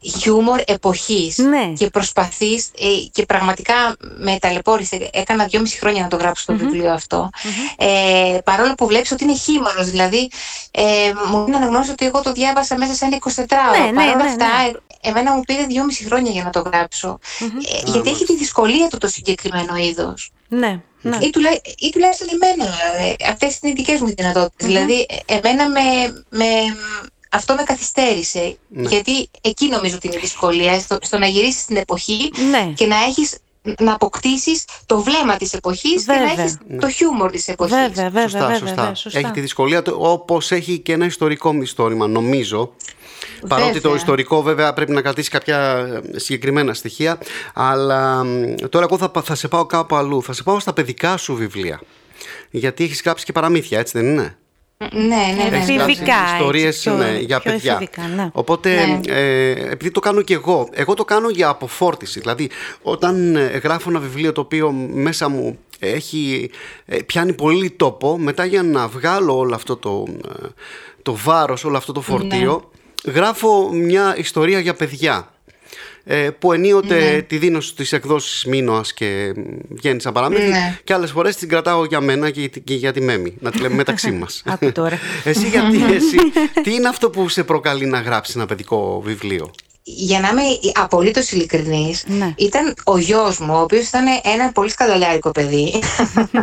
χιούμορ 0.00 0.60
εποχής 0.66 1.38
Ναι. 1.38 1.72
και 1.78 1.90
προσπαθείς 1.90 2.70
ε, 2.78 2.86
και 3.12 3.26
πραγματικά 3.26 3.96
με 4.18 4.38
ταλαιπώρησε. 4.40 5.10
Έκανα 5.12 5.44
δυόμιση 5.44 5.78
χρόνια 5.78 6.02
να 6.02 6.08
το 6.08 6.16
γράψω 6.16 6.44
το 6.46 6.56
βιβλίο 6.56 6.92
αυτό. 6.92 7.30
Ε, 7.78 8.38
παρόλο 8.44 8.74
που 8.74 8.86
βλέπεις 8.86 9.10
ότι 9.12 9.24
είναι 9.24 9.36
χήμαρος, 9.36 9.90
δηλαδή 9.90 10.30
ε, 10.70 10.82
μου 11.30 11.44
είναι 11.46 11.56
αναγνώριση 11.56 11.90
ότι 11.90 12.06
εγώ 12.06 12.22
το 12.22 12.32
διάβασα 12.32 12.78
μέσα 12.78 12.94
σε 12.94 13.04
ένα 13.04 13.18
24ωρο. 13.24 13.78
Ναι, 13.78 13.84
ναι, 13.84 13.92
Παρ' 13.92 14.14
όλα 14.14 14.24
ναι, 14.24 14.30
αυτά, 14.30 14.62
ναι. 14.62 14.70
ε, 15.00 15.08
εμένα 15.08 15.34
μου 15.34 15.42
πήρε 15.42 15.64
δυόμιση 15.66 16.04
χρόνια 16.04 16.32
για 16.32 16.42
να 16.42 16.50
το 16.50 16.60
γράψω. 16.60 17.18
Ε, 17.40 17.90
γιατί 17.90 18.10
έχει 18.10 18.24
τη 18.24 18.36
δυσκολία 18.36 18.88
του 18.88 18.98
το 18.98 19.08
συγκεκριμένο 19.08 19.76
είδος. 19.76 20.30
Ναι, 20.48 20.80
ναι. 21.00 21.16
Ή, 21.20 21.30
τουλά, 21.30 21.50
ή 21.78 21.90
τουλάχιστον 21.90 22.28
εμένα. 22.32 22.64
Ε, 22.98 23.30
αυτές 23.30 23.58
είναι 23.62 23.72
οι 23.72 23.74
δικές 23.74 24.00
μου 24.00 24.14
δυνατοτητες 24.16 24.66
Δηλαδή, 24.66 25.06
ε, 25.26 25.36
εμένα 25.36 25.68
με, 25.68 25.80
με, 26.28 26.44
αυτό 27.30 27.54
με 27.54 27.62
καθυστέρησε. 27.62 28.56
Ναι. 28.68 28.88
Γιατί 28.88 29.28
εκεί 29.40 29.68
νομίζω 29.68 29.94
ότι 29.96 30.06
είναι 30.06 30.16
η 30.16 30.20
δυσκολία, 30.20 30.78
στο, 30.80 30.98
στο 31.02 31.18
να 31.18 31.26
γυρίσεις 31.26 31.60
στην 31.62 31.76
εποχή 31.76 32.30
Ναι. 32.50 32.72
και 32.74 32.86
να 32.86 32.96
έχεις 33.04 33.36
να 33.78 33.92
αποκτήσεις 33.94 34.64
το 34.86 35.02
βλέμμα 35.02 35.36
της 35.36 35.52
εποχής 35.52 36.04
και 36.04 36.12
Βέβαια. 36.12 36.34
να 36.34 36.42
έχεις 36.42 36.56
το 36.80 36.88
χιούμορ 36.90 37.30
της 37.30 37.48
εποχής. 37.48 37.74
Βέβαια, 37.76 38.04
βέβαια, 38.10 38.22
σωστά, 38.22 38.38
βέβαια, 38.40 38.58
σωστά. 38.58 38.74
βέβαια, 38.74 38.94
σωστά. 38.94 39.18
Έχει 39.18 39.30
τη 39.30 39.40
δυσκολία 39.40 39.82
του, 39.82 39.96
όπως 39.98 40.50
έχει 40.52 40.78
και 40.78 40.92
ένα 40.92 41.04
ιστορικό 41.06 41.52
μυστόρημα, 41.52 42.06
νομίζω. 42.06 42.72
Παρότι 43.48 43.72
το 43.72 43.80
Βέβαια. 43.80 43.96
ιστορικό 43.96 44.42
βέβαια 44.42 44.72
πρέπει 44.72 44.92
να 44.92 45.00
κρατήσει 45.02 45.30
κάποια 45.30 45.58
ε, 46.14 46.18
συγκεκριμένα 46.18 46.74
στοιχεία. 46.74 47.18
Αλλά 47.54 48.24
μ, 48.24 48.54
τώρα 48.68 48.84
εγώ 48.84 48.98
θα, 48.98 49.08
πα- 49.08 49.22
θα 49.22 49.34
σε 49.34 49.48
πάω 49.48 49.66
κάπου 49.66 49.96
αλλού. 49.96 50.22
Θα 50.22 50.32
σε 50.32 50.42
πάω 50.42 50.60
στα 50.60 50.72
παιδικά 50.72 51.16
σου 51.16 51.34
βιβλία. 51.34 51.80
Γιατί 52.50 52.84
έχεις 52.84 53.02
γράψει 53.04 53.24
και 53.24 53.32
παραμύθια, 53.32 53.78
έτσι 53.78 53.98
δεν 54.00 54.06
είναι; 54.10 54.36
Ναι, 54.78 54.88
ναι, 55.00 55.48
ναι. 55.50 55.56
Έχεις 55.56 55.68
ναι. 55.68 55.74
γράψει 55.74 55.92
Εφηβικά, 55.92 56.14
έτσι, 56.22 56.32
ιστορίες 56.32 56.78
πιο- 56.80 56.94
ναι, 56.96 57.18
για 57.18 57.40
πιο 57.40 57.52
παιδιά. 57.52 57.72
εφηβικά, 57.72 58.02
ναι. 58.02 58.30
Οπότε, 58.32 58.86
Ναι. 58.86 59.00
ε, 59.14 59.50
επειδή 59.50 59.90
το 59.90 60.00
κάνω 60.00 60.22
και 60.22 60.34
εγώ, 60.34 60.68
εγώ 60.72 60.94
το 60.94 61.04
κάνω 61.04 61.28
για 61.30 61.48
αποφόρτιση. 61.48 62.20
Δηλαδή, 62.20 62.50
όταν 62.82 63.36
ε, 63.36 63.40
γράφω 63.46 63.90
ένα 63.90 63.98
βιβλίο 63.98 64.32
το 64.32 64.40
οποίο 64.40 64.70
μέσα 64.92 65.28
μου 65.28 65.58
έχει, 65.78 66.50
ε, 66.86 66.96
πιάνει 67.02 67.32
πολύ 67.32 67.70
τόπο, 67.70 68.18
μετά 68.18 68.44
για 68.44 68.62
να 68.62 68.88
βγάλω 68.88 69.38
όλο 69.38 69.54
αυτό 69.54 69.76
το, 69.76 70.04
ε, 70.42 70.46
το 71.02 71.16
βάρος, 71.24 71.64
όλο 71.64 71.76
αυτό 71.76 71.92
το 71.92 72.00
φορτίο, 72.00 72.70
Ναι. 73.04 73.12
γράφω 73.12 73.70
μια 73.72 74.14
ιστορία 74.18 74.58
για 74.58 74.74
παιδιά. 74.74 75.30
Ε, 76.08 76.30
που 76.38 76.52
ενίοτε 76.52 77.10
Ναι. 77.14 77.22
τη 77.22 77.38
δίνω 77.38 77.60
στις 77.60 77.92
εκδόσεις 77.92 78.44
Μίνωας 78.44 78.92
και 78.92 79.34
βγαίνει 79.68 80.00
σαν 80.00 80.12
παράμετρη 80.12 80.48
Ναι. 80.48 80.78
και 80.84 80.92
άλλες 80.92 81.10
φορές 81.10 81.36
την 81.36 81.48
κρατάω 81.48 81.84
για 81.84 82.00
μένα 82.00 82.30
και, 82.30 82.48
και 82.48 82.74
για 82.74 82.92
τη 82.92 83.00
Μέμη, 83.00 83.34
να 83.40 83.50
τη 83.50 83.58
λέμε 83.58 83.74
μεταξύ 83.74 84.10
μας. 84.20 84.42
Άκου 84.46 84.72
τώρα. 84.72 84.98
Εσύ 85.24 85.48
γιατί, 85.48 85.94
εσύ, 85.94 86.16
τι 86.62 86.74
είναι 86.74 86.88
αυτό 86.88 87.10
που 87.10 87.28
σε 87.28 87.44
προκαλεί 87.44 87.86
να 87.86 88.00
γράψεις 88.00 88.34
ένα 88.34 88.46
παιδικό 88.46 89.02
βιβλίο; 89.04 89.50
Για 89.88 90.20
να 90.20 90.28
είμαι 90.28 90.42
απολύτως 90.74 91.30
ειλικρινής, 91.30 92.04
Ναι. 92.06 92.34
ήταν 92.36 92.74
ο 92.84 92.98
γιος 92.98 93.38
μου, 93.38 93.54
ο 93.54 93.60
οποίος 93.60 93.88
ήταν 93.88 94.04
ένα 94.22 94.52
πολύ 94.52 94.70
σκανδαλιάρικο 94.70 95.30
παιδί. 95.30 95.82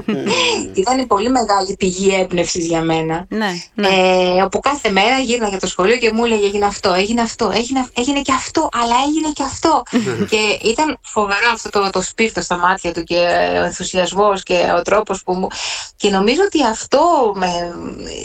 ήταν 0.82 1.08
πολύ 1.08 1.30
μεγάλη 1.30 1.76
πηγή 1.80 2.16
έμπνευσης 2.20 2.66
για 2.66 2.82
μένα. 2.82 3.26
Ναι, 3.30 3.52
ναι. 3.74 3.88
Ε, 3.88 4.42
όπου 4.42 4.60
κάθε 4.60 4.90
μέρα 4.90 5.20
γύρνα 5.20 5.48
για 5.48 5.60
το 5.60 5.68
σχολείο 5.68 5.98
και 5.98 6.12
μου 6.14 6.26
έλεγε 6.26 6.46
έγινε 6.46 6.66
αυτό, 6.66 6.94
έγινε 6.94 7.22
αυτό, 7.22 7.52
έγινε, 7.54 7.88
έγινε 7.94 8.22
και 8.22 8.34
αυτό, 8.34 8.70
αλλά 8.72 8.96
έγινε 9.08 9.32
και 9.34 9.44
αυτό. 9.44 9.84
και 10.32 10.70
ήταν 10.70 10.98
φοβερό 11.02 11.50
αυτό 11.54 11.70
το, 11.70 11.90
το 11.90 12.02
σπίρτο 12.02 12.42
στα 12.42 12.58
μάτια 12.58 12.94
του 12.94 13.04
και 13.04 13.16
ο 13.62 13.64
ενθουσιασμός 13.64 14.44
και 14.44 14.74
ο 14.78 14.82
τρόπος 14.82 15.24
που 15.24 15.34
μου... 15.34 15.48
Και 15.96 16.10
νομίζω 16.10 16.42
ότι 16.46 16.66
αυτό, 16.66 17.34
με, 17.36 17.74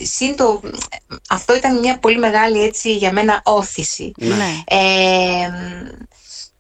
συν 0.05 0.37
το, 0.37 0.61
αυτό 1.29 1.57
ήταν 1.57 1.79
μια 1.79 1.99
πολύ 1.99 2.19
μεγάλη 2.19 2.63
έτσι 2.65 2.97
για 2.97 3.13
μένα 3.13 3.41
όθηση. 3.45 4.13
ναι. 4.17 4.63
Ε, 4.67 5.49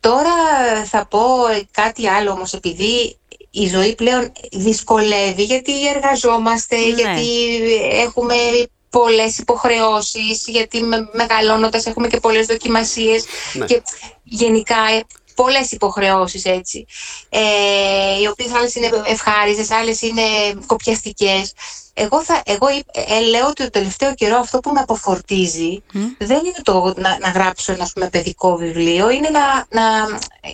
τώρα 0.01 0.35
θα 0.85 1.07
πω 1.07 1.21
κάτι 1.71 2.09
άλλο 2.09 2.31
όμως 2.31 2.53
επειδή 2.53 3.19
η 3.51 3.67
ζωή 3.69 3.95
πλέον 3.95 4.33
δυσκολεύει 4.53 5.43
γιατί 5.45 5.89
εργαζόμαστε, 5.89 6.77
Ναι. 6.77 6.85
γιατί 6.85 7.29
έχουμε 7.91 8.35
πολλές 8.91 9.39
υποχρεώσεις, 9.39 10.45
γιατί 10.47 10.83
με, 10.83 11.09
μεγαλώνοντας 11.13 11.87
έχουμε 11.87 12.09
και 12.09 12.21
πολλές 12.21 12.47
δοκιμασίες 12.47 13.25
Ναι. 13.53 13.65
και 13.65 13.83
γενικά 14.23 14.77
ε, 14.77 15.05
πολλές 15.35 15.71
υποχρεώσεις 15.71 16.45
έτσι, 16.45 16.87
ε, 17.29 17.41
οι 18.23 18.27
οποίες 18.27 18.53
άλλες 18.53 18.75
είναι 18.75 18.91
ευχάριστες, 19.07 19.71
άλλες 19.71 20.03
είναι 20.03 20.23
κοπιαστικές. 20.67 21.53
Εγώ, 22.01 22.23
θα, 22.25 22.43
εγώ 22.47 22.67
ε, 22.93 23.21
λέω 23.31 23.47
ότι 23.47 23.63
το 23.65 23.71
τελευταίο 23.71 24.15
καιρό 24.15 24.37
αυτό 24.37 24.59
που 24.59 24.71
με 24.73 24.81
αποφορτίζει 24.81 25.83
δεν 26.19 26.37
είναι 26.39 26.63
το 26.63 26.95
να, 26.97 27.19
να 27.21 27.29
γράψω 27.29 27.73
ένα 27.73 27.83
ας 27.83 27.93
πούμε, 27.93 28.09
παιδικό 28.09 28.57
βιβλίο, 28.57 29.11
είναι 29.11 29.29
να, 29.29 29.41
να, 29.81 29.83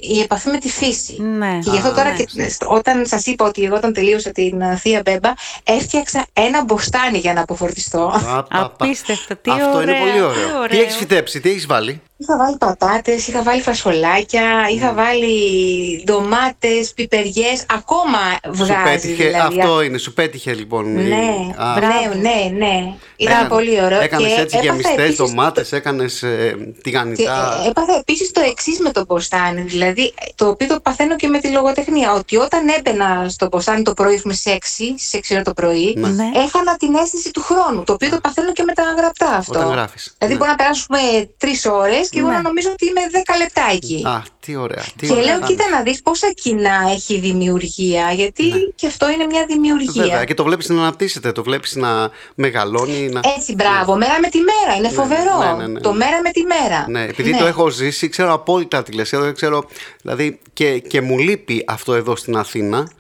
η 0.01 0.21
επαφή 0.21 0.49
με 0.51 0.59
τη 0.59 0.69
φύση. 0.69 1.23
Ναι. 1.23 1.59
Και 1.63 1.71
γι' 1.71 1.77
αυτό 1.77 1.89
Α, 1.89 1.95
τώρα 1.95 2.11
ναι. 2.11 2.17
και, 2.25 2.49
στο- 2.49 2.67
όταν 2.69 3.07
σας 3.07 3.27
είπα 3.27 3.45
ότι 3.47 3.65
εγώ 3.65 3.77
όταν 3.77 3.93
τελείωσα 3.93 4.31
την 4.31 4.61
ε, 4.61 4.77
Θεία 4.77 5.01
Μπέμπα 5.05 5.33
έφτιαξα 5.65 6.27
ένα 6.33 6.65
μποστάνι 6.65 7.19
για 7.19 7.33
να 7.33 7.41
αποφορτιστώ. 7.41 8.01
Α, 8.03 8.19
πα, 8.21 8.47
πα. 8.51 8.61
Απίστευτο, 8.61 9.37
τι 9.37 9.51
Αυτό 9.51 9.65
είναι 9.83 9.91
ωραίο, 9.93 9.99
πολύ 9.99 10.13
τι 10.13 10.21
ωραίο. 10.21 10.33
Τι 10.49 10.57
ωραίο. 10.63 10.81
έχεις 10.81 10.97
φυτέψει, 10.97 11.41
τι 11.41 11.51
έχεις 11.51 11.67
βάλει; 11.67 12.01
Είχα 12.17 12.37
βάλει 12.37 12.57
πατάτες, 12.57 13.27
είχα 13.29 13.43
βάλει 13.43 13.61
φασολάκια, 13.63 14.43
είχα 14.75 14.93
βάλει 14.93 16.03
ντομάτες, 16.05 16.93
πιπεριές, 16.95 17.67
ακόμα 17.71 18.19
Σου 18.45 18.65
βγάζει 18.65 18.83
πέτυχε, 18.85 19.25
δηλαδή. 19.29 19.61
αυτό 19.61 19.83
είναι, 19.83 19.99
σου 19.99 20.13
πέτυχε 20.13 20.53
λοιπόν. 20.55 20.99
η- 20.99 21.03
Ναι, 21.03 21.34
Α, 21.57 21.81
ναι, 21.81 22.15
ναι, 22.21 22.57
ναι. 22.67 22.93
Ήταν 23.17 23.33
έκανες- 23.33 23.49
πολύ 23.49 23.83
ωραίο. 23.85 24.01
Έκανες 24.01 24.27
και 24.27 24.41
έτσι 24.41 24.57
έπαθα 24.57 24.63
γεμιστές 24.71 24.95
επίσης- 24.99 25.17
ντομάτες, 25.17 25.73
έκανες 25.73 26.23
ε, 26.23 26.55
Και 26.59 26.81
τηγανιτά. 26.83 27.61
ε, 27.65 27.69
έπαθα 27.69 27.95
επίσης 27.99 28.31
το 28.31 28.41
εξής 28.51 28.79
με 28.79 28.91
το 28.91 29.05
μποστάνι, 29.09 29.61
δηλαδή 29.63 30.15
το 30.35 30.49
οποίο 30.49 30.67
το 30.67 30.81
παθαίνω 30.81 31.17
και 31.17 31.29
με 31.29 31.39
τη 31.39 31.49
λογοτεχνία, 31.49 32.13
ότι 32.13 32.37
όταν 32.37 32.69
έμπαινα 32.69 33.27
στο 33.29 33.47
μποστάνι 33.47 33.83
το 33.83 33.95
πρωί, 33.95 34.15
έχουμε 34.15 34.35
στις 34.35 34.53
6, 34.53 34.95
στις 34.99 35.13
6 35.15 35.35
ώρα 35.35 35.43
το 35.43 35.53
πρωί, 35.53 35.95
Ναι. 35.97 36.09
Ναι. 36.09 36.31
έχανα 36.35 36.77
την 36.77 36.95
αίσθηση 36.95 37.31
του 37.31 37.43
χρόνου, 37.43 37.83
το 37.85 37.93
οποίο 37.93 38.11
το 38.11 38.21
παθαίνω 38.21 38.53
και 38.53 38.63
με 38.63 38.73
τα 38.73 38.83
γραπτά 38.97 39.27
αυτό. 39.29 39.59
Όταν 39.59 39.71
γράφεις. 39.71 40.15
Δηλαδή 40.19 40.35
Ναι. 40.35 40.41
μπορεί 40.41 40.51
να 40.51 40.57
περάσουμε 40.57 40.99
τρεις 41.39 41.67
ώρες 41.67 42.09
και 42.09 42.19
εγώ 42.19 42.29
Ναι. 42.29 42.35
να 42.35 42.43
νομίζω 42.43 42.69
ότι 42.73 42.87
είμαι 42.87 43.01
10 43.11 43.37
λεπτά 43.39 43.63
εκεί. 43.73 44.03
Α, 44.07 44.23
Τι 44.45 44.57
ωραία. 44.57 44.85
Τι 44.97 45.07
Και 45.07 45.13
ωραία 45.13 45.25
λέω, 45.25 45.39
θα 45.39 45.47
κοίτα 45.47 45.65
είναι. 45.67 45.77
να 45.77 45.83
δεις 45.83 46.03
πόσα 46.03 46.33
κοινά 46.33 46.81
έχει 46.95 47.15
η 47.15 47.19
δημιουργία, 47.21 48.13
γιατί 48.13 48.45
Ναι. 48.49 48.57
και 48.75 48.87
αυτό 48.87 49.11
είναι 49.11 49.25
μια 49.27 49.47
δημιουργία. 49.47 50.03
Βέβαια, 50.03 50.25
και 50.25 50.35
το 50.35 50.45
βλέπεις 50.45 50.69
να 50.69 50.81
αναπτύσσεται, 50.81 51.33
το 51.33 51.43
βλέπεις 51.43 51.75
να 51.75 52.11
μεγαλώνει. 52.35 53.09
Να... 53.09 53.21
Έτσι, 53.37 53.55
μπράβο, 53.55 53.97
μέρα 53.97 54.21
με 54.21 54.29
τη 54.29 54.39
μέρα, 54.39 54.79
είναι 54.79 54.89
φοβερό. 54.89 55.57
ναι, 55.57 55.63
ναι, 55.63 55.73
ναι. 55.73 55.81
Το 55.81 55.93
μέρα 55.93 56.21
με 56.23 56.31
τη 56.31 56.43
μέρα. 56.43 56.87
Ναι, 56.89 57.03
επειδή 57.05 57.37
το 57.39 57.47
έχω 57.47 57.69
ζήσει, 57.69 58.09
ξέρω 58.09 58.33
απόλυτα 58.33 58.83
τι 58.83 58.93
λες. 58.93 59.13
Εδώ 59.13 59.33
ξέρω, 59.33 59.65
δηλαδή, 60.03 60.39
και, 60.53 60.79
και 60.79 61.01
μου 61.01 61.19
λείπει 61.19 61.65
αυτό 61.67 61.95
εδώ 61.95 62.17
στην 62.17 62.37
Αθήνα. 62.37 62.91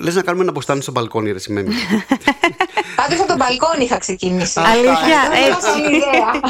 Λες 0.00 0.14
να 0.14 0.22
κάνουμε 0.22 0.42
ένα 0.42 0.52
μποστάνι 0.52 0.82
στο 0.82 0.90
μπαλκόνι, 0.92 1.32
ρε 1.32 1.38
Σημέμι. 1.38 1.74
Πάντως 2.96 3.18
από 3.18 3.28
τον 3.28 3.36
μπαλκόνι 3.36 3.84
είχα 3.84 3.98
ξεκινήσει. 3.98 4.60
Αλήθεια, 4.60 5.28
Δεν 5.30 5.42
έχω 5.42 5.56
έτσι. 5.56 5.68
άλλη 5.68 5.96
ιδέα. 5.96 6.40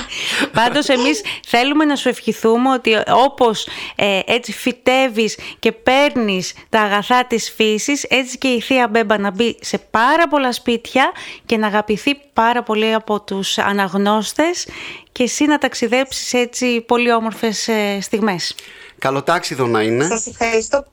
Πάντως 0.53 0.89
εμείς 0.89 1.23
θέλουμε 1.47 1.85
να 1.85 1.97
σου 1.97 2.09
ευχηθούμε 2.09 2.73
ότι 2.73 2.97
όπως 3.11 3.69
ε, 3.97 4.21
έτσι 4.27 4.53
φυτεύεις 4.53 5.39
και 5.59 5.73
παίρνεις 5.73 6.53
τα 6.69 6.81
αγαθά 6.81 7.25
της 7.25 7.53
φύσης, 7.57 8.03
έτσι 8.03 8.39
και 8.39 8.49
η 8.49 8.61
Θεία 8.61 8.89
Μπέμπα 8.89 9.19
να 9.19 9.31
μπει 9.31 9.57
σε 9.61 9.79
πάρα 9.79 10.29
πολλά 10.29 10.53
σπίτια 10.53 11.13
και 11.47 11.57
να 11.57 11.67
αγαπηθεί 11.67 12.15
πάρα 12.33 12.63
πολύ 12.63 12.95
από 12.95 13.21
τους 13.21 13.59
αναγνώστες 13.59 14.67
και 15.13 15.23
εσύ 15.23 15.45
να 15.45 15.59
ταξιδέψεις 15.59 16.33
έτσι 16.33 16.81
πολύ 16.81 17.13
όμορφες 17.13 17.69
ε, 17.69 17.99
στιγμές. 18.01 18.55
Καλοτάξιδο 18.99 19.67
να 19.67 19.83
είναι. 19.83 20.07
Σας 20.07 20.27
ευχαριστώ. 20.27 20.85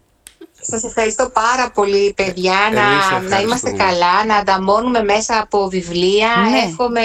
Σας 0.68 0.84
ευχαριστώ 0.84 1.30
πάρα 1.30 1.72
πολύ 1.72 2.14
παιδιά 2.16 2.54
Εμείς 2.68 2.80
να, 2.80 2.90
να 2.90 2.96
ευχαριστούμε. 3.06 3.42
είμαστε 3.42 3.72
καλά, 3.72 4.26
να 4.26 4.36
ανταμώνουμε 4.36 5.04
μέσα 5.04 5.40
από 5.40 5.68
βιβλία. 5.68 6.30
Ναι. 6.52 6.58
Εύχομαι 6.70 7.02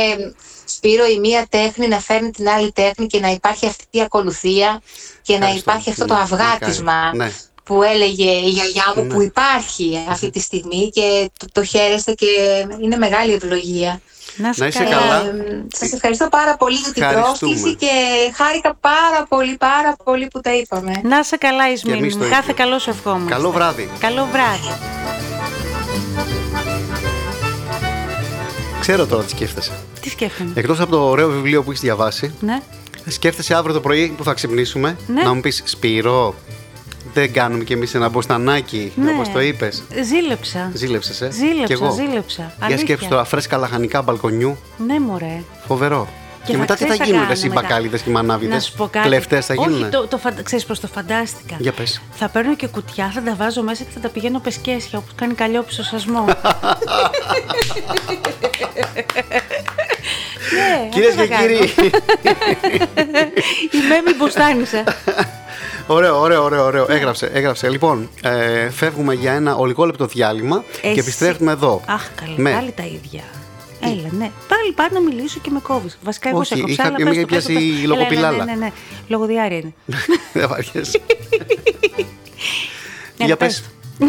Σπύρο 0.65 1.07
η 1.07 1.19
μία 1.19 1.47
τέχνη 1.51 1.89
να 1.89 1.99
φέρνει 2.01 2.31
την 2.31 2.49
άλλη 2.49 2.73
τέχνη 2.73 3.07
και 3.07 3.21
να 3.21 3.29
υπάρχει 3.31 3.67
αυτή 3.67 3.85
η 3.91 4.01
ακολουθία 4.01 4.83
και 5.23 5.33
να 5.33 5.39
Ευχαριστώ, 5.45 5.71
υπάρχει 5.71 5.91
αυτό 5.91 6.05
το 6.05 6.15
ναι. 6.15 6.21
αυγάτισμα 6.21 6.93
Μακάρι. 6.93 7.17
Ναι. 7.17 7.33
που 7.65 7.83
έλεγε 7.83 8.31
η 8.31 8.49
γιαγιά 8.49 8.93
μου 8.97 9.03
Ναι. 9.03 9.15
που 9.15 9.23
υπάρχει 9.23 10.05
αυτή 10.09 10.31
τη 10.31 10.41
στιγμή 10.41 10.91
και 10.91 11.31
το, 11.39 11.47
το 11.53 11.65
χαίρεστε 11.65 12.13
και 12.13 12.27
είναι 12.83 12.97
μεγάλη 12.97 13.33
ευλογία. 13.33 14.01
Να, 14.41 14.53
Να 14.57 14.67
είσαι 14.67 14.79
καλά. 14.83 14.97
καλά. 14.97 15.17
Ε, 15.17 15.65
σας 15.77 15.93
ευχαριστώ 15.93 16.29
πάρα 16.29 16.57
πολύ 16.57 16.75
για 16.77 16.93
την 16.93 17.03
Ευχαριστούμε. 17.03 17.53
πρόσκληση 17.53 17.77
και 17.77 17.87
χάρηκα 18.35 18.75
πάρα 18.81 19.27
πολύ 19.29 19.57
πάρα 19.57 19.97
πολύ 20.05 20.27
που 20.29 20.41
τα 20.41 20.55
είπαμε. 20.55 21.01
Να 21.03 21.23
σε 21.23 21.37
καλά 21.37 21.71
Ισμήνη 21.73 21.99
εμείς 21.99 22.17
μου. 22.17 22.23
το 22.23 22.29
Κάθε 22.29 22.43
ίδιο. 22.43 22.55
καλό 22.65 22.79
σου 22.79 22.91
ευχόμαστε. 22.91 23.31
Καλό 23.35 23.51
βράδυ. 23.51 23.91
Καλό 23.99 24.27
βράδυ. 24.33 24.73
Ξέρω 28.81 29.07
τώρα 29.07 29.23
τι 29.23 29.31
σκέφτεσαι. 29.31 29.73
Τι 30.01 30.09
σκέφτομαι. 30.11 30.51
Εκτός 30.55 30.81
από 30.81 30.91
το 30.91 31.09
ωραίο 31.09 31.29
βιβλίο 31.29 31.63
που 31.63 31.71
έχεις 31.71 31.83
διαβάσει, 31.83 32.35
Ναι. 32.41 32.61
σκέφτεσαι 33.07 33.55
αύριο 33.55 33.75
το 33.75 33.81
πρωί 33.81 34.15
που 34.17 34.25
θα 34.25 34.33
ξυπνήσουμε 34.35 34.97
Ναι. 35.07 35.23
να 35.23 35.35
μου 35.35 35.41
πεις 35.41 35.63
Σπύρο, 35.65 36.35
δεν 37.19 37.33
κάνουμε 37.33 37.65
κι 37.65 37.73
εμείς 37.73 37.95
ένα 37.95 38.09
μποστανάκι, 38.09 38.93
Ναι. 38.97 39.11
όπως 39.11 39.29
το 39.33 39.41
είπες. 39.41 39.83
Ζήλεψα. 40.05 40.71
Ζήλεψες, 40.75 41.21
ε; 41.21 41.31
Ζήλεψα, 41.31 41.65
Κι 41.65 41.73
εγώ. 41.73 41.91
ζήλεψα. 41.91 42.43
Για 42.43 42.67
Αλήθεια. 42.67 42.85
σκέψου 42.85 43.09
τώρα, 43.09 43.25
φρέσκα 43.25 43.57
λαχανικά 43.57 44.03
μπαλκονιού. 44.03 44.59
Ναι, 44.87 45.01
μωρέ. 45.01 45.43
Φοβερό. 45.67 46.09
Και, 46.45 46.53
θα 46.53 46.59
μετά 46.59 46.75
τι 46.75 46.81
θα 46.81 46.87
ξέρεις 46.87 47.05
γίνουν, 47.05 47.15
κάνουμε 47.19 47.33
εσύ 47.33 47.49
μετά. 47.49 47.61
μπακάλιδε 47.61 47.99
και 47.99 48.11
μανάβιδες; 48.11 48.55
Να 48.55 48.61
σου 48.61 48.73
πω 48.77 48.89
κάτι. 48.93 49.07
Κλεφτέ 49.09 49.41
θα 49.41 49.55
γίνουν. 49.55 49.83
Όχι, 49.83 49.91
το, 49.91 50.07
το, 50.07 50.19
φαν- 50.19 50.43
ξέρεις 50.43 50.65
πώς 50.65 50.81
το 50.81 50.87
φαντάστηκα. 50.87 51.57
Για 51.59 51.73
πες. 51.73 52.01
Θα 52.13 52.29
παίρνω 52.29 52.57
και 52.57 52.67
κουτιά, 52.67 53.11
θα 53.15 53.23
τα 53.23 53.35
βάζω 53.35 53.63
μέσα 53.63 53.83
και 53.85 53.91
θα 53.95 54.01
τα 54.01 54.09
πηγαίνω 54.09 54.39
πεσκέσια 54.39 54.99
όπως 54.99 55.13
κάνει 55.15 55.35
καλλιόπισο 55.35 55.83
σασμό. 55.83 56.25
ναι, 60.55 60.89
Κυρίες 60.91 61.11
αυτό 61.11 61.23
και 61.27 61.29
θα 61.29 61.37
κάνω. 61.41 61.47
κύριοι. 61.49 61.91
Η 63.79 63.89
Μέμη 63.89 64.15
μποστάνισα. 64.19 64.85
Ωραίο, 65.91 66.21
ωραίο, 66.21 66.43
ωραίο, 66.45 66.65
ωραίο. 66.65 66.87
Έγραψε, 66.89 67.27
έγραψε. 67.33 67.69
Λοιπόν, 67.71 68.09
ε, 68.23 68.71
φεύγουμε 68.71 69.15
για 69.15 69.33
ένα 69.33 69.55
ολικόλεπτο 69.57 70.07
διάλειμμα 70.07 70.65
και 70.81 70.89
Εσύ- 70.89 70.99
επιστρέφουμε 70.99 71.53
εδώ. 71.53 71.83
Αχ, 71.87 72.09
καλά, 72.15 72.33
Με- 72.37 72.53
πάλι 72.53 72.73
τα 72.73 72.83
ίδια. 72.83 73.23
Έλα, 73.81 74.09
ναι. 74.19 74.31
Πάλι 74.49 74.73
πάρει 74.75 74.95
να 74.95 75.01
μιλήσω 75.01 75.39
και 75.43 75.51
με 75.51 75.61
κόβεις. 75.61 75.99
Βασικά, 76.03 76.29
εγώ 76.29 76.39
Όχι, 76.39 76.47
σε 76.49 76.55
έκοψα, 76.55 76.73
είχα- 76.73 76.85
αλλά 76.87 76.99
με 76.99 77.05
πες 77.05 77.13
είχε 77.17 77.21
το, 77.27 77.35
πες 77.35 77.45
το, 77.45 77.51
πιάσει 77.53 77.53
πες 77.53 77.73
το. 77.73 77.81
η 77.81 77.83
Έλα, 77.83 77.83
έλα, 77.83 77.95
λογοπηλάλα. 77.95 78.45
Ναι, 78.45 78.53
ναι, 78.53 78.59
ναι. 78.59 78.71
Λογοδιάρεια 79.09 79.57
είναι. 79.59 79.73
Δεν 80.33 80.49
βαριέσαι. 80.49 81.01
Ναι, 83.17 83.25
Για 83.27 83.37
πες 83.37 83.63
πες. 83.99 84.09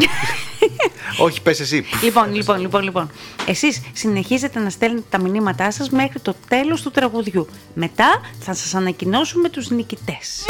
Όχι, 1.20 1.42
πες 1.42 1.60
εσύ. 1.60 1.86
Λοιπόν, 2.04 2.34
λοιπόν, 2.34 2.60
λοιπόν, 2.62 2.82
λοιπόν. 2.84 3.10
Εσείς 3.46 3.82
συνεχίζετε 3.94 4.60
να 4.60 4.70
στέλνετε 4.70 5.06
τα 5.10 5.20
μηνύματά 5.22 5.72
σας 5.72 5.90
μέχρι 5.90 6.20
το 6.20 6.36
τέλος 6.48 6.82
του 6.82 6.92
τραγουδιού. 6.92 7.48
Μετά 7.74 8.22
θα 8.40 8.54
σας 8.54 8.76
ανακοινώσουμε 8.76 9.50
τους 9.50 9.70
νικητές. 9.70 10.46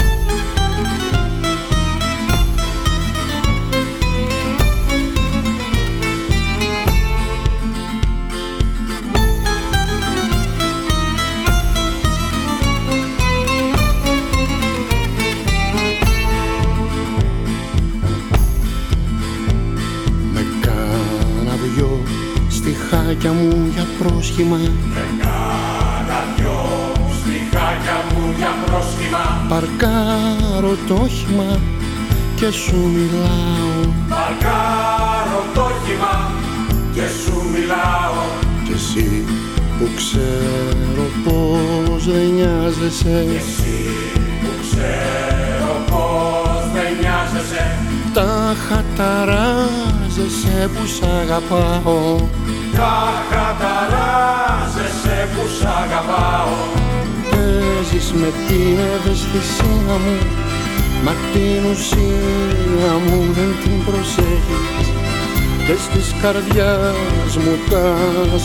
Πρόσχημα. 24.30 24.58
Με 24.58 24.72
κάνα 25.22 26.20
δυο 26.36 26.60
στιχάκια 27.20 27.98
μου 28.10 28.34
για 28.38 28.52
πρόσχημα 28.66 29.24
Παρκάρω 29.50 30.78
το 30.88 30.94
όχημα 30.94 31.60
και 32.36 32.52
σου 32.52 32.76
μιλάω. 32.76 33.94
Παρκάρω 34.10 35.44
το 35.54 35.62
όχημα 35.62 36.32
και 36.94 37.02
σου 37.22 37.34
μιλάω. 37.54 38.24
Κι 38.66 38.72
εσύ 38.72 39.26
που 39.78 39.88
ξέρω 39.96 41.06
πως 41.24 42.06
δεν 42.06 42.28
νοιάζεσαι. 42.36 43.26
Κι 43.30 43.36
εσύ 43.36 43.80
που 44.42 44.50
ξέρω 44.62 45.74
πως 45.90 46.62
δεν 46.74 46.90
νοιάζεσαι. 47.00 47.78
Τα 48.14 48.56
χαταράζεσαι 48.68 50.70
που 50.74 50.86
σ' 50.86 51.04
αγαπάω. 51.22 52.16
Τα 52.76 53.24
χαταράζεσαι 53.30 54.19
που 55.40 55.48
σ' 55.60 55.66
αγαπάω. 55.84 56.58
Παίζεις 57.30 58.12
με 58.14 58.30
την 58.48 58.78
ευαισθησία 58.96 59.96
μου 60.04 60.18
Μα 61.04 61.12
την 61.34 61.62
ουσία 61.72 62.92
μου 63.06 63.34
δεν 63.38 63.52
την 63.64 63.84
προσέχεις. 63.86 64.88
Και 65.66 65.76
στις 65.86 66.16
καρδιάς 66.22 67.38
μου 67.38 67.56
τα 67.70 67.86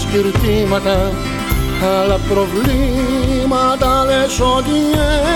σκυρτήματα 0.00 1.12
Άλλα 2.00 2.18
προβλήματα 2.28 4.04
λες 4.04 4.40
ότι 4.40 4.78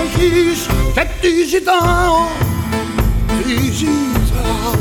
έχεις. 0.00 0.66
Και 0.94 1.06
τι 1.20 1.28
ζητάω 1.48 2.16
τι 3.26 3.72
ζητάω 3.72 4.74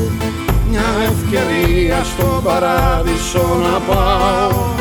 μια 0.69 0.85
ευκαιρία 1.11 2.03
στον 2.03 2.43
παράδεισο 2.43 3.45
να 3.63 3.79
πάω 3.79 4.76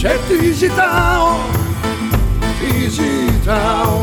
και 0.00 0.08
τι 0.28 0.52
ζητάω, 0.52 1.36
τι 2.40 2.88
ζητάω 2.88 4.00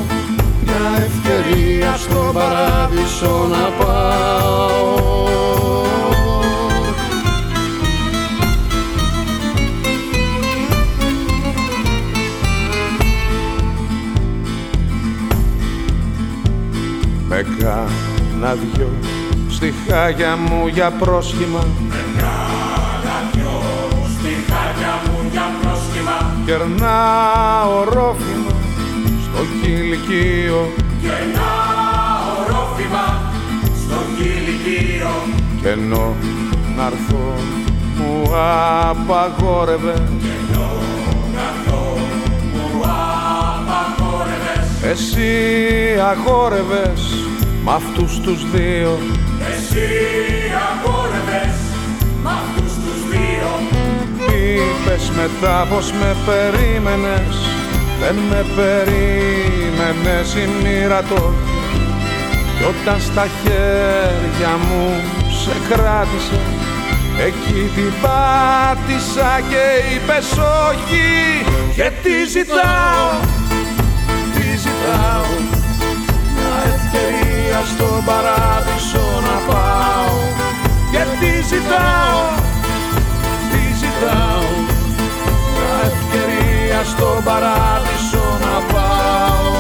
μια 0.64 1.06
ευκαιρία 1.06 1.96
στον 1.96 2.34
παράδεισο 2.34 3.48
να 3.52 3.86
πάω. 3.86 4.96
Με 17.28 17.46
κάνα 17.60 18.56
δυο 18.56 18.90
στιχάκια 19.50 20.36
μου 20.36 20.68
για 20.68 20.92
πρόσχημα 20.92 21.66
Κερνάω 26.48 27.84
ρόφημα 27.84 28.56
στο 29.24 29.42
κηλικείο. 29.62 30.74
Κερνάω 31.02 32.34
ρόφημα 32.48 33.22
στο 33.84 33.96
κηλικείο. 34.18 35.10
Κι 35.62 35.68
ενώ 35.68 36.16
να'ρθω 36.76 37.34
μου 37.98 38.32
απαγόρευες. 38.90 40.02
Εσύ 44.84 45.32
αγόρευες 46.00 47.02
μ' 47.64 47.70
αυτούς 47.70 48.20
τους 48.20 48.52
δύο. 48.52 49.00
Εσύ 49.52 49.88
αγόρευες 50.70 51.17
Είπες 54.56 55.12
μετά 55.20 55.68
πως 55.70 55.92
με 55.92 56.16
περίμενες 56.26 57.36
Δεν 58.00 58.16
με 58.30 58.46
περίμενες 58.56 60.34
η 60.34 60.48
μοίρα 60.64 61.04
το. 61.04 61.34
Κι 62.58 62.64
όταν 62.64 63.00
στα 63.02 63.28
χέρια 63.42 64.58
μου 64.68 65.02
σε 65.42 65.56
κράτησα 65.70 66.40
Εκεί 67.26 67.72
την 67.76 67.94
πάτησα 68.02 69.40
και 69.50 69.66
είπες 69.94 70.32
όχι. 70.70 71.08
Και 71.76 71.92
τι 72.04 72.26
ζητάω, 72.30 73.10
τι 74.34 74.58
ζητάω 74.64 75.32
Μια 76.34 76.56
ευκαιρία 76.74 77.60
στον 77.72 78.04
παράδεισο 78.06 79.06
να 79.28 79.54
πάω. 79.54 80.16
Και 80.92 81.04
τι 81.20 81.32
ζητάω, 81.52 82.22
τι 84.00 84.04
ζητάω 84.04 84.44
Μια 85.54 85.92
ευκαιρία 85.92 86.84
στον 86.84 87.24
παράδεισο 87.24 88.40
να 88.42 88.74
πάω. 88.74 89.58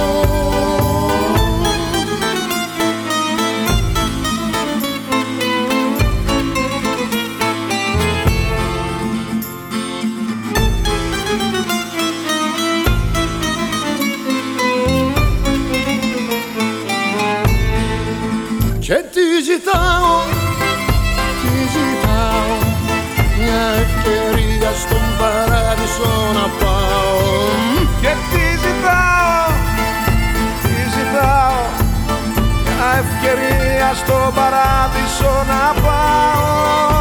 Και 18.79 18.93
τι 18.93 19.43
ζητάω, 19.43 20.36
ευκαιρία 23.83 24.71
στον 24.83 25.05
παράδεισο 25.19 26.11
να 26.33 26.45
πάω. 26.59 27.07
Και 28.01 28.13
τι 28.31 28.57
ζητάω, 28.63 29.49
τι 30.61 30.75
ζητάω 30.95 31.63
Μια 32.63 32.89
ευκαιρία 33.03 33.93
στον 33.93 34.33
παράδεισο 34.33 35.45
να 35.47 35.81
πάω 35.81 36.96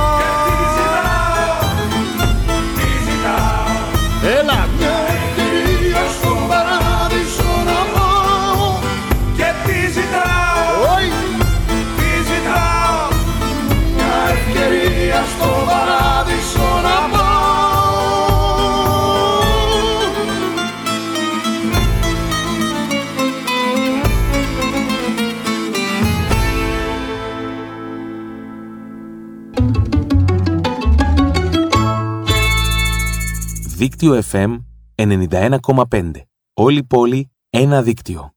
Δίκτυο 33.98 34.22
FM 34.32 34.56
91,5. 34.94 36.10
Όλη 36.54 36.84
πόλη, 36.84 37.30
ένα 37.50 37.82
δίκτυο. 37.82 38.34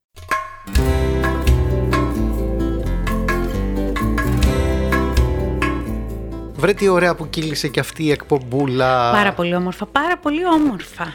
Βρε 6.55 6.73
τι 6.73 6.87
ωραία 6.87 7.15
που 7.15 7.29
κύλησε 7.29 7.67
και 7.67 7.79
αυτή 7.79 8.03
η 8.03 8.11
εκπομπούλα. 8.11 9.11
Πάρα 9.11 9.33
πολύ 9.33 9.55
όμορφα, 9.55 9.85
πάρα 9.85 10.17
πολύ 10.17 10.45
όμορφα. 10.45 11.13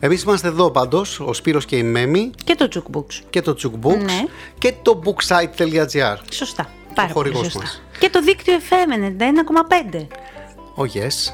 Εμείς 0.00 0.22
είμαστε 0.22 0.48
εδώ 0.48 0.70
πάντως, 0.70 1.20
ο 1.20 1.32
Σπύρος 1.32 1.64
και 1.64 1.76
η 1.76 1.82
Μέμη 1.82 2.30
Και 2.44 2.54
το 2.54 2.68
jukebox. 2.74 3.04
και 3.30 3.40
το 3.42 3.56
Jukebooks 3.62 3.96
Ναι. 4.04 4.24
και 4.58 4.74
το 4.82 5.00
booksite.gr. 5.04 6.16
Σωστά. 6.32 6.70
Πάρα 6.94 7.12
πολύ 7.12 7.12
χορηγός 7.12 7.42
σωστά. 7.52 7.58
μας. 7.60 7.82
Και 7.98 8.10
το 8.10 8.22
δίκτυο 8.22 8.54
FM 8.68 8.92
91,5. 8.92 10.06
Oh 10.82 10.98
yes. 10.98 11.32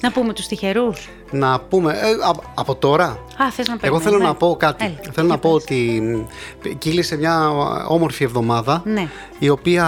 Να 0.00 0.12
πούμε 0.12 0.32
τους 0.32 0.46
τυχερούς. 0.46 1.08
Να 1.30 1.60
πούμε, 1.60 1.92
ε, 1.92 1.96
α- 2.28 2.50
από 2.54 2.74
τώρα, 2.74 3.04
Α, 3.42 3.50
θες 3.50 3.66
να 3.68 3.72
εγώ 3.72 3.80
περιμένουμε. 3.80 4.10
θέλω 4.10 4.18
να 4.18 4.34
πω 4.34 4.56
κάτι. 4.58 4.84
Έλα, 4.84 4.94
θέλω 5.12 5.26
να 5.26 5.34
για 5.34 5.38
πω 5.42 5.52
πες. 5.52 5.62
ότι 5.62 6.00
μ, 6.02 6.78
κύλησε 6.78 7.16
μια 7.16 7.50
όμορφη 7.88 8.24
εβδομάδα 8.24 8.82
Ναι. 8.84 9.08
η 9.38 9.48
οποία 9.48 9.86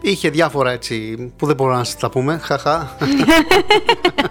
είχε 0.00 0.30
διάφορα 0.30 0.70
έτσι 0.70 1.16
που 1.36 1.46
δεν 1.46 1.54
μπορώ 1.56 1.76
να 1.76 1.84
σας 1.84 1.96
τα 1.96 2.10
πούμε, 2.10 2.38
χαχα. 2.42 2.96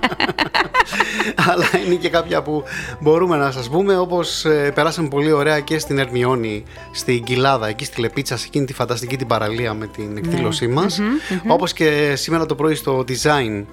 Αλλά 1.52 1.66
είναι 1.86 1.96
και 1.96 2.10
κάποια 2.10 2.42
που 2.42 2.64
μπορούμε 3.00 3.38
να 3.38 3.52
σας 3.52 3.70
πούμε 3.70 3.98
όπως 3.98 4.46
ε, 4.46 4.72
περάσαμε 4.76 5.08
πολύ 5.08 5.32
ωραία 5.32 5.60
και 5.60 5.80
στην 5.80 5.98
Ερμιόνη, 5.98 6.64
στην 6.92 7.24
Κοιλάδα, 7.24 7.68
εκεί 7.68 7.86
στη 7.86 8.02
Λεπίτσα, 8.02 8.38
σε 8.38 8.46
εκείνη 8.48 8.66
τη 8.66 8.74
φανταστική 8.74 9.18
την 9.18 9.28
παραλία 9.28 9.74
με 9.74 9.88
την 9.88 10.18
εκδήλωσή 10.18 10.68
μας. 10.68 11.00
Όπως 11.48 11.74
και 11.74 12.14
σήμερα 12.16 12.46
το 12.46 12.56
πρωί 12.56 12.76
στο 12.76 13.04
design 13.08 13.66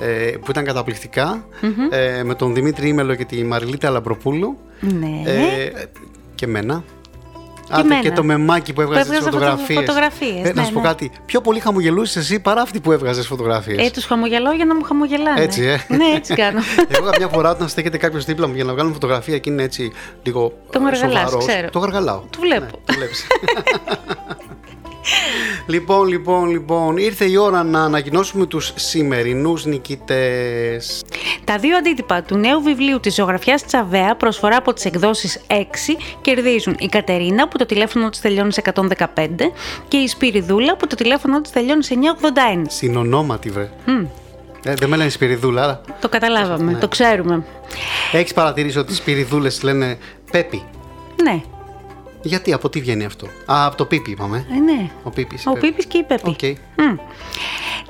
ε, 0.00 0.30
που 0.30 0.50
ήταν 0.50 0.64
καταπληκτικά 0.64 1.46
ε, 1.90 2.22
με 2.22 2.34
τον 2.34 2.54
Δημήτρη 2.54 2.88
Ήμελο 2.88 3.14
και 3.14 3.24
τη 3.24 3.44
Μαριλίτα 3.44 3.90
Λαμπροπούλου 3.90 4.56
Ναι. 4.80 5.30
ε, 5.30 5.70
και 6.34 6.46
μένα. 6.46 6.84
Και 7.68 7.74
Άντε, 7.74 7.80
εμένα. 7.86 8.00
και 8.02 8.10
το 8.10 8.22
μεμάκι 8.24 8.72
που 8.72 8.80
έβγαζες 8.80 9.06
τις 9.08 9.16
έβγαζα 9.16 9.30
φωτο- 9.38 9.46
φωτογραφίες. 9.46 9.78
φωτογραφίες, 9.78 10.54
να 10.54 10.60
ναι, 10.60 10.66
σου 10.66 10.72
πω 10.72 10.80
ναι. 10.80 10.86
κάτι. 10.86 11.10
Πιο 11.26 11.40
πολύ 11.40 11.60
χαμογελούσες 11.60 12.16
εσύ 12.16 12.40
παρά 12.40 12.60
αυτή 12.60 12.80
που 12.80 12.92
έβγαζες 12.92 13.26
φωτογραφίες. 13.26 13.86
Ε, 13.86 13.90
τους 13.90 14.04
χαμογελάω 14.04 14.52
για 14.52 14.64
να 14.64 14.74
μου 14.74 14.82
χαμογελάνε. 14.82 15.40
Έτσι, 15.42 15.62
ε. 15.64 15.78
Ναι, 15.88 16.04
έτσι 16.16 16.34
κάνω. 16.34 16.60
Εγώ 16.98 17.10
καμιά 17.10 17.28
φορά 17.28 17.50
όταν 17.50 17.68
στέκεται 17.68 17.96
κάποιος 17.96 18.24
δίπλα 18.24 18.46
μου 18.48 18.54
για 18.54 18.64
να 18.64 18.72
βγάλουμε 18.72 18.94
φωτογραφία 18.94 19.38
και 19.38 19.50
είναι 19.50 19.62
έτσι 19.62 19.92
λίγο. 20.22 20.52
Το 20.70 20.78
γαργαλάς, 20.78 21.20
σοβαρός, 21.30 21.46
ξέρω. 21.46 21.70
Το 21.70 21.78
γαργαλάω. 21.78 22.22
Το 22.30 22.38
βλέπω. 22.40 22.64
Ναι, 22.64 22.70
το 22.84 22.92
βλέπεις. 22.92 23.26
λοιπόν, 25.66 26.08
λοιπόν, 26.08 26.50
λοιπόν, 26.50 26.96
ήρθε 26.96 27.24
η 27.24 27.36
ώρα 27.36 27.62
να 27.62 27.82
ανακοινώσουμε 27.84 28.46
τους 28.46 28.72
σημερινούς 28.76 29.64
νικητές. 29.64 31.02
Τα 31.44 31.58
δύο 31.58 31.76
αντίτυπα 31.76 32.22
του 32.22 32.36
νέου 32.36 32.62
βιβλίου 32.62 33.00
της 33.00 33.14
ζωγραφιάς 33.14 33.64
Τσαβέα 33.64 34.16
προσφορά 34.16 34.56
από 34.56 34.72
τις 34.72 34.84
εκδόσεις 34.84 35.40
6 35.46 35.54
κερδίζουν 36.20 36.76
η 36.78 36.86
Κατερίνα 36.88 37.48
που 37.48 37.58
το 37.58 37.66
τηλέφωνο 37.66 38.08
της 38.08 38.20
τελειώνει 38.20 38.52
σε 38.52 38.62
115 38.74 39.52
και 39.88 39.96
η 39.96 40.06
Σπυριδούλα 40.08 40.76
που 40.76 40.86
το 40.86 40.94
τηλέφωνο 40.94 41.40
της 41.40 41.50
τελειώνει 41.50 41.84
σε 41.84 41.94
981. 41.94 42.62
Συνονόματι, 42.68 43.50
βρε. 43.50 43.70
Ε, 44.64 44.74
δεν 44.74 44.88
με 44.88 44.96
λένε 44.96 45.08
Σπυριδούλα, 45.10 45.62
αλλά 45.62 45.80
Το 46.00 46.08
καταλάβαμε, 46.08 46.72
Ναι. 46.72 46.78
το 46.78 46.88
ξέρουμε. 46.88 47.44
έχεις 48.12 48.32
παρατηρήσει 48.32 48.78
ότι 48.78 48.92
οι 48.92 48.94
Σπυριδούλες 48.94 49.62
λένε 49.62 49.98
Πέπι; 50.30 50.62
Ναι, 51.22 51.40
Γιατί, 52.28 52.52
από 52.52 52.68
τι 52.68 52.80
βγαίνει 52.80 53.04
αυτό; 53.04 53.26
Α, 53.26 53.66
από 53.66 53.76
το 53.76 53.84
Πίπι 53.84 54.10
είπαμε. 54.10 54.46
ε, 54.50 54.58
ναι. 54.60 54.90
Ο 55.02 55.10
Πίπης. 55.10 55.44
η 55.44 55.48
Ο 55.48 55.52
Πέπη. 55.52 55.66
Πίπης 55.66 55.86
και 55.86 55.98
η 55.98 56.02
Πέπη. 56.02 56.28
Οκ. 56.28 56.42
Μμ. 56.76 56.96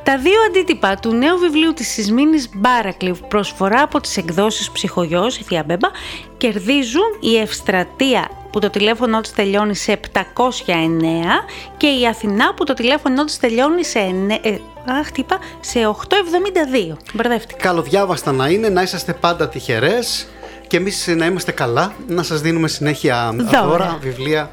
Τα 0.03 0.19
δύο 0.19 0.41
αντίτυπα 0.49 0.95
του 0.95 1.13
νέου 1.13 1.39
βιβλίου 1.39 1.73
της 1.73 1.89
Ισμήνης 1.89 2.49
Μπάρακλη 2.55 3.17
προσφορά 3.29 3.83
από 3.83 4.01
τις 4.01 4.17
εκδόσεις 4.17 4.71
Ψυχογιός, 4.71 5.39
η 5.39 5.43
Θεία 5.43 5.63
Μπέμπα, 5.67 5.89
κερδίζουν 6.37 7.17
η 7.21 7.37
Ευστρατία 7.37 8.31
που 8.53 8.59
το 8.59 8.71
τηλέφωνο 8.71 9.21
της 9.21 9.33
τελειώνει 9.33 9.75
σε 9.77 9.93
709 9.93 11.45
και 11.77 11.87
η 11.87 12.07
Αθηνά 12.07 12.55
που 12.55 12.65
το 12.65 12.75
τηλέφωνο 12.75 13.25
της 13.25 13.39
τελειώνει 13.39 13.85
σε, 13.85 13.99
εννέ- 13.99 14.47
ε, 14.47 14.59
αχ, 15.01 15.11
τι 15.11 15.21
είπα, 15.21 15.39
σε 15.61 15.87
872. 15.87 16.97
Μπερδεύτηκα. 17.13 17.59
Καλοδιάβαστα 17.69 18.33
να 18.33 18.49
είναι, 18.49 18.69
να 18.69 18.83
είσαστε 18.83 19.13
πάντα 19.13 19.49
τυχερές 19.49 20.29
και 20.69 20.77
εμείς 20.77 21.07
να 21.07 21.27
είμαστε 21.27 21.53
καλά, 21.53 21.93
να 22.07 22.23
σας 22.23 22.41
δίνουμε 22.41 22.69
συνέχεια 22.69 23.33
Δώρα. 23.35 23.67
δώρα, 23.67 23.99
βιβλία 24.01 24.51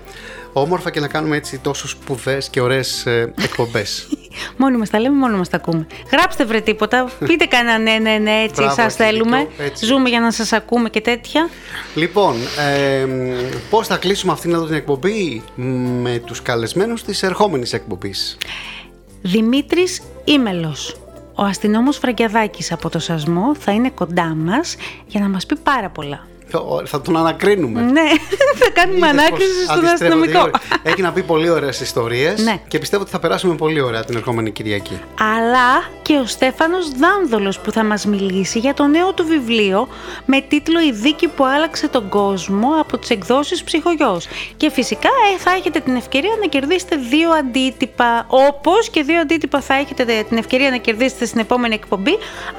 όμορφα 0.53 0.89
και 0.89 0.99
να 0.99 1.07
κάνουμε 1.07 1.36
έτσι 1.36 1.59
τόσο 1.59 1.88
σπουδές 1.88 2.49
και 2.49 2.61
ωραίες 2.61 3.05
ε, 3.05 3.34
εκπομπές. 3.41 4.07
Μόνοι 4.57 4.78
μας 4.78 4.89
τα 4.89 4.99
λέμε, 4.99 5.16
μόνοι 5.16 5.38
μας 5.38 5.49
τα 5.49 5.57
ακούμε. 5.57 5.88
Γράψτε 6.11 6.45
βρε 6.45 6.59
τίποτα, 6.59 7.09
πείτε 7.28 7.45
κανένα 7.45 7.78
ναι, 7.78 7.91
ναι, 7.91 8.18
ναι, 8.18 8.41
έτσι 8.41 8.61
Μπράβο, 8.61 8.76
σας 8.76 8.86
έτσι, 8.86 8.97
θέλουμε. 8.97 9.38
Νίκο, 9.38 9.51
έτσι. 9.57 9.86
Ζούμε 9.86 10.09
για 10.09 10.20
να 10.20 10.32
σας 10.32 10.53
ακούμε 10.53 10.89
και 10.89 11.01
τέτοια. 11.01 11.49
λοιπόν, 11.95 12.36
ε, 12.59 13.05
πώς 13.70 13.88
θα 13.88 13.97
κλείσουμε 13.97 14.32
αυτήν 14.32 14.53
εδώ 14.53 14.66
την 14.66 14.76
εκπομπή; 14.76 15.43
Με 16.01 16.22
τους 16.26 16.41
καλεσμένους 16.41 17.03
της 17.03 17.24
ερχόμενης 17.24 17.74
εκπομπής. 17.74 18.38
Δημήτρης 19.22 20.01
Ήμελος. 20.24 20.95
Ο 21.38 21.43
αστυνόμος 21.43 21.97
Φραγκιαδάκης 21.97 22.71
από 22.71 22.89
το 22.89 22.99
Σασμό 22.99 23.55
θα 23.55 23.71
είναι 23.71 23.89
κοντά 23.89 24.36
μας 24.36 24.75
για 25.07 25.19
να 25.19 25.29
μας 25.29 25.45
πει 25.45 25.55
πάρα 25.55 25.89
πολλά. 25.89 26.27
Θα, 26.47 26.61
θα 26.85 27.01
τον 27.01 27.17
ανακρίνουμε. 27.17 27.81
Ναι, 27.81 28.01
θα 28.61 28.69
κάνουμε 28.73 28.97
Είδες 29.07 29.09
ανάκριση 29.09 29.49
πως 29.51 29.63
στον 29.75 29.77
αντιστρέφονται 29.87 30.19
οι 30.19 30.31
αστυνομικό. 30.33 30.39
ώρες. 30.39 30.79
Έχει 30.83 31.01
να 31.01 31.11
πει 31.11 31.21
πολύ 31.23 31.49
ωραίες 31.49 31.79
ιστορίες 31.81 32.43
Ναι. 32.43 32.59
και 32.67 32.79
πιστεύω 32.79 33.01
ότι 33.01 33.11
θα 33.11 33.19
περάσουμε 33.19 33.55
πολύ 33.55 33.81
ωραία 33.81 34.03
την 34.03 34.15
ερχόμενη 34.15 34.51
Κυριακή. 34.51 34.99
Αλλά 35.37 35.83
και 36.01 36.15
ο 36.15 36.25
Στέφανος 36.25 36.89
Δάνδολος 36.91 37.59
που 37.59 37.71
θα 37.71 37.83
μας 37.83 38.05
μιλήσει 38.05 38.59
για 38.59 38.73
το 38.73 38.85
νέο 38.87 39.13
του 39.13 39.25
βιβλίο 39.25 39.87
με 40.25 40.41
τίτλο 40.41 40.79
«Η 40.81 40.91
δίκη 40.91 41.27
που 41.27 41.45
άλλαξε 41.45 41.87
τον 41.87 42.09
κόσμο» 42.09 42.67
από 42.79 42.97
τις 42.97 43.09
εκδόσεις 43.09 43.63
Ψυχογιός. 43.63 44.27
Και 44.57 44.69
φυσικά 44.71 45.09
ε, 45.35 45.39
θα 45.39 45.51
έχετε 45.51 45.79
την 45.79 45.95
ευκαιρία 45.95 46.31
να 46.41 46.47
κερδίσετε 46.47 46.95
δύο 46.95 47.31
αντίτυπα, 47.31 48.25
όπως 48.27 48.89
και 48.89 49.03
δύο 49.03 49.19
αντίτυπα 49.19 49.61
θα 49.61 49.73
έχετε 49.73 50.25
την 50.29 50.37
ευκαιρία 50.37 50.69
να 50.69 50.77
κερδίσετε 50.77 51.25
στην 51.25 51.39
επόμενη 51.39 51.73
εκπομπή 51.73 52.17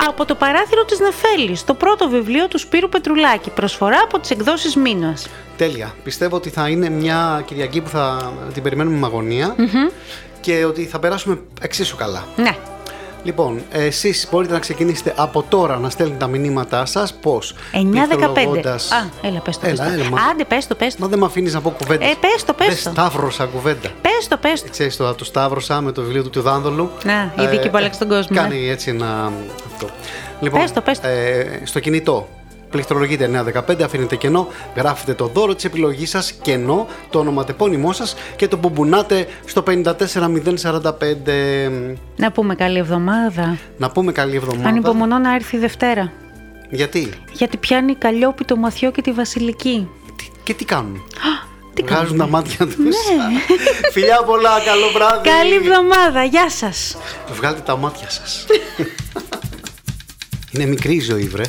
από 0.08 0.24
το 0.24 0.34
παράθυρο 0.34 0.84
της 0.84 0.98
Νεφέλης, 0.98 1.64
το 1.64 1.74
πρώτο 1.74 2.08
βιβλίο 2.08 2.48
του 2.48 2.58
Σπύρου 2.58 2.88
Πετρουλάκη, 2.88 3.50
προσφορά 3.78 3.96
προσφορά 3.96 4.02
από 4.04 4.18
τις 4.18 4.30
εκδόσεις 4.30 4.76
Μήνας. 4.76 5.26
Τέλεια. 5.56 5.94
Πιστεύω 6.04 6.36
ότι 6.36 6.50
θα 6.50 6.68
είναι 6.68 6.88
μια 6.90 7.42
Κυριακή 7.46 7.80
που 7.80 7.88
θα 7.88 8.32
την 8.54 8.62
περιμένουμε 8.62 8.98
με 8.98 9.06
αγωνία 9.06 9.54
και 10.40 10.64
ότι 10.64 10.84
θα 10.84 10.98
περάσουμε 10.98 11.40
εξίσου 11.60 11.96
καλά. 11.96 12.24
Ναι. 12.36 12.56
Λοιπόν, 13.24 13.62
εσείς 13.72 14.28
μπορείτε 14.30 14.52
να 14.52 14.58
ξεκινήσετε 14.58 15.12
από 15.16 15.44
τώρα 15.48 15.78
να 15.78 15.90
στέλνετε 15.90 16.18
τα 16.18 16.26
μηνύματά 16.26 16.84
σας. 16.86 17.14
Πώς; 17.14 17.54
9-15. 17.72 17.76
Α, 18.92 19.04
έλα, 19.22 19.40
πες 19.40 19.58
το. 19.58 19.66
Έλα, 19.66 19.84
πες 19.84 19.94
το. 19.94 20.00
έλα, 20.00 20.10
μα- 20.10 20.20
Άντε, 20.30 20.44
πες 20.44 20.66
το, 20.66 20.74
πες 20.74 20.94
το. 20.94 21.00
Μα 21.02 21.08
δεν 21.08 21.18
με 21.18 21.24
αφήνεις 21.24 21.54
να 21.54 21.60
πω 21.60 21.70
κουβέντα. 21.70 22.04
Ε, 22.04 22.12
πες 22.20 22.44
το, 22.44 22.52
πες 22.52 22.82
το. 22.82 22.90
Σταύρωσα 22.90 23.44
κουβέντα. 23.44 23.88
Πες 24.02 24.28
το, 24.28 24.36
πες 24.36 24.62
το. 24.62 24.70
Ξέρεις 24.70 24.96
το, 24.96 25.14
το 25.14 25.24
Σταύρωσα 25.24 25.80
με 25.80 25.92
το 25.92 26.02
βιβλίο 26.02 26.22
του 26.22 26.30
Τιουδάνδολου. 26.30 26.90
Να, 27.04 27.32
η 27.44 27.46
δίκη 27.46 27.68
που 27.68 27.76
άλλαξε 27.76 27.98
τον 27.98 28.08
κόσμο, 28.08 28.36
Κάνει 28.36 28.68
έτσι 28.68 28.90
ένα. 28.90 29.32
Αυτό. 29.72 29.86
Λοιπόν, 30.40 30.60
Πες 30.60 30.72
το, 30.72 30.80
πες 30.80 31.00
το. 31.00 31.08
Ε, 31.08 31.60
στο 31.64 31.80
κινητό. 31.80 32.28
Πληκτρολογείτε 32.70 33.44
915, 33.68 33.82
αφήνετε 33.82 34.16
κενό, 34.16 34.48
γράφετε 34.76 35.14
το 35.14 35.26
δώρο 35.26 35.54
της 35.54 35.64
επιλογής 35.64 36.10
σας, 36.10 36.32
κενό, 36.32 36.86
το 37.10 37.18
ονοματεπώνυμό 37.18 37.92
σας 37.92 38.16
και 38.36 38.48
το 38.48 38.56
μπουμπουνάτε 38.56 39.26
στο 39.44 39.62
54045. 39.62 41.96
Να 42.16 42.32
πούμε 42.32 42.54
καλή 42.54 42.78
εβδομάδα. 42.78 43.58
Να 43.78 43.90
πούμε 43.90 44.12
καλή 44.12 44.36
εβδομάδα. 44.36 44.68
Ανυπομονώ 44.68 45.18
να 45.18 45.34
έρθει 45.34 45.56
η 45.56 45.58
Δευτέρα. 45.58 46.12
Γιατί; 46.70 47.08
Γιατί 47.32 47.56
πιάνει 47.56 47.94
καλλιόπι 47.94 48.44
το 48.44 48.56
μαθιό 48.56 48.90
και 48.90 49.02
τη 49.02 49.12
βασιλική. 49.12 49.88
και 50.42 50.54
τι 50.54 50.64
κάνουν; 50.64 51.02
Τι 51.74 51.82
Βγάζουν 51.82 52.18
τα 52.18 52.26
μάτια 52.28 52.66
τους. 52.66 52.76
Ναι. 52.76 52.86
Φιλιά 53.92 54.22
πολλά, 54.22 54.50
καλό 54.64 54.86
βράδυ. 54.94 55.28
Καλή 55.28 55.54
εβδομάδα, 55.54 56.24
γεια 56.24 56.50
σας. 56.50 56.96
Βγάλτε 57.32 57.60
τα 57.60 57.76
μάτια 57.76 58.10
σας. 58.10 58.46
Είναι 60.50 60.66
μικρή 60.66 60.94
η 60.94 61.00
ζωή, 61.00 61.22
βρε. 61.22 61.42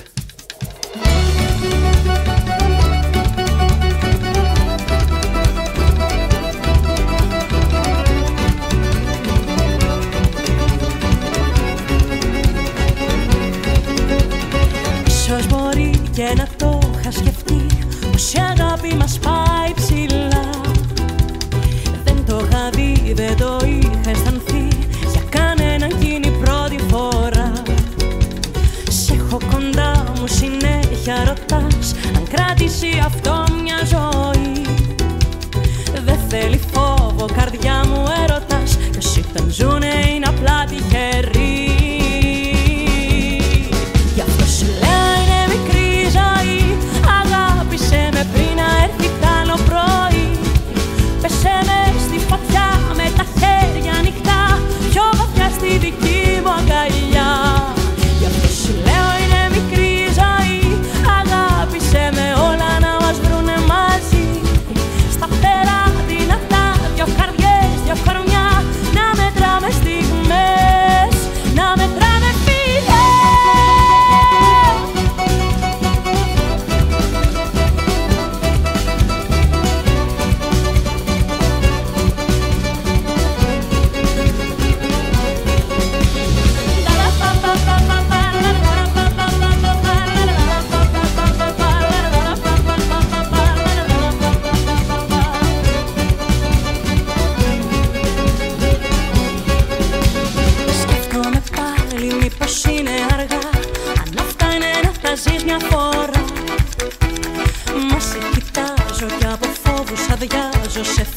József 110.77 111.16